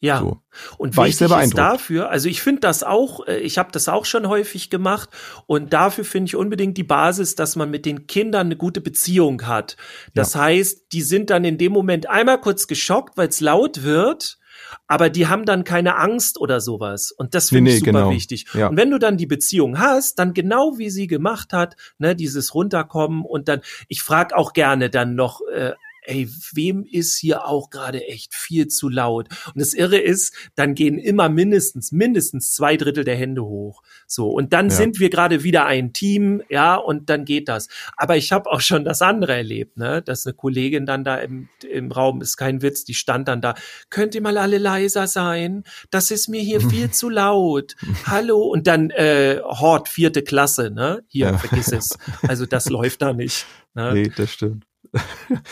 Ja. 0.01 0.19
So. 0.19 0.41
Und 0.77 0.97
War 0.97 1.05
wichtig 1.05 1.31
ist 1.31 1.57
dafür, 1.57 2.09
also 2.09 2.27
ich 2.27 2.41
finde 2.41 2.61
das 2.61 2.83
auch, 2.83 3.25
äh, 3.27 3.37
ich 3.37 3.59
habe 3.59 3.71
das 3.71 3.87
auch 3.87 4.05
schon 4.05 4.27
häufig 4.27 4.71
gemacht 4.71 5.09
und 5.45 5.73
dafür 5.73 6.03
finde 6.03 6.29
ich 6.29 6.35
unbedingt 6.35 6.75
die 6.77 6.83
Basis, 6.83 7.35
dass 7.35 7.55
man 7.55 7.69
mit 7.69 7.85
den 7.85 8.07
Kindern 8.07 8.47
eine 8.47 8.57
gute 8.57 8.81
Beziehung 8.81 9.45
hat. 9.47 9.77
Das 10.15 10.33
ja. 10.33 10.41
heißt, 10.41 10.91
die 10.91 11.03
sind 11.03 11.29
dann 11.29 11.45
in 11.45 11.59
dem 11.59 11.71
Moment 11.71 12.09
einmal 12.09 12.41
kurz 12.41 12.67
geschockt, 12.67 13.15
weil 13.15 13.29
es 13.29 13.39
laut 13.39 13.83
wird 13.83 14.39
aber 14.87 15.09
die 15.09 15.27
haben 15.27 15.45
dann 15.45 15.63
keine 15.63 15.97
Angst 15.97 16.39
oder 16.39 16.61
sowas. 16.61 17.11
Und 17.11 17.33
das 17.33 17.49
finde 17.49 17.71
nee, 17.71 17.77
ich 17.77 17.79
super 17.79 17.91
genau. 17.91 18.11
wichtig. 18.11 18.45
Ja. 18.53 18.67
Und 18.67 18.77
wenn 18.77 18.91
du 18.91 18.99
dann 18.99 19.17
die 19.17 19.25
Beziehung 19.25 19.79
hast, 19.79 20.19
dann 20.19 20.33
genau 20.33 20.77
wie 20.77 20.89
sie 20.89 21.07
gemacht 21.07 21.53
hat, 21.53 21.75
ne, 21.97 22.15
dieses 22.15 22.53
Runterkommen 22.53 23.23
und 23.23 23.47
dann, 23.47 23.61
ich 23.87 24.01
frage 24.01 24.35
auch 24.35 24.53
gerne 24.53 24.89
dann 24.89 25.15
noch, 25.15 25.41
äh, 25.53 25.71
ey, 26.03 26.29
wem 26.53 26.85
ist 26.89 27.17
hier 27.17 27.45
auch 27.45 27.69
gerade 27.69 28.05
echt 28.07 28.33
viel 28.35 28.67
zu 28.67 28.89
laut? 28.89 29.29
Und 29.47 29.59
das 29.59 29.73
Irre 29.73 29.99
ist, 29.99 30.33
dann 30.55 30.75
gehen 30.75 30.97
immer 30.97 31.29
mindestens, 31.29 31.91
mindestens 31.91 32.53
zwei 32.53 32.77
Drittel 32.77 33.03
der 33.03 33.15
Hände 33.15 33.43
hoch. 33.43 33.81
So, 34.07 34.29
und 34.29 34.53
dann 34.53 34.69
ja. 34.69 34.75
sind 34.75 34.99
wir 34.99 35.09
gerade 35.09 35.43
wieder 35.43 35.65
ein 35.65 35.93
Team, 35.93 36.41
ja, 36.49 36.75
und 36.75 37.09
dann 37.09 37.25
geht 37.25 37.47
das. 37.47 37.67
Aber 37.95 38.17
ich 38.17 38.31
habe 38.31 38.49
auch 38.51 38.61
schon 38.61 38.83
das 38.83 39.01
andere 39.01 39.35
erlebt, 39.35 39.77
ne, 39.77 40.01
dass 40.01 40.25
eine 40.25 40.33
Kollegin 40.33 40.85
dann 40.85 41.03
da 41.03 41.17
im, 41.17 41.49
im 41.69 41.91
Raum, 41.91 42.21
ist 42.21 42.37
kein 42.37 42.61
Witz, 42.61 42.83
die 42.83 42.93
stand 42.93 43.27
dann 43.27 43.41
da, 43.41 43.55
könnt 43.89 44.15
ihr 44.15 44.21
mal 44.21 44.37
alle 44.37 44.57
leiser 44.57 45.07
sein? 45.07 45.63
Das 45.89 46.11
ist 46.11 46.27
mir 46.27 46.41
hier 46.41 46.61
viel 46.61 46.91
zu 46.91 47.09
laut. 47.09 47.75
Hallo? 48.05 48.41
Und 48.41 48.67
dann 48.67 48.89
äh, 48.91 49.39
Hort, 49.43 49.89
vierte 49.89 50.23
Klasse, 50.23 50.71
ne? 50.71 51.03
Hier, 51.07 51.27
ja. 51.27 51.37
vergiss 51.37 51.71
es. 51.71 51.97
Also 52.27 52.45
das 52.45 52.65
läuft 52.69 53.01
da 53.01 53.13
nicht. 53.13 53.45
Ne? 53.73 53.93
Nee, 53.93 54.11
das 54.15 54.33
stimmt. 54.33 54.65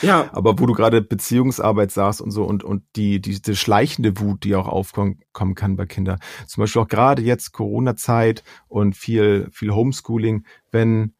Ja. 0.02 0.30
Aber 0.34 0.60
wo 0.60 0.65
du 0.65 0.73
gerade 0.73 1.02
Beziehungsarbeit 1.02 1.91
sagst 1.91 2.21
und 2.21 2.32
so 2.32 2.43
und, 2.43 2.63
und 2.63 2.84
die, 2.95 3.21
die, 3.21 3.41
diese 3.41 3.56
schleichende 3.56 4.19
Wut, 4.19 4.43
die 4.43 4.56
auch 4.56 4.67
aufkommen 4.67 5.19
kann 5.34 5.75
bei 5.75 5.86
Kindern. 5.86 6.19
Zum 6.47 6.62
Beispiel 6.62 6.82
auch 6.82 6.88
gerade 6.88 7.21
jetzt 7.21 7.52
Corona-Zeit 7.52 8.43
und 8.67 8.95
viel, 8.95 9.47
viel 9.52 9.71
Homeschooling, 9.71 10.45
wenn, 10.71 11.13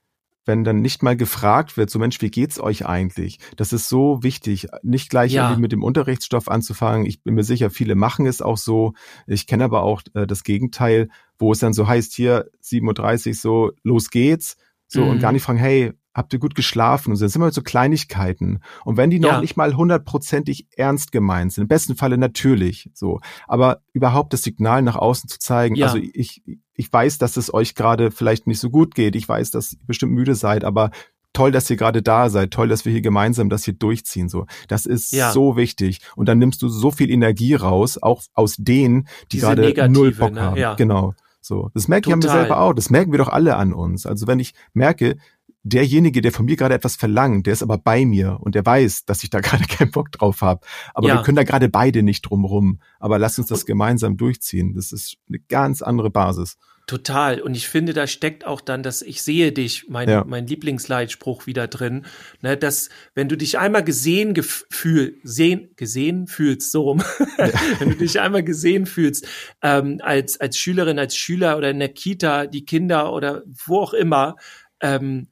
wenn 0.46 0.64
dann 0.64 0.82
nicht 0.82 1.04
mal 1.04 1.16
gefragt 1.16 1.78
wird, 1.78 1.90
so 1.90 2.00
Mensch, 2.00 2.22
wie 2.22 2.32
geht's 2.32 2.60
euch 2.60 2.86
eigentlich? 2.86 3.40
Das 3.56 3.72
ist 3.72 3.88
so 3.88 4.24
wichtig, 4.24 4.68
nicht 4.82 5.10
gleich 5.10 5.32
ja. 5.32 5.56
mit 5.56 5.72
dem 5.72 5.84
Unterrichtsstoff 5.84 6.50
anzufangen. 6.50 7.06
Ich 7.06 7.24
bin 7.24 7.36
mir 7.36 7.44
sicher, 7.44 7.70
viele 7.70 7.96
machen 7.96 8.26
es 8.26 8.42
auch 8.42 8.58
so. 8.58 8.94
Ich 9.28 9.48
kenne 9.48 9.64
aber 9.64 9.84
auch 9.84 10.02
äh, 10.14 10.28
das 10.28 10.44
Gegenteil, 10.44 11.10
wo 11.38 11.52
es 11.52 11.60
dann 11.60 11.74
so 11.74 11.88
heißt, 11.88 12.14
hier 12.14 12.50
7.30 12.64 13.28
Uhr 13.28 13.34
so, 13.36 13.72
los 13.84 14.10
geht's. 14.10 14.58
So 14.88 15.04
mhm. 15.04 15.10
und 15.12 15.20
gar 15.20 15.32
nicht 15.32 15.44
fragen, 15.44 15.60
hey, 15.60 15.94
habt 16.20 16.34
ihr 16.34 16.40
gut 16.40 16.54
geschlafen? 16.54 17.12
Und 17.12 17.22
das 17.22 17.32
sind 17.32 17.42
immer 17.42 17.52
so 17.52 17.62
Kleinigkeiten. 17.62 18.60
Und 18.84 18.98
wenn 18.98 19.10
die 19.10 19.20
noch 19.20 19.32
ja. 19.32 19.42
nicht 19.42 19.56
mal 19.56 19.76
hundertprozentig 19.76 20.68
ernst 20.76 21.14
gemeint 21.14 21.54
sind, 21.54 21.64
im 21.64 21.68
besten 21.70 21.96
Falle 21.96 22.18
natürlich 22.18 22.92
so, 22.94 23.22
aber 23.48 23.82
überhaupt 23.94 24.34
das 24.34 24.44
Signal 24.44 24.82
nach 24.82 24.98
außen 24.98 25.30
zu 25.30 25.40
zeigen, 25.40 25.76
ja. 25.76 25.88
also 25.88 25.98
ich, 25.98 26.44
ich 26.74 26.92
weiß, 26.92 27.20
dass 27.20 27.38
es 27.38 27.54
euch 27.54 27.74
gerade 27.74 28.12
vielleicht 28.12 28.48
nicht 28.48 28.60
so 28.60 28.70
gut 28.70 28.96
geht, 28.96 29.16
ich 29.16 29.28
weiß, 29.28 29.52
dass 29.52 29.74
ihr 29.74 29.80
bestimmt 29.88 30.12
müde 30.12 30.36
seid, 30.36 30.66
aber 30.66 30.92
toll, 31.32 31.52
dass 31.52 31.70
ihr 31.70 31.78
gerade 31.78 32.02
da 32.02 32.30
seid, 32.30 32.52
toll, 32.52 32.68
dass 32.68 32.84
wir 32.84 32.92
hier 32.92 33.02
gemeinsam 33.02 33.50
das 33.50 33.64
hier 33.64 33.74
durchziehen. 33.74 34.28
So, 34.28 34.46
das 34.68 34.86
ist 34.86 35.14
ja. 35.14 35.32
so 35.32 35.56
wichtig. 35.56 36.02
Und 36.18 36.28
dann 36.28 36.38
nimmst 36.38 36.62
du 36.62 36.68
so 36.68 36.92
viel 36.92 37.10
Energie 37.10 37.54
raus, 37.54 37.98
auch 38.02 38.24
aus 38.34 38.56
denen, 38.58 39.04
die 39.32 39.38
Diese 39.38 39.46
gerade 39.46 39.62
negative, 39.62 39.94
null 39.94 40.12
Bock 40.12 40.34
ne? 40.34 40.42
haben. 40.42 40.58
Ja. 40.58 40.74
Genau. 40.74 41.14
So, 41.40 41.72
das 41.74 41.88
merke 41.88 42.10
ich 42.10 42.14
an 42.14 42.20
mir 42.20 42.30
selber 42.30 42.60
auch. 42.60 42.74
Das 42.74 42.90
merken 42.90 43.12
wir 43.12 43.20
doch 43.20 43.30
alle 43.30 43.56
an 43.56 43.74
uns. 43.74 44.06
Also 44.06 44.28
wenn 44.28 44.40
ich 44.40 44.54
merke, 44.74 45.16
derjenige, 45.64 46.22
der 46.22 46.32
von 46.32 46.46
mir 46.46 46.56
gerade 46.56 46.76
etwas 46.76 46.96
verlangt, 46.96 47.46
der 47.46 47.54
ist 47.54 47.64
aber 47.64 47.78
bei 47.78 48.06
mir 48.06 48.40
und 48.42 48.56
der 48.56 48.66
weiß, 48.66 49.06
dass 49.06 49.24
ich 49.24 49.30
da 49.30 49.40
gerade 49.42 49.66
keinen 49.66 49.92
Bock 49.92 50.12
drauf 50.12 50.42
habe. 50.42 50.66
Aber 50.94 51.08
ja. 51.08 51.16
wir 51.16 51.24
können 51.24 51.38
da 51.38 51.44
gerade 51.44 51.70
beide 51.70 52.04
nicht 52.04 52.24
drumrum. 52.24 52.80
Aber 53.00 53.20
lass 53.20 53.38
uns 53.40 53.48
das 53.48 53.66
gemeinsam 53.66 54.18
durchziehen. 54.18 54.74
Das 54.76 54.92
ist 54.92 55.18
eine 55.28 55.40
ganz 55.40 55.82
andere 55.82 56.10
Basis. 56.10 56.58
Total. 56.90 57.40
Und 57.40 57.56
ich 57.56 57.68
finde, 57.68 57.94
da 57.94 58.08
steckt 58.08 58.48
auch 58.48 58.62
dann 58.62 58.82
das 58.82 59.04
Ich 59.04 59.22
sehe 59.22 59.52
dich, 59.52 59.86
mein, 59.90 60.10
ja. 60.10 60.24
mein 60.28 60.48
Lieblingsleitspruch 60.48 61.46
wieder 61.46 61.68
drin. 61.68 62.08
Ne, 62.42 62.58
dass, 62.58 62.90
wenn 63.14 63.30
du 63.30 63.38
dich 63.38 63.60
einmal 63.60 63.84
gesehen 63.84 64.34
gefühl, 64.34 65.20
sehen, 65.22 65.70
gesehen 65.76 66.26
fühlst, 66.26 66.72
so 66.72 66.82
rum, 66.82 67.04
ja. 67.38 67.52
wenn 67.80 67.90
du 67.92 67.96
dich 67.96 68.20
einmal 68.20 68.44
gesehen 68.44 68.88
fühlst, 68.88 69.28
ähm, 69.62 70.00
als, 70.02 70.40
als 70.42 70.58
Schülerin, 70.58 70.98
als 70.98 71.16
Schüler 71.16 71.58
oder 71.60 71.70
in 71.70 71.78
der 71.78 71.90
Kita, 71.90 72.48
die 72.48 72.66
Kinder 72.66 73.14
oder 73.14 73.44
wo 73.68 73.82
auch 73.82 73.94
immer, 73.94 74.36
ähm, 74.82 75.28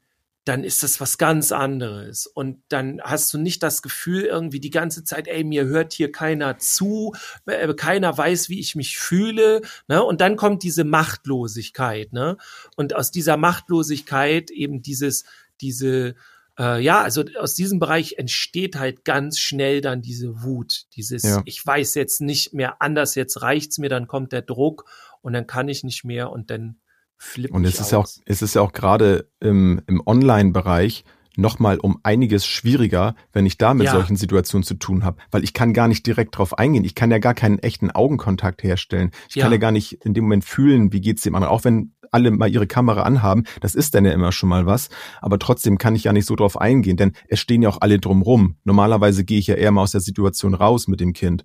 dann 0.47 0.63
ist 0.63 0.81
das 0.83 1.01
was 1.01 1.17
ganz 1.17 1.51
anderes. 1.51 2.25
Und 2.25 2.61
dann 2.69 3.01
hast 3.01 3.33
du 3.33 3.37
nicht 3.37 3.61
das 3.63 3.81
Gefühl 3.81 4.23
irgendwie 4.23 4.61
die 4.61 4.69
ganze 4.69 5.03
Zeit, 5.03 5.27
ey, 5.27 5.43
mir 5.43 5.65
hört 5.65 5.91
hier 5.91 6.11
keiner 6.11 6.57
zu, 6.57 7.13
äh, 7.45 7.73
keiner 7.73 8.17
weiß, 8.17 8.47
wie 8.47 8.59
ich 8.59 8.75
mich 8.75 8.97
fühle. 8.97 9.61
Ne? 9.87 10.01
Und 10.01 10.21
dann 10.21 10.37
kommt 10.37 10.63
diese 10.63 10.85
Machtlosigkeit. 10.85 12.13
Ne? 12.13 12.37
Und 12.77 12.95
aus 12.95 13.11
dieser 13.11 13.35
Machtlosigkeit 13.35 14.49
eben 14.49 14.81
dieses, 14.81 15.25
diese, 15.59 16.15
äh, 16.57 16.81
ja, 16.81 17.01
also 17.01 17.25
aus 17.37 17.53
diesem 17.53 17.79
Bereich 17.79 18.13
entsteht 18.17 18.77
halt 18.77 19.03
ganz 19.03 19.39
schnell 19.39 19.81
dann 19.81 20.01
diese 20.01 20.43
Wut, 20.43 20.85
dieses, 20.95 21.23
ja. 21.23 21.41
ich 21.45 21.65
weiß 21.65 21.95
jetzt 21.95 22.21
nicht 22.21 22.53
mehr 22.53 22.81
anders, 22.81 23.15
jetzt 23.15 23.41
reicht's 23.41 23.79
mir, 23.79 23.89
dann 23.89 24.07
kommt 24.07 24.31
der 24.31 24.43
Druck 24.43 24.85
und 25.21 25.33
dann 25.33 25.45
kann 25.45 25.67
ich 25.67 25.83
nicht 25.83 26.05
mehr 26.05 26.31
und 26.31 26.49
dann 26.49 26.77
flippt 27.17 27.53
Und 27.53 27.65
es 27.65 27.79
ist 27.79 27.91
ja 27.91 27.97
auch, 27.97 28.07
es 28.25 28.41
ist 28.41 28.55
ja 28.55 28.61
auch 28.61 28.73
gerade 28.73 29.29
im, 29.39 29.81
im 29.87 30.01
Online-Bereich 30.05 31.03
nochmal 31.37 31.77
um 31.77 31.99
einiges 32.03 32.45
schwieriger, 32.45 33.15
wenn 33.31 33.45
ich 33.45 33.57
da 33.57 33.73
mit 33.73 33.85
ja. 33.85 33.93
solchen 33.93 34.15
Situationen 34.15 34.63
zu 34.63 34.73
tun 34.73 35.03
habe, 35.03 35.17
weil 35.29 35.43
ich 35.43 35.53
kann 35.53 35.71
gar 35.71 35.87
nicht 35.87 36.05
direkt 36.05 36.37
drauf 36.37 36.57
eingehen. 36.57 36.83
Ich 36.83 36.95
kann 36.95 37.11
ja 37.11 37.19
gar 37.19 37.35
keinen 37.35 37.59
echten 37.59 37.91
Augenkontakt 37.91 38.63
herstellen. 38.63 39.11
Ich 39.29 39.35
ja. 39.35 39.43
kann 39.43 39.51
ja 39.51 39.59
gar 39.59 39.71
nicht 39.71 39.93
in 40.03 40.13
dem 40.13 40.25
Moment 40.25 40.45
fühlen, 40.45 40.91
wie 40.91 41.01
geht's 41.01 41.21
dem 41.21 41.35
anderen, 41.35 41.53
auch 41.53 41.63
wenn 41.63 41.93
alle 42.11 42.31
mal 42.31 42.49
ihre 42.49 42.67
Kamera 42.67 43.03
anhaben, 43.03 43.43
das 43.59 43.75
ist 43.75 43.93
dann 43.93 44.05
ja 44.05 44.11
immer 44.13 44.31
schon 44.31 44.49
mal 44.49 44.65
was, 44.65 44.89
aber 45.21 45.39
trotzdem 45.39 45.77
kann 45.77 45.93
ich 45.93 46.05
ja 46.05 46.13
nicht 46.13 46.25
so 46.25 46.37
drauf 46.37 46.59
eingehen, 46.59 46.95
denn 46.95 47.11
es 47.27 47.39
stehen 47.39 47.61
ja 47.61 47.69
auch 47.69 47.81
alle 47.81 47.99
drumrum. 47.99 48.55
Normalerweise 48.63 49.25
gehe 49.25 49.39
ich 49.39 49.47
ja 49.47 49.55
eher 49.55 49.71
mal 49.71 49.81
aus 49.81 49.91
der 49.91 50.01
Situation 50.01 50.53
raus 50.53 50.87
mit 50.87 51.01
dem 51.01 51.13
Kind 51.13 51.43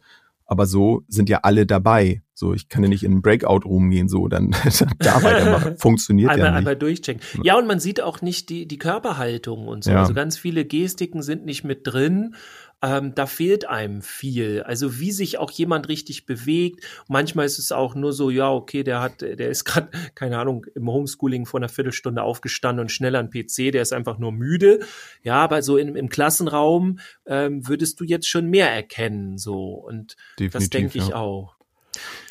aber 0.52 0.66
so 0.66 1.02
sind 1.08 1.30
ja 1.30 1.40
alle 1.44 1.64
dabei. 1.64 2.20
So, 2.34 2.54
ich 2.54 2.68
kann 2.68 2.82
ja 2.82 2.88
nicht 2.88 3.04
in 3.04 3.12
einen 3.12 3.22
Breakout-Room 3.22 3.90
gehen, 3.90 4.08
so, 4.08 4.28
dann 4.28 4.50
da 4.98 5.22
weitermachen. 5.22 5.76
Funktioniert 5.78 6.30
einmal, 6.30 6.46
ja 6.46 6.50
nicht. 6.52 6.58
Einmal 6.58 6.76
durchchecken. 6.76 7.22
Ja, 7.42 7.58
und 7.58 7.66
man 7.66 7.78
sieht 7.80 8.00
auch 8.00 8.22
nicht 8.22 8.48
die, 8.48 8.66
die 8.66 8.78
Körperhaltung 8.78 9.68
und 9.68 9.84
so. 9.84 9.90
Ja. 9.90 10.00
Also 10.00 10.14
ganz 10.14 10.38
viele 10.38 10.64
Gestiken 10.64 11.22
sind 11.22 11.44
nicht 11.44 11.64
mit 11.64 11.80
drin 11.84 12.34
ähm, 12.82 13.14
da 13.14 13.26
fehlt 13.26 13.68
einem 13.68 14.02
viel. 14.02 14.62
Also 14.64 14.98
wie 14.98 15.12
sich 15.12 15.38
auch 15.38 15.50
jemand 15.52 15.88
richtig 15.88 16.26
bewegt. 16.26 16.84
Manchmal 17.08 17.46
ist 17.46 17.58
es 17.58 17.70
auch 17.70 17.94
nur 17.94 18.12
so, 18.12 18.28
ja, 18.28 18.50
okay, 18.50 18.82
der 18.82 19.00
hat, 19.00 19.20
der 19.20 19.48
ist 19.48 19.64
gerade, 19.64 19.90
keine 20.16 20.38
Ahnung, 20.38 20.66
im 20.74 20.90
Homeschooling 20.90 21.46
vor 21.46 21.60
einer 21.60 21.68
Viertelstunde 21.68 22.22
aufgestanden 22.22 22.82
und 22.82 22.90
schnell 22.90 23.14
an 23.14 23.30
PC, 23.30 23.70
der 23.72 23.82
ist 23.82 23.92
einfach 23.92 24.18
nur 24.18 24.32
müde. 24.32 24.80
Ja, 25.22 25.36
aber 25.36 25.62
so 25.62 25.76
in, 25.76 25.94
im 25.94 26.08
Klassenraum 26.08 26.98
ähm, 27.24 27.66
würdest 27.68 28.00
du 28.00 28.04
jetzt 28.04 28.28
schon 28.28 28.50
mehr 28.50 28.70
erkennen. 28.70 29.38
So. 29.38 29.74
Und 29.74 30.16
Definitiv, 30.38 30.52
das 30.52 30.70
denke 30.70 30.98
ich 30.98 31.08
ja. 31.08 31.16
auch. 31.16 31.56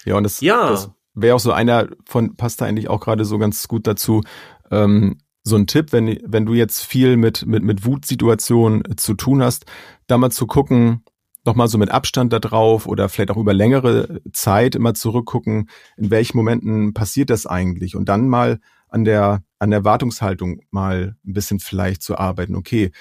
Ja, 0.06 0.16
und 0.16 0.24
das, 0.24 0.42
ja. 0.42 0.70
das 0.70 0.92
wäre 1.14 1.36
auch 1.36 1.40
so 1.40 1.52
einer 1.52 1.90
von, 2.06 2.36
passt 2.36 2.62
da 2.62 2.66
eigentlich 2.66 2.90
auch 2.90 3.00
gerade 3.00 3.26
so 3.26 3.38
ganz 3.38 3.68
gut 3.68 3.88
dazu. 3.88 4.22
Ähm, 4.70 5.18
so 5.44 5.56
ein 5.56 5.68
Tipp, 5.68 5.92
wenn, 5.92 6.20
wenn 6.26 6.46
du 6.46 6.54
jetzt 6.54 6.84
viel 6.84 7.18
mit, 7.18 7.46
mit, 7.46 7.64
mit 7.64 7.86
Wutsituationen 7.86 8.98
zu 8.98 9.16
tun 9.16 9.42
hast, 9.42 9.66
da 10.08 10.18
mal 10.18 10.30
zu 10.30 10.46
gucken, 10.46 11.04
nochmal 11.44 11.68
so 11.68 11.78
mit 11.78 11.90
Abstand 11.90 12.32
da 12.32 12.40
drauf 12.40 12.86
oder 12.86 13.10
vielleicht 13.10 13.32
auch 13.32 13.38
über 13.38 13.54
längere 13.54 14.22
Zeit 14.34 14.76
immer 14.76 14.94
zurückgucken, 14.94 15.70
in 15.98 16.12
welchen 16.12 16.38
Momenten 16.38 16.94
passiert 16.94 17.30
das 17.30 17.48
eigentlich 17.48 17.96
und 17.96 18.08
dann 18.10 18.28
mal 18.28 18.60
an 18.90 19.06
der, 19.06 19.44
an 19.58 19.72
der 19.72 19.84
Wartungshaltung 19.84 20.62
mal 20.70 21.16
ein 21.26 21.34
bisschen 21.34 21.60
vielleicht 21.60 22.04
zu 22.04 22.18
arbeiten. 22.18 22.56
Okay, 22.56 22.92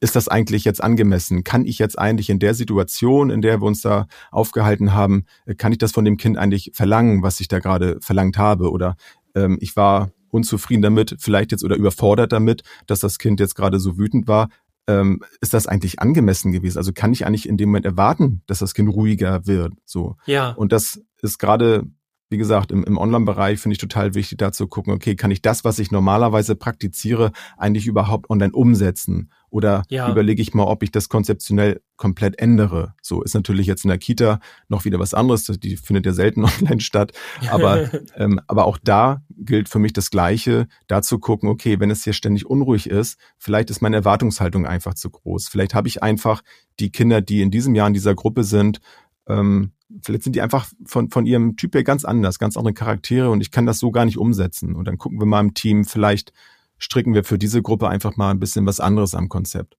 ist 0.00 0.16
das 0.16 0.28
eigentlich 0.28 0.64
jetzt 0.64 0.82
angemessen? 0.82 1.44
Kann 1.44 1.64
ich 1.64 1.78
jetzt 1.78 1.98
eigentlich 1.98 2.30
in 2.30 2.38
der 2.38 2.54
Situation, 2.54 3.30
in 3.30 3.40
der 3.42 3.60
wir 3.60 3.66
uns 3.66 3.80
da 3.80 4.06
aufgehalten 4.30 4.92
haben, 4.92 5.24
kann 5.56 5.72
ich 5.72 5.78
das 5.78 5.92
von 5.92 6.04
dem 6.04 6.16
Kind 6.16 6.36
eigentlich 6.36 6.72
verlangen, 6.74 7.22
was 7.22 7.40
ich 7.40 7.48
da 7.48 7.58
gerade 7.60 7.98
verlangt 8.00 8.36
habe? 8.36 8.70
Oder 8.70 8.96
ähm, 9.34 9.58
ich 9.60 9.76
war 9.76 10.10
unzufrieden 10.30 10.82
damit, 10.82 11.16
vielleicht 11.18 11.52
jetzt 11.52 11.64
oder 11.64 11.76
überfordert 11.76 12.32
damit, 12.32 12.62
dass 12.86 13.00
das 13.00 13.18
Kind 13.18 13.40
jetzt 13.40 13.54
gerade 13.54 13.80
so 13.80 13.96
wütend 13.96 14.28
war. 14.28 14.48
Ähm, 14.86 15.22
ist 15.40 15.54
das 15.54 15.66
eigentlich 15.66 15.98
angemessen 16.00 16.52
gewesen? 16.52 16.78
Also 16.78 16.92
kann 16.92 17.12
ich 17.12 17.26
eigentlich 17.26 17.48
in 17.48 17.56
dem 17.56 17.70
Moment 17.70 17.86
erwarten, 17.86 18.42
dass 18.46 18.60
das 18.60 18.74
Kind 18.74 18.88
ruhiger 18.88 19.46
wird? 19.46 19.72
So. 19.84 20.16
Ja. 20.26 20.50
Und 20.50 20.72
das 20.72 21.00
ist 21.22 21.38
gerade 21.38 21.84
wie 22.28 22.38
gesagt, 22.38 22.72
im, 22.72 22.82
im 22.84 22.98
Online-Bereich 22.98 23.60
finde 23.60 23.74
ich 23.74 23.78
total 23.78 24.14
wichtig, 24.14 24.38
da 24.38 24.52
zu 24.52 24.66
gucken, 24.66 24.92
okay, 24.92 25.14
kann 25.14 25.30
ich 25.30 25.42
das, 25.42 25.64
was 25.64 25.78
ich 25.78 25.90
normalerweise 25.90 26.56
praktiziere, 26.56 27.30
eigentlich 27.56 27.86
überhaupt 27.86 28.30
online 28.30 28.52
umsetzen? 28.52 29.30
Oder 29.48 29.84
ja. 29.88 30.10
überlege 30.10 30.42
ich 30.42 30.52
mal, 30.54 30.64
ob 30.64 30.82
ich 30.82 30.90
das 30.90 31.08
konzeptionell 31.08 31.80
komplett 31.96 32.38
ändere? 32.40 32.94
So 33.00 33.22
ist 33.22 33.34
natürlich 33.34 33.66
jetzt 33.66 33.84
in 33.84 33.88
der 33.88 33.98
Kita 33.98 34.40
noch 34.68 34.84
wieder 34.84 34.98
was 34.98 35.14
anderes, 35.14 35.44
die 35.44 35.76
findet 35.76 36.04
ja 36.04 36.12
selten 36.12 36.44
online 36.60 36.80
statt. 36.80 37.12
Aber, 37.48 37.90
ähm, 38.16 38.40
aber 38.48 38.66
auch 38.66 38.78
da 38.82 39.22
gilt 39.30 39.68
für 39.68 39.78
mich 39.78 39.92
das 39.92 40.10
Gleiche, 40.10 40.66
da 40.88 41.02
zu 41.02 41.18
gucken, 41.18 41.48
okay, 41.48 41.78
wenn 41.78 41.90
es 41.90 42.02
hier 42.02 42.12
ständig 42.12 42.46
unruhig 42.46 42.90
ist, 42.90 43.18
vielleicht 43.38 43.70
ist 43.70 43.82
meine 43.82 43.96
Erwartungshaltung 43.96 44.66
einfach 44.66 44.94
zu 44.94 45.10
groß. 45.10 45.48
Vielleicht 45.48 45.74
habe 45.74 45.88
ich 45.88 46.02
einfach 46.02 46.42
die 46.80 46.90
Kinder, 46.90 47.20
die 47.20 47.40
in 47.40 47.50
diesem 47.50 47.74
Jahr 47.74 47.86
in 47.86 47.94
dieser 47.94 48.14
Gruppe 48.14 48.44
sind, 48.44 48.80
ähm, 49.28 49.72
vielleicht 50.02 50.24
sind 50.24 50.36
die 50.36 50.42
einfach 50.42 50.68
von, 50.84 51.10
von 51.10 51.26
ihrem 51.26 51.56
Typ 51.56 51.74
her 51.74 51.84
ganz 51.84 52.04
anders, 52.04 52.38
ganz 52.38 52.56
andere 52.56 52.74
Charaktere 52.74 53.30
und 53.30 53.40
ich 53.40 53.50
kann 53.50 53.66
das 53.66 53.78
so 53.78 53.90
gar 53.90 54.04
nicht 54.04 54.18
umsetzen. 54.18 54.74
Und 54.74 54.86
dann 54.86 54.98
gucken 54.98 55.20
wir 55.20 55.26
mal 55.26 55.40
im 55.40 55.54
Team, 55.54 55.84
vielleicht 55.84 56.32
stricken 56.78 57.14
wir 57.14 57.24
für 57.24 57.38
diese 57.38 57.62
Gruppe 57.62 57.88
einfach 57.88 58.16
mal 58.16 58.30
ein 58.30 58.40
bisschen 58.40 58.66
was 58.66 58.80
anderes 58.80 59.14
am 59.14 59.28
Konzept. 59.28 59.76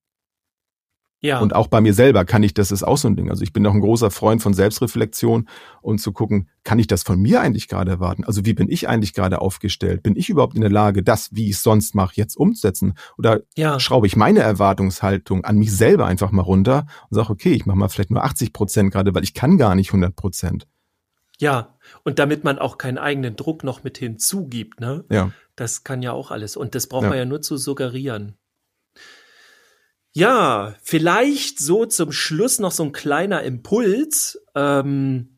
Ja. 1.20 1.39
Und 1.39 1.55
auch 1.55 1.68
bei 1.68 1.82
mir 1.82 1.93
selber 1.93 2.26
kann 2.26 2.43
ich, 2.43 2.53
das 2.53 2.72
ist 2.72 2.84
auch 2.84 2.97
so 2.97 3.07
ein 3.07 3.15
Ding. 3.15 3.30
Also 3.32 3.41
ich 3.43 3.51
bin 3.51 3.65
auch 3.65 3.74
ein 3.74 3.82
großer 3.82 4.11
Freund 4.11 4.41
von 4.41 4.53
Selbstreflexion 4.53 5.47
und 5.82 5.99
zu 5.99 6.11
gucken, 6.11 6.49
kann 6.63 6.78
ich 6.78 6.86
das 6.86 7.01
von 7.01 7.20
mir 7.20 7.41
eigentlich 7.41 7.68
gerade 7.68 7.91
erwarten? 7.91 8.24
Also 8.24 8.45
wie 8.45 8.53
bin 8.53 8.70
ich 8.70 8.88
eigentlich 8.88 9.13
gerade 9.13 9.41
aufgestellt? 9.41 10.03
Bin 10.03 10.15
ich 10.15 10.30
überhaupt 10.30 10.55
in 10.55 10.61
der 10.61 10.70
Lage, 10.70 11.01
das, 11.01 11.30
wie 11.32 11.49
ich 11.49 11.55
es 11.55 11.63
sonst 11.63 11.95
mache, 11.95 12.13
jetzt 12.15 12.38
umzusetzen? 12.38 12.93
Oder 13.18 13.41
ja. 13.55 13.80
schraube 13.80 14.05
ich 14.05 14.15
meine 14.15 14.41
Erwartungshaltung 14.41 15.43
an 15.43 15.57
mich 15.57 15.76
selber 15.76 16.05
einfach 16.05 16.32
mal 16.32 16.43
runter 16.43 16.86
und 17.09 17.15
sage, 17.15 17.32
okay, 17.32 17.53
ich 17.53 17.65
mache 17.65 17.78
mal 17.78 17.89
vielleicht 17.89 18.11
nur 18.11 18.24
80 18.24 18.53
Prozent 18.53 18.91
gerade, 18.91 19.15
weil 19.15 19.24
ich 19.24 19.34
kann 19.34 19.57
gar 19.57 19.74
nicht 19.74 19.89
100 19.89 20.15
Prozent. 20.15 20.68
Ja, 21.39 21.76
und 22.03 22.20
damit 22.20 22.43
man 22.43 22.59
auch 22.59 22.78
keinen 22.78 22.97
eigenen 22.97 23.36
Druck 23.36 23.63
noch 23.63 23.84
mit 23.84 23.97
hinzugibt, 23.97 24.80
ne? 24.80 25.05
Ja. 25.09 25.32
Das 25.55 25.84
kann 25.84 26.01
ja 26.01 26.11
auch 26.11 26.32
alles. 26.32 26.57
Und 26.57 26.76
das 26.76 26.88
braucht 26.88 27.03
ja. 27.03 27.09
man 27.09 27.18
ja 27.18 27.26
nur 27.26 27.41
zu 27.41 27.57
suggerieren. 27.57 28.38
Ja, 30.18 30.74
vielleicht 30.82 31.59
so 31.59 31.86
zum 31.86 32.11
Schluss 32.11 32.57
noch 32.57 32.72
so 32.72 32.82
ein 32.82 32.91
kleiner 32.91 33.43
Impuls. 33.43 34.43
Ähm, 34.55 35.38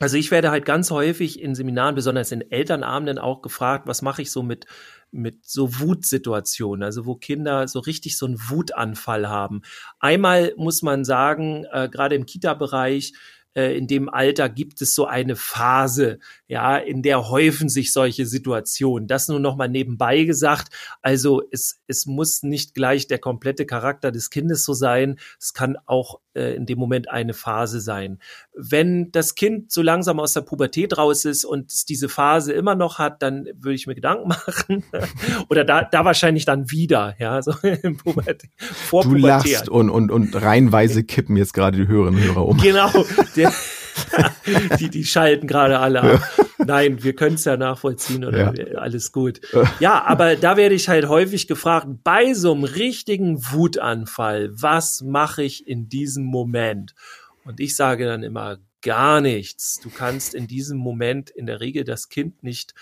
also 0.00 0.16
ich 0.16 0.32
werde 0.32 0.50
halt 0.50 0.64
ganz 0.64 0.90
häufig 0.90 1.40
in 1.40 1.54
Seminaren, 1.54 1.94
besonders 1.94 2.32
in 2.32 2.40
Elternabenden 2.50 3.20
auch 3.20 3.42
gefragt, 3.42 3.86
was 3.86 4.02
mache 4.02 4.22
ich 4.22 4.32
so 4.32 4.42
mit 4.42 4.66
mit 5.12 5.46
so 5.46 5.78
Wutsituationen, 5.78 6.82
also 6.82 7.06
wo 7.06 7.14
Kinder 7.14 7.68
so 7.68 7.78
richtig 7.78 8.18
so 8.18 8.26
einen 8.26 8.40
Wutanfall 8.40 9.28
haben. 9.28 9.62
Einmal 10.00 10.52
muss 10.56 10.82
man 10.82 11.04
sagen, 11.04 11.64
äh, 11.70 11.88
gerade 11.88 12.16
im 12.16 12.26
Kita-Bereich, 12.26 13.12
äh, 13.54 13.76
in 13.76 13.86
dem 13.86 14.08
Alter 14.08 14.48
gibt 14.48 14.80
es 14.82 14.94
so 14.94 15.06
eine 15.06 15.36
Phase, 15.36 16.18
ja, 16.46 16.76
in 16.76 17.02
der 17.02 17.28
häufen 17.28 17.68
sich 17.68 17.92
solche 17.92 18.26
Situationen. 18.26 19.08
Das 19.08 19.28
nur 19.28 19.40
noch 19.40 19.56
mal 19.56 19.68
nebenbei 19.68 20.24
gesagt. 20.24 20.72
Also 21.02 21.42
es, 21.50 21.80
es 21.86 22.06
muss 22.06 22.42
nicht 22.42 22.74
gleich 22.74 23.06
der 23.06 23.18
komplette 23.18 23.66
Charakter 23.66 24.12
des 24.12 24.30
Kindes 24.30 24.64
so 24.64 24.72
sein. 24.72 25.18
Es 25.40 25.52
kann 25.54 25.76
auch 25.86 26.20
äh, 26.38 26.54
in 26.54 26.66
dem 26.66 26.78
Moment 26.78 27.10
eine 27.10 27.34
Phase 27.34 27.80
sein. 27.80 28.18
Wenn 28.54 29.10
das 29.10 29.34
Kind 29.34 29.72
so 29.72 29.82
langsam 29.82 30.20
aus 30.20 30.32
der 30.32 30.42
Pubertät 30.42 30.96
raus 30.96 31.24
ist 31.24 31.44
und 31.44 31.72
es 31.72 31.84
diese 31.84 32.08
Phase 32.08 32.52
immer 32.52 32.74
noch 32.74 32.98
hat, 32.98 33.22
dann 33.22 33.48
würde 33.56 33.74
ich 33.74 33.86
mir 33.86 33.94
Gedanken 33.94 34.28
machen. 34.46 34.84
Oder 35.48 35.64
da, 35.64 35.82
da 35.82 36.04
wahrscheinlich 36.04 36.44
dann 36.44 36.70
wieder, 36.70 37.14
ja, 37.18 37.42
so 37.42 37.52
im 37.82 37.96
Pubertät, 37.96 38.50
vor 38.56 39.02
du 39.02 39.10
Pubertät. 39.10 39.52
lachst 39.52 39.68
und, 39.68 39.90
und, 39.90 40.10
und 40.10 40.34
reihenweise 40.40 41.04
kippen 41.04 41.36
jetzt 41.36 41.52
gerade 41.52 41.76
die 41.76 41.88
Hörerinnen 41.88 42.20
und 42.22 42.28
Hörer 42.28 42.46
um. 42.46 42.56
Genau. 42.58 42.90
Der, 43.36 43.52
die, 44.78 44.90
die 44.90 45.04
schalten 45.04 45.46
gerade 45.46 45.78
alle 45.78 46.02
ab. 46.02 46.22
Nein, 46.58 47.02
wir 47.02 47.14
können 47.14 47.36
es 47.36 47.44
ja 47.44 47.56
nachvollziehen 47.56 48.24
oder 48.24 48.54
ja. 48.54 48.78
alles 48.78 49.12
gut. 49.12 49.40
Ja, 49.80 50.04
aber 50.04 50.36
da 50.36 50.56
werde 50.56 50.74
ich 50.74 50.88
halt 50.88 51.08
häufig 51.08 51.46
gefragt, 51.46 51.86
bei 52.04 52.34
so 52.34 52.52
einem 52.52 52.64
richtigen 52.64 53.42
Wutanfall, 53.52 54.50
was 54.52 55.02
mache 55.02 55.42
ich 55.42 55.66
in 55.66 55.88
diesem 55.88 56.24
Moment? 56.24 56.94
Und 57.44 57.60
ich 57.60 57.76
sage 57.76 58.06
dann 58.06 58.22
immer 58.22 58.58
gar 58.82 59.20
nichts. 59.20 59.80
Du 59.80 59.90
kannst 59.90 60.34
in 60.34 60.46
diesem 60.46 60.78
Moment 60.78 61.30
in 61.30 61.46
der 61.46 61.60
Regel 61.60 61.84
das 61.84 62.08
Kind 62.08 62.42
nicht 62.42 62.74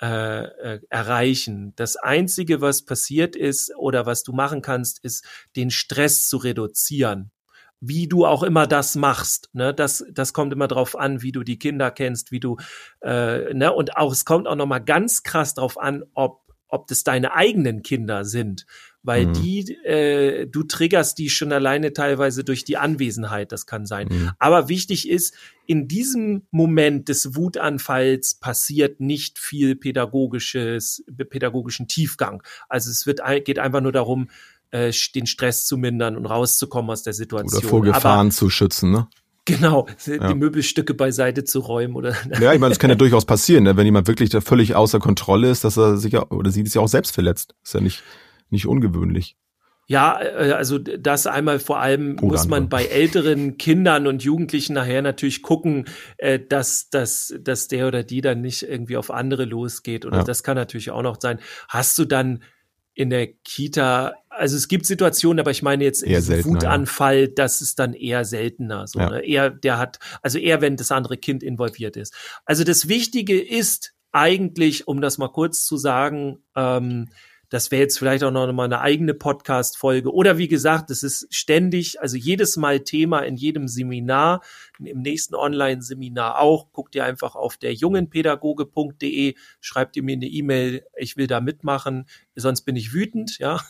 äh, 0.00 0.44
äh, 0.44 0.80
erreichen. 0.88 1.72
Das 1.76 1.96
Einzige, 1.96 2.60
was 2.60 2.84
passiert 2.84 3.36
ist 3.36 3.74
oder 3.76 4.06
was 4.06 4.22
du 4.22 4.32
machen 4.32 4.62
kannst, 4.62 5.04
ist, 5.04 5.24
den 5.56 5.70
Stress 5.70 6.28
zu 6.28 6.36
reduzieren 6.36 7.30
wie 7.88 8.08
du 8.08 8.26
auch 8.26 8.42
immer 8.42 8.66
das 8.66 8.96
machst. 8.96 9.50
Ne? 9.52 9.74
Das, 9.74 10.04
das 10.12 10.32
kommt 10.32 10.52
immer 10.52 10.68
drauf 10.68 10.98
an, 10.98 11.22
wie 11.22 11.32
du 11.32 11.42
die 11.42 11.58
Kinder 11.58 11.90
kennst, 11.90 12.32
wie 12.32 12.40
du, 12.40 12.56
äh, 13.02 13.52
ne? 13.54 13.72
und 13.72 13.96
auch 13.96 14.12
es 14.12 14.24
kommt 14.24 14.46
auch 14.46 14.56
noch 14.56 14.66
mal 14.66 14.78
ganz 14.78 15.22
krass 15.22 15.54
drauf 15.54 15.78
an, 15.78 16.04
ob 16.14 16.44
ob 16.74 16.88
das 16.88 17.04
deine 17.04 17.34
eigenen 17.34 17.82
Kinder 17.82 18.24
sind, 18.24 18.66
weil 19.04 19.26
mhm. 19.26 19.32
die, 19.34 19.74
äh, 19.84 20.46
du 20.46 20.64
triggerst 20.64 21.16
die 21.18 21.30
schon 21.30 21.52
alleine 21.52 21.92
teilweise 21.92 22.42
durch 22.42 22.64
die 22.64 22.76
Anwesenheit, 22.76 23.52
das 23.52 23.66
kann 23.66 23.86
sein. 23.86 24.08
Mhm. 24.10 24.32
Aber 24.40 24.68
wichtig 24.68 25.08
ist, 25.08 25.36
in 25.66 25.86
diesem 25.86 26.46
Moment 26.50 27.08
des 27.08 27.36
Wutanfalls 27.36 28.34
passiert 28.40 28.98
nicht 28.98 29.38
viel 29.38 29.76
pädagogisches, 29.76 31.04
pädagogischen 31.30 31.86
Tiefgang. 31.86 32.42
Also 32.68 32.90
es 32.90 33.06
wird, 33.06 33.20
geht 33.44 33.60
einfach 33.60 33.80
nur 33.80 33.92
darum, 33.92 34.28
äh, 34.70 34.92
den 35.14 35.26
Stress 35.26 35.66
zu 35.66 35.76
mindern 35.76 36.16
und 36.16 36.26
rauszukommen 36.26 36.90
aus 36.90 37.02
der 37.02 37.12
Situation. 37.12 37.60
Oder 37.60 37.68
vor 37.68 37.82
Gefahren 37.82 38.26
Aber, 38.26 38.30
zu 38.30 38.50
schützen, 38.50 38.90
ne? 38.90 39.08
Genau, 39.46 39.86
die 40.06 40.12
ja. 40.12 40.34
Möbelstücke 40.34 40.94
beiseite 40.94 41.44
zu 41.44 41.60
räumen 41.60 41.96
oder. 41.96 42.14
Ja, 42.40 42.54
ich 42.54 42.60
meine, 42.60 42.70
das 42.70 42.78
kann 42.78 42.88
ja 42.88 42.96
durchaus 42.96 43.26
passieren, 43.26 43.64
ne? 43.64 43.76
wenn 43.76 43.84
jemand 43.84 44.08
wirklich 44.08 44.30
da 44.30 44.40
völlig 44.40 44.74
außer 44.74 45.00
Kontrolle 45.00 45.50
ist, 45.50 45.64
dass 45.64 45.76
er 45.76 45.98
sich 45.98 46.14
ja, 46.14 46.30
oder 46.30 46.50
sie 46.50 46.62
ist 46.62 46.74
ja 46.74 46.80
auch 46.80 46.88
selbst 46.88 47.12
verletzt. 47.12 47.54
Ist 47.62 47.74
ja 47.74 47.80
nicht, 47.80 48.02
nicht 48.48 48.66
ungewöhnlich. 48.66 49.36
Ja, 49.86 50.18
äh, 50.22 50.52
also 50.52 50.78
das 50.78 51.26
einmal 51.26 51.58
vor 51.58 51.78
allem 51.78 52.16
Bruder 52.16 52.32
muss 52.32 52.48
man 52.48 52.68
bei 52.70 52.86
älteren 52.86 53.58
Kindern 53.58 54.06
und 54.06 54.22
Jugendlichen 54.22 54.72
nachher 54.72 55.02
natürlich 55.02 55.42
gucken, 55.42 55.86
äh, 56.16 56.40
dass, 56.40 56.88
dass, 56.88 57.34
dass 57.38 57.68
der 57.68 57.86
oder 57.86 58.02
die 58.02 58.22
dann 58.22 58.40
nicht 58.40 58.62
irgendwie 58.62 58.96
auf 58.96 59.10
andere 59.10 59.44
losgeht. 59.44 60.06
Oder 60.06 60.18
ja. 60.18 60.24
das 60.24 60.42
kann 60.42 60.56
natürlich 60.56 60.90
auch 60.90 61.02
noch 61.02 61.20
sein. 61.20 61.38
Hast 61.68 61.98
du 61.98 62.06
dann 62.06 62.42
in 62.94 63.10
der 63.10 63.26
Kita, 63.26 64.14
also 64.28 64.56
es 64.56 64.68
gibt 64.68 64.86
Situationen, 64.86 65.40
aber 65.40 65.50
ich 65.50 65.62
meine 65.62 65.84
jetzt 65.84 66.02
eher 66.02 66.22
seltener, 66.22 66.54
Wutanfall, 66.54 67.20
ja. 67.20 67.26
das 67.34 67.60
ist 67.60 67.78
dann 67.78 67.92
eher 67.92 68.24
seltener. 68.24 68.86
So, 68.86 69.00
ja. 69.00 69.10
ne? 69.10 69.24
Eher, 69.24 69.50
der 69.50 69.78
hat, 69.78 69.98
also 70.22 70.38
eher, 70.38 70.60
wenn 70.60 70.76
das 70.76 70.92
andere 70.92 71.16
Kind 71.16 71.42
involviert 71.42 71.96
ist. 71.96 72.14
Also 72.44 72.62
das 72.64 72.88
Wichtige 72.88 73.40
ist 73.40 73.94
eigentlich, 74.12 74.86
um 74.86 75.00
das 75.00 75.18
mal 75.18 75.28
kurz 75.28 75.64
zu 75.64 75.76
sagen, 75.76 76.38
ähm, 76.54 77.08
das 77.54 77.70
wäre 77.70 77.82
jetzt 77.82 78.00
vielleicht 78.00 78.24
auch 78.24 78.32
noch 78.32 78.52
mal 78.52 78.64
eine 78.64 78.80
eigene 78.80 79.14
Podcast-Folge. 79.14 80.12
Oder 80.12 80.38
wie 80.38 80.48
gesagt, 80.48 80.90
es 80.90 81.04
ist 81.04 81.32
ständig, 81.32 82.00
also 82.00 82.16
jedes 82.16 82.56
Mal 82.56 82.80
Thema 82.80 83.20
in 83.20 83.36
jedem 83.36 83.68
Seminar, 83.68 84.42
im 84.80 85.02
nächsten 85.02 85.36
Online-Seminar 85.36 86.40
auch. 86.40 86.72
Guckt 86.72 86.96
ihr 86.96 87.04
einfach 87.04 87.36
auf 87.36 87.56
der 87.56 87.72
jungenpädagoge.de, 87.72 89.36
schreibt 89.60 89.96
ihr 89.96 90.02
mir 90.02 90.16
eine 90.16 90.26
E-Mail, 90.26 90.84
ich 90.96 91.16
will 91.16 91.28
da 91.28 91.40
mitmachen, 91.40 92.06
sonst 92.34 92.62
bin 92.62 92.74
ich 92.74 92.92
wütend, 92.92 93.38
ja. 93.38 93.60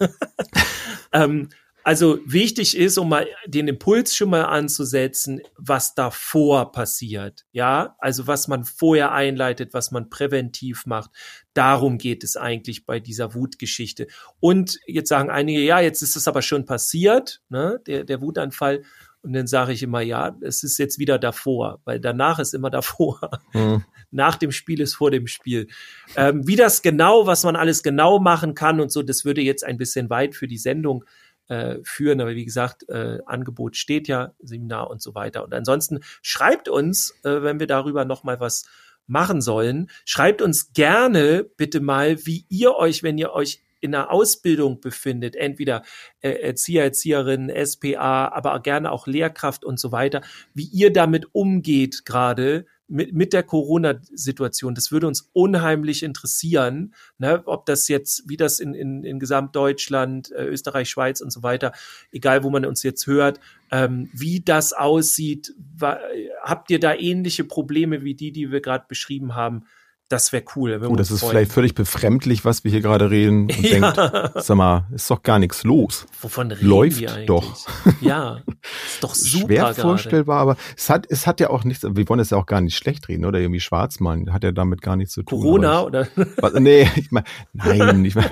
ähm, 1.12 1.50
also 1.84 2.18
wichtig 2.24 2.78
ist, 2.78 2.96
um 2.96 3.10
mal 3.10 3.28
den 3.46 3.68
Impuls 3.68 4.16
schon 4.16 4.30
mal 4.30 4.44
anzusetzen, 4.44 5.42
was 5.58 5.94
davor 5.94 6.72
passiert. 6.72 7.44
Ja, 7.52 7.94
also 7.98 8.26
was 8.26 8.48
man 8.48 8.64
vorher 8.64 9.12
einleitet, 9.12 9.74
was 9.74 9.90
man 9.90 10.08
präventiv 10.08 10.86
macht. 10.86 11.10
Darum 11.52 11.98
geht 11.98 12.24
es 12.24 12.38
eigentlich 12.38 12.86
bei 12.86 13.00
dieser 13.00 13.34
Wutgeschichte. 13.34 14.06
Und 14.40 14.78
jetzt 14.86 15.10
sagen 15.10 15.28
einige, 15.28 15.60
ja, 15.60 15.78
jetzt 15.78 16.00
ist 16.00 16.16
es 16.16 16.26
aber 16.26 16.40
schon 16.40 16.64
passiert, 16.64 17.42
ne, 17.50 17.78
der, 17.86 18.04
der 18.04 18.22
Wutanfall. 18.22 18.82
Und 19.20 19.34
dann 19.34 19.46
sage 19.46 19.72
ich 19.72 19.82
immer, 19.82 20.00
ja, 20.00 20.36
es 20.40 20.62
ist 20.62 20.78
jetzt 20.78 20.98
wieder 20.98 21.18
davor, 21.18 21.80
weil 21.84 22.00
danach 22.00 22.38
ist 22.38 22.54
immer 22.54 22.70
davor. 22.70 23.30
Mhm. 23.52 23.84
Nach 24.10 24.36
dem 24.36 24.52
Spiel 24.52 24.80
ist 24.80 24.94
vor 24.94 25.10
dem 25.10 25.26
Spiel. 25.26 25.68
Ähm, 26.16 26.46
wie 26.46 26.56
das 26.56 26.80
genau, 26.80 27.26
was 27.26 27.44
man 27.44 27.56
alles 27.56 27.82
genau 27.82 28.20
machen 28.20 28.54
kann 28.54 28.80
und 28.80 28.90
so, 28.90 29.02
das 29.02 29.26
würde 29.26 29.42
jetzt 29.42 29.64
ein 29.64 29.76
bisschen 29.76 30.08
weit 30.08 30.34
für 30.34 30.46
die 30.46 30.56
Sendung 30.56 31.04
äh, 31.48 31.76
führen. 31.82 32.20
Aber 32.20 32.34
wie 32.34 32.44
gesagt, 32.44 32.88
äh, 32.88 33.18
Angebot 33.26 33.76
steht 33.76 34.08
ja, 34.08 34.32
Seminar 34.40 34.90
und 34.90 35.02
so 35.02 35.14
weiter. 35.14 35.44
Und 35.44 35.54
ansonsten 35.54 36.00
schreibt 36.22 36.68
uns, 36.68 37.14
äh, 37.24 37.42
wenn 37.42 37.60
wir 37.60 37.66
darüber 37.66 38.04
noch 38.04 38.24
mal 38.24 38.40
was 38.40 38.64
machen 39.06 39.40
sollen, 39.40 39.90
schreibt 40.04 40.40
uns 40.40 40.72
gerne 40.72 41.44
bitte 41.56 41.80
mal, 41.80 42.24
wie 42.26 42.46
ihr 42.48 42.74
euch, 42.76 43.02
wenn 43.02 43.18
ihr 43.18 43.32
euch 43.32 43.60
in 43.80 43.94
einer 43.94 44.10
Ausbildung 44.10 44.80
befindet, 44.80 45.36
entweder 45.36 45.82
äh, 46.20 46.30
Erzieher, 46.30 46.84
Erzieherin, 46.84 47.52
SPA, 47.66 48.28
aber 48.28 48.58
gerne 48.60 48.90
auch 48.90 49.06
Lehrkraft 49.06 49.62
und 49.62 49.78
so 49.78 49.92
weiter, 49.92 50.22
wie 50.54 50.64
ihr 50.64 50.90
damit 50.90 51.26
umgeht 51.32 52.06
gerade 52.06 52.64
mit, 52.88 53.14
mit 53.14 53.32
der 53.32 53.42
Corona-Situation. 53.42 54.74
Das 54.74 54.92
würde 54.92 55.06
uns 55.06 55.30
unheimlich 55.32 56.02
interessieren, 56.02 56.94
ne, 57.18 57.42
ob 57.46 57.66
das 57.66 57.88
jetzt, 57.88 58.28
wie 58.28 58.36
das 58.36 58.60
in, 58.60 58.74
in, 58.74 59.04
in 59.04 59.18
Gesamtdeutschland, 59.18 60.32
äh, 60.32 60.44
Österreich, 60.44 60.88
Schweiz 60.90 61.20
und 61.20 61.30
so 61.30 61.42
weiter, 61.42 61.72
egal 62.12 62.42
wo 62.42 62.50
man 62.50 62.64
uns 62.64 62.82
jetzt 62.82 63.06
hört, 63.06 63.40
ähm, 63.70 64.10
wie 64.12 64.40
das 64.40 64.72
aussieht. 64.72 65.54
Wa 65.76 65.98
habt 66.42 66.70
ihr 66.70 66.80
da 66.80 66.94
ähnliche 66.94 67.44
Probleme 67.44 68.02
wie 68.02 68.14
die, 68.14 68.32
die 68.32 68.50
wir 68.50 68.60
gerade 68.60 68.84
beschrieben 68.88 69.34
haben? 69.34 69.64
Das 70.10 70.32
wäre 70.32 70.44
cool. 70.54 70.78
Oh, 70.86 70.96
das 70.96 71.10
ist 71.10 71.20
freuen. 71.20 71.30
vielleicht 71.30 71.52
völlig 71.52 71.74
befremdlich, 71.74 72.44
was 72.44 72.62
wir 72.62 72.70
hier 72.70 72.82
gerade 72.82 73.10
reden 73.10 73.44
und 73.44 73.58
ja. 73.62 73.92
denkt, 73.92 74.44
sag 74.44 74.56
mal, 74.56 74.86
ist 74.92 75.10
doch 75.10 75.22
gar 75.22 75.38
nichts 75.38 75.64
los. 75.64 76.06
Wovon 76.20 76.50
reden 76.50 76.68
Läuft 76.68 77.00
wir 77.00 77.12
eigentlich? 77.12 77.26
doch. 77.26 77.66
Ja, 78.00 78.40
ist 78.86 79.02
doch 79.02 79.14
super 79.14 79.46
Schwer 79.46 79.64
gerade. 79.64 79.80
vorstellbar, 79.80 80.40
aber 80.40 80.56
es 80.76 80.90
hat, 80.90 81.06
es 81.08 81.26
hat 81.26 81.40
ja 81.40 81.48
auch 81.48 81.64
nichts, 81.64 81.84
wir 81.84 82.08
wollen 82.08 82.20
es 82.20 82.30
ja 82.30 82.36
auch 82.36 82.44
gar 82.44 82.60
nicht 82.60 82.76
schlecht 82.76 83.08
reden 83.08 83.24
oder 83.24 83.38
irgendwie 83.38 83.60
schwarz 83.60 83.98
malen, 83.98 84.30
hat 84.32 84.44
ja 84.44 84.52
damit 84.52 84.82
gar 84.82 84.96
nichts 84.96 85.14
zu 85.14 85.22
tun. 85.22 85.40
Corona 85.40 85.82
oder? 85.82 86.06
Was, 86.36 86.52
nee, 86.54 86.86
ich 86.96 87.10
meine, 87.10 87.24
nein, 87.54 88.04
ich 88.04 88.14
meine, 88.14 88.30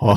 oh. 0.00 0.16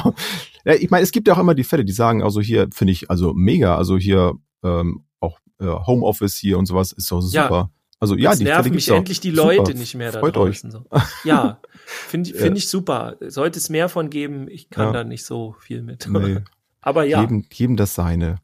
ich 0.64 0.90
meine, 0.90 1.04
es 1.04 1.12
gibt 1.12 1.28
ja 1.28 1.34
auch 1.34 1.40
immer 1.40 1.56
die 1.56 1.66
Fälle, 1.66 1.84
die 1.84 1.92
sagen, 1.92 2.24
also 2.24 2.40
hier 2.40 2.70
finde 2.74 2.94
ich, 2.94 3.10
also 3.10 3.34
mega, 3.34 3.76
also 3.76 3.98
hier 3.98 4.34
ähm, 4.64 5.04
auch 5.20 5.38
äh, 5.60 5.66
Homeoffice 5.66 6.38
hier 6.38 6.58
und 6.58 6.66
sowas 6.66 6.94
ist 6.94 7.12
doch 7.12 7.22
super. 7.22 7.70
Ja 7.70 7.81
also 8.02 8.16
ja, 8.16 8.32
das 8.32 8.40
die 8.40 8.46
nerven 8.46 8.74
mich 8.74 8.90
endlich 8.90 9.20
die 9.20 9.30
Leute 9.30 9.68
super. 9.68 9.78
nicht 9.78 9.94
mehr 9.94 10.12
da 10.12 10.20
Freut 10.20 10.36
draußen. 10.36 10.72
Euch. 10.72 10.74
So. 10.74 10.84
Ja, 11.24 11.62
finde 11.86 12.34
find 12.38 12.58
ich 12.58 12.68
super. 12.68 13.16
Sollte 13.22 13.60
es 13.60 13.70
mehr 13.70 13.90
von 13.90 14.10
geben, 14.10 14.48
ich 14.50 14.72
kann 14.72 14.88
ja. 14.88 14.92
da 14.92 15.04
nicht 15.04 15.24
so 15.24 15.56
viel 15.60 15.84
mit. 15.84 16.08
Nee. 16.10 16.40
Aber 16.82 17.04
ja. 17.04 17.22
Jedem, 17.22 17.46
jedem 17.54 17.78
das 17.78 17.94
seine. 17.94 18.38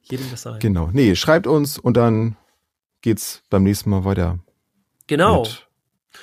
jedem 0.00 0.30
das 0.30 0.42
sein. 0.42 0.58
Genau. 0.60 0.88
Nee, 0.94 1.14
schreibt 1.14 1.46
uns 1.46 1.78
und 1.78 1.98
dann 1.98 2.36
geht's 3.02 3.42
beim 3.50 3.64
nächsten 3.64 3.90
Mal 3.90 4.06
weiter. 4.06 4.38
Genau. 5.08 5.42
Mit, 5.42 5.66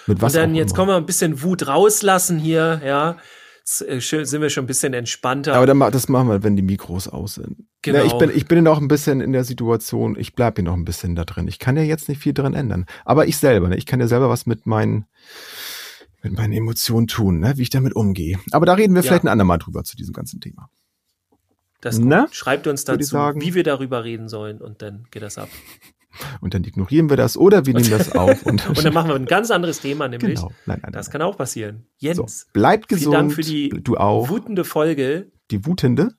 mit 0.07 0.21
was 0.23 0.33
und 0.33 0.41
dann 0.41 0.55
jetzt 0.55 0.71
immer. 0.71 0.77
kommen 0.77 0.89
wir 0.89 0.95
ein 0.97 1.05
bisschen 1.05 1.43
Wut 1.43 1.67
rauslassen 1.67 2.39
hier, 2.39 2.81
ja. 2.83 3.17
Äh, 3.86 3.99
sind 4.01 4.41
wir 4.41 4.49
schon 4.49 4.63
ein 4.63 4.67
bisschen 4.67 4.93
entspannter. 4.93 5.53
Aber 5.55 5.65
dann, 5.65 5.80
das 5.80 6.09
machen 6.09 6.28
wir, 6.30 6.43
wenn 6.43 6.55
die 6.55 6.61
Mikros 6.61 7.07
aus 7.07 7.36
sind. 7.36 7.65
Genau. 7.82 7.99
Ja, 7.99 8.05
ich 8.05 8.13
bin, 8.13 8.32
ich 8.34 8.45
bin 8.45 8.63
noch 8.63 8.80
ein 8.82 8.88
bisschen 8.88 9.22
in 9.22 9.32
der 9.32 9.43
Situation, 9.43 10.17
ich 10.20 10.34
bleib 10.36 10.55
hier 10.57 10.63
noch 10.65 10.74
ein 10.74 10.86
bisschen 10.86 11.15
da 11.15 11.24
drin. 11.24 11.47
Ich 11.47 11.59
kann 11.59 11.78
ja 11.78 11.84
jetzt 11.84 12.09
nicht 12.09 12.22
viel 12.22 12.34
dran 12.34 12.53
ändern. 12.53 12.86
Aber 13.05 13.28
ich 13.28 13.38
selber, 13.38 13.70
ne? 13.70 13.78
ich 13.78 13.86
kann 13.86 13.99
ja 13.99 14.07
selber 14.07 14.30
was 14.30 14.45
mit 14.45 14.65
meinen, 14.65 15.05
mit 16.24 16.34
meinen 16.34 16.53
Emotionen 16.53 17.07
tun, 17.07 17.39
ne? 17.39 17.53
wie 17.57 17.61
ich 17.61 17.70
damit 17.70 17.95
umgehe. 17.95 18.39
Aber 18.51 18.65
da 18.65 18.74
reden 18.74 18.93
wir 18.95 19.01
Ja. 19.01 19.07
vielleicht 19.07 19.24
ein 19.24 19.30
andermal 19.30 19.59
drüber 19.59 19.84
zu 19.84 19.95
diesem 19.95 20.13
ganzen 20.13 20.41
Thema. 20.41 20.70
das. 21.82 21.97
Na? 21.99 22.28
Schreibt 22.32 22.67
uns 22.67 22.84
dazu, 22.86 23.03
sagen. 23.03 23.39
wie 23.41 23.53
wir 23.53 23.63
darüber 23.63 24.03
reden 24.03 24.28
sollen 24.28 24.59
und 24.59 24.82
dann 24.82 25.05
geht 25.11 25.22
das 25.22 25.38
ab. 25.38 25.49
Und 26.41 26.53
dann 26.53 26.64
ignorieren 26.64 27.10
wir 27.10 27.18
das 27.18 27.38
oder 27.38 27.66
wir 27.66 27.74
nehmen 27.74 27.89
das 27.89 28.12
auf. 28.16 28.45
Und, 28.45 28.68
Und 28.68 28.84
dann 28.84 28.93
machen 28.93 29.10
wir 29.10 29.16
ein 29.16 29.26
ganz 29.38 29.51
anderes 29.51 29.80
Thema, 29.80 30.07
nämlich. 30.07 30.36
genau. 30.36 30.51
Nein, 30.66 30.80
nein, 30.82 30.91
Das 30.91 31.07
nein. 31.07 31.12
kann 31.14 31.22
auch 31.22 31.38
passieren. 31.38 31.86
So, 31.99 32.07
Jens, 32.07 32.47
bleibt 32.53 32.88
vielen 32.89 32.99
gesund. 32.99 33.16
Dank 33.16 33.34
für 33.34 33.41
die 33.41 33.70
du 33.70 33.97
auch. 33.97 34.30
wutende 34.30 34.66
Folge. 34.66 35.32
die 35.51 35.66
wutende, 35.66 36.10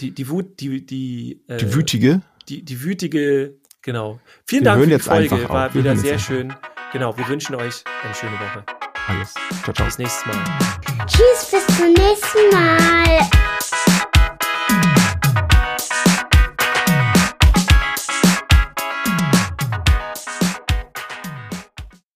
Die, 0.00 0.10
die 0.10 0.28
Wut, 0.28 0.60
die, 0.60 0.84
die, 0.84 1.42
äh, 1.48 1.56
die 1.58 1.74
wütige. 1.74 2.22
die, 2.48 2.64
die 2.64 2.82
wütige, 2.82 3.54
genau. 3.82 4.20
Vielen 4.46 4.62
Wir 4.62 4.70
Dank 4.72 4.78
hören 4.78 4.84
für 4.84 4.86
die 4.88 4.92
jetzt 4.94 5.04
Folge, 5.06 5.34
einfach 5.36 5.48
war. 5.54 5.74
Wir 5.74 5.80
wieder 5.84 5.96
sehr 5.96 6.12
einfach 6.14 6.26
schön. 6.26 6.52
Genau, 6.92 7.16
wir 7.16 7.26
wünschen 7.28 7.54
euch 7.56 7.82
eine 8.04 8.14
schöne 8.14 8.32
Woche. 8.32 8.64
Alles. 9.08 9.34
Ciao, 9.62 9.72
ciao. 9.74 9.86
Bis 9.86 9.98
nächstes 9.98 10.26
Mal. 10.26 10.44
Tschüss, 11.06 11.50
bis 11.50 11.66
zum 11.76 11.92
nächsten 11.92 12.50
Mal. 12.52 13.55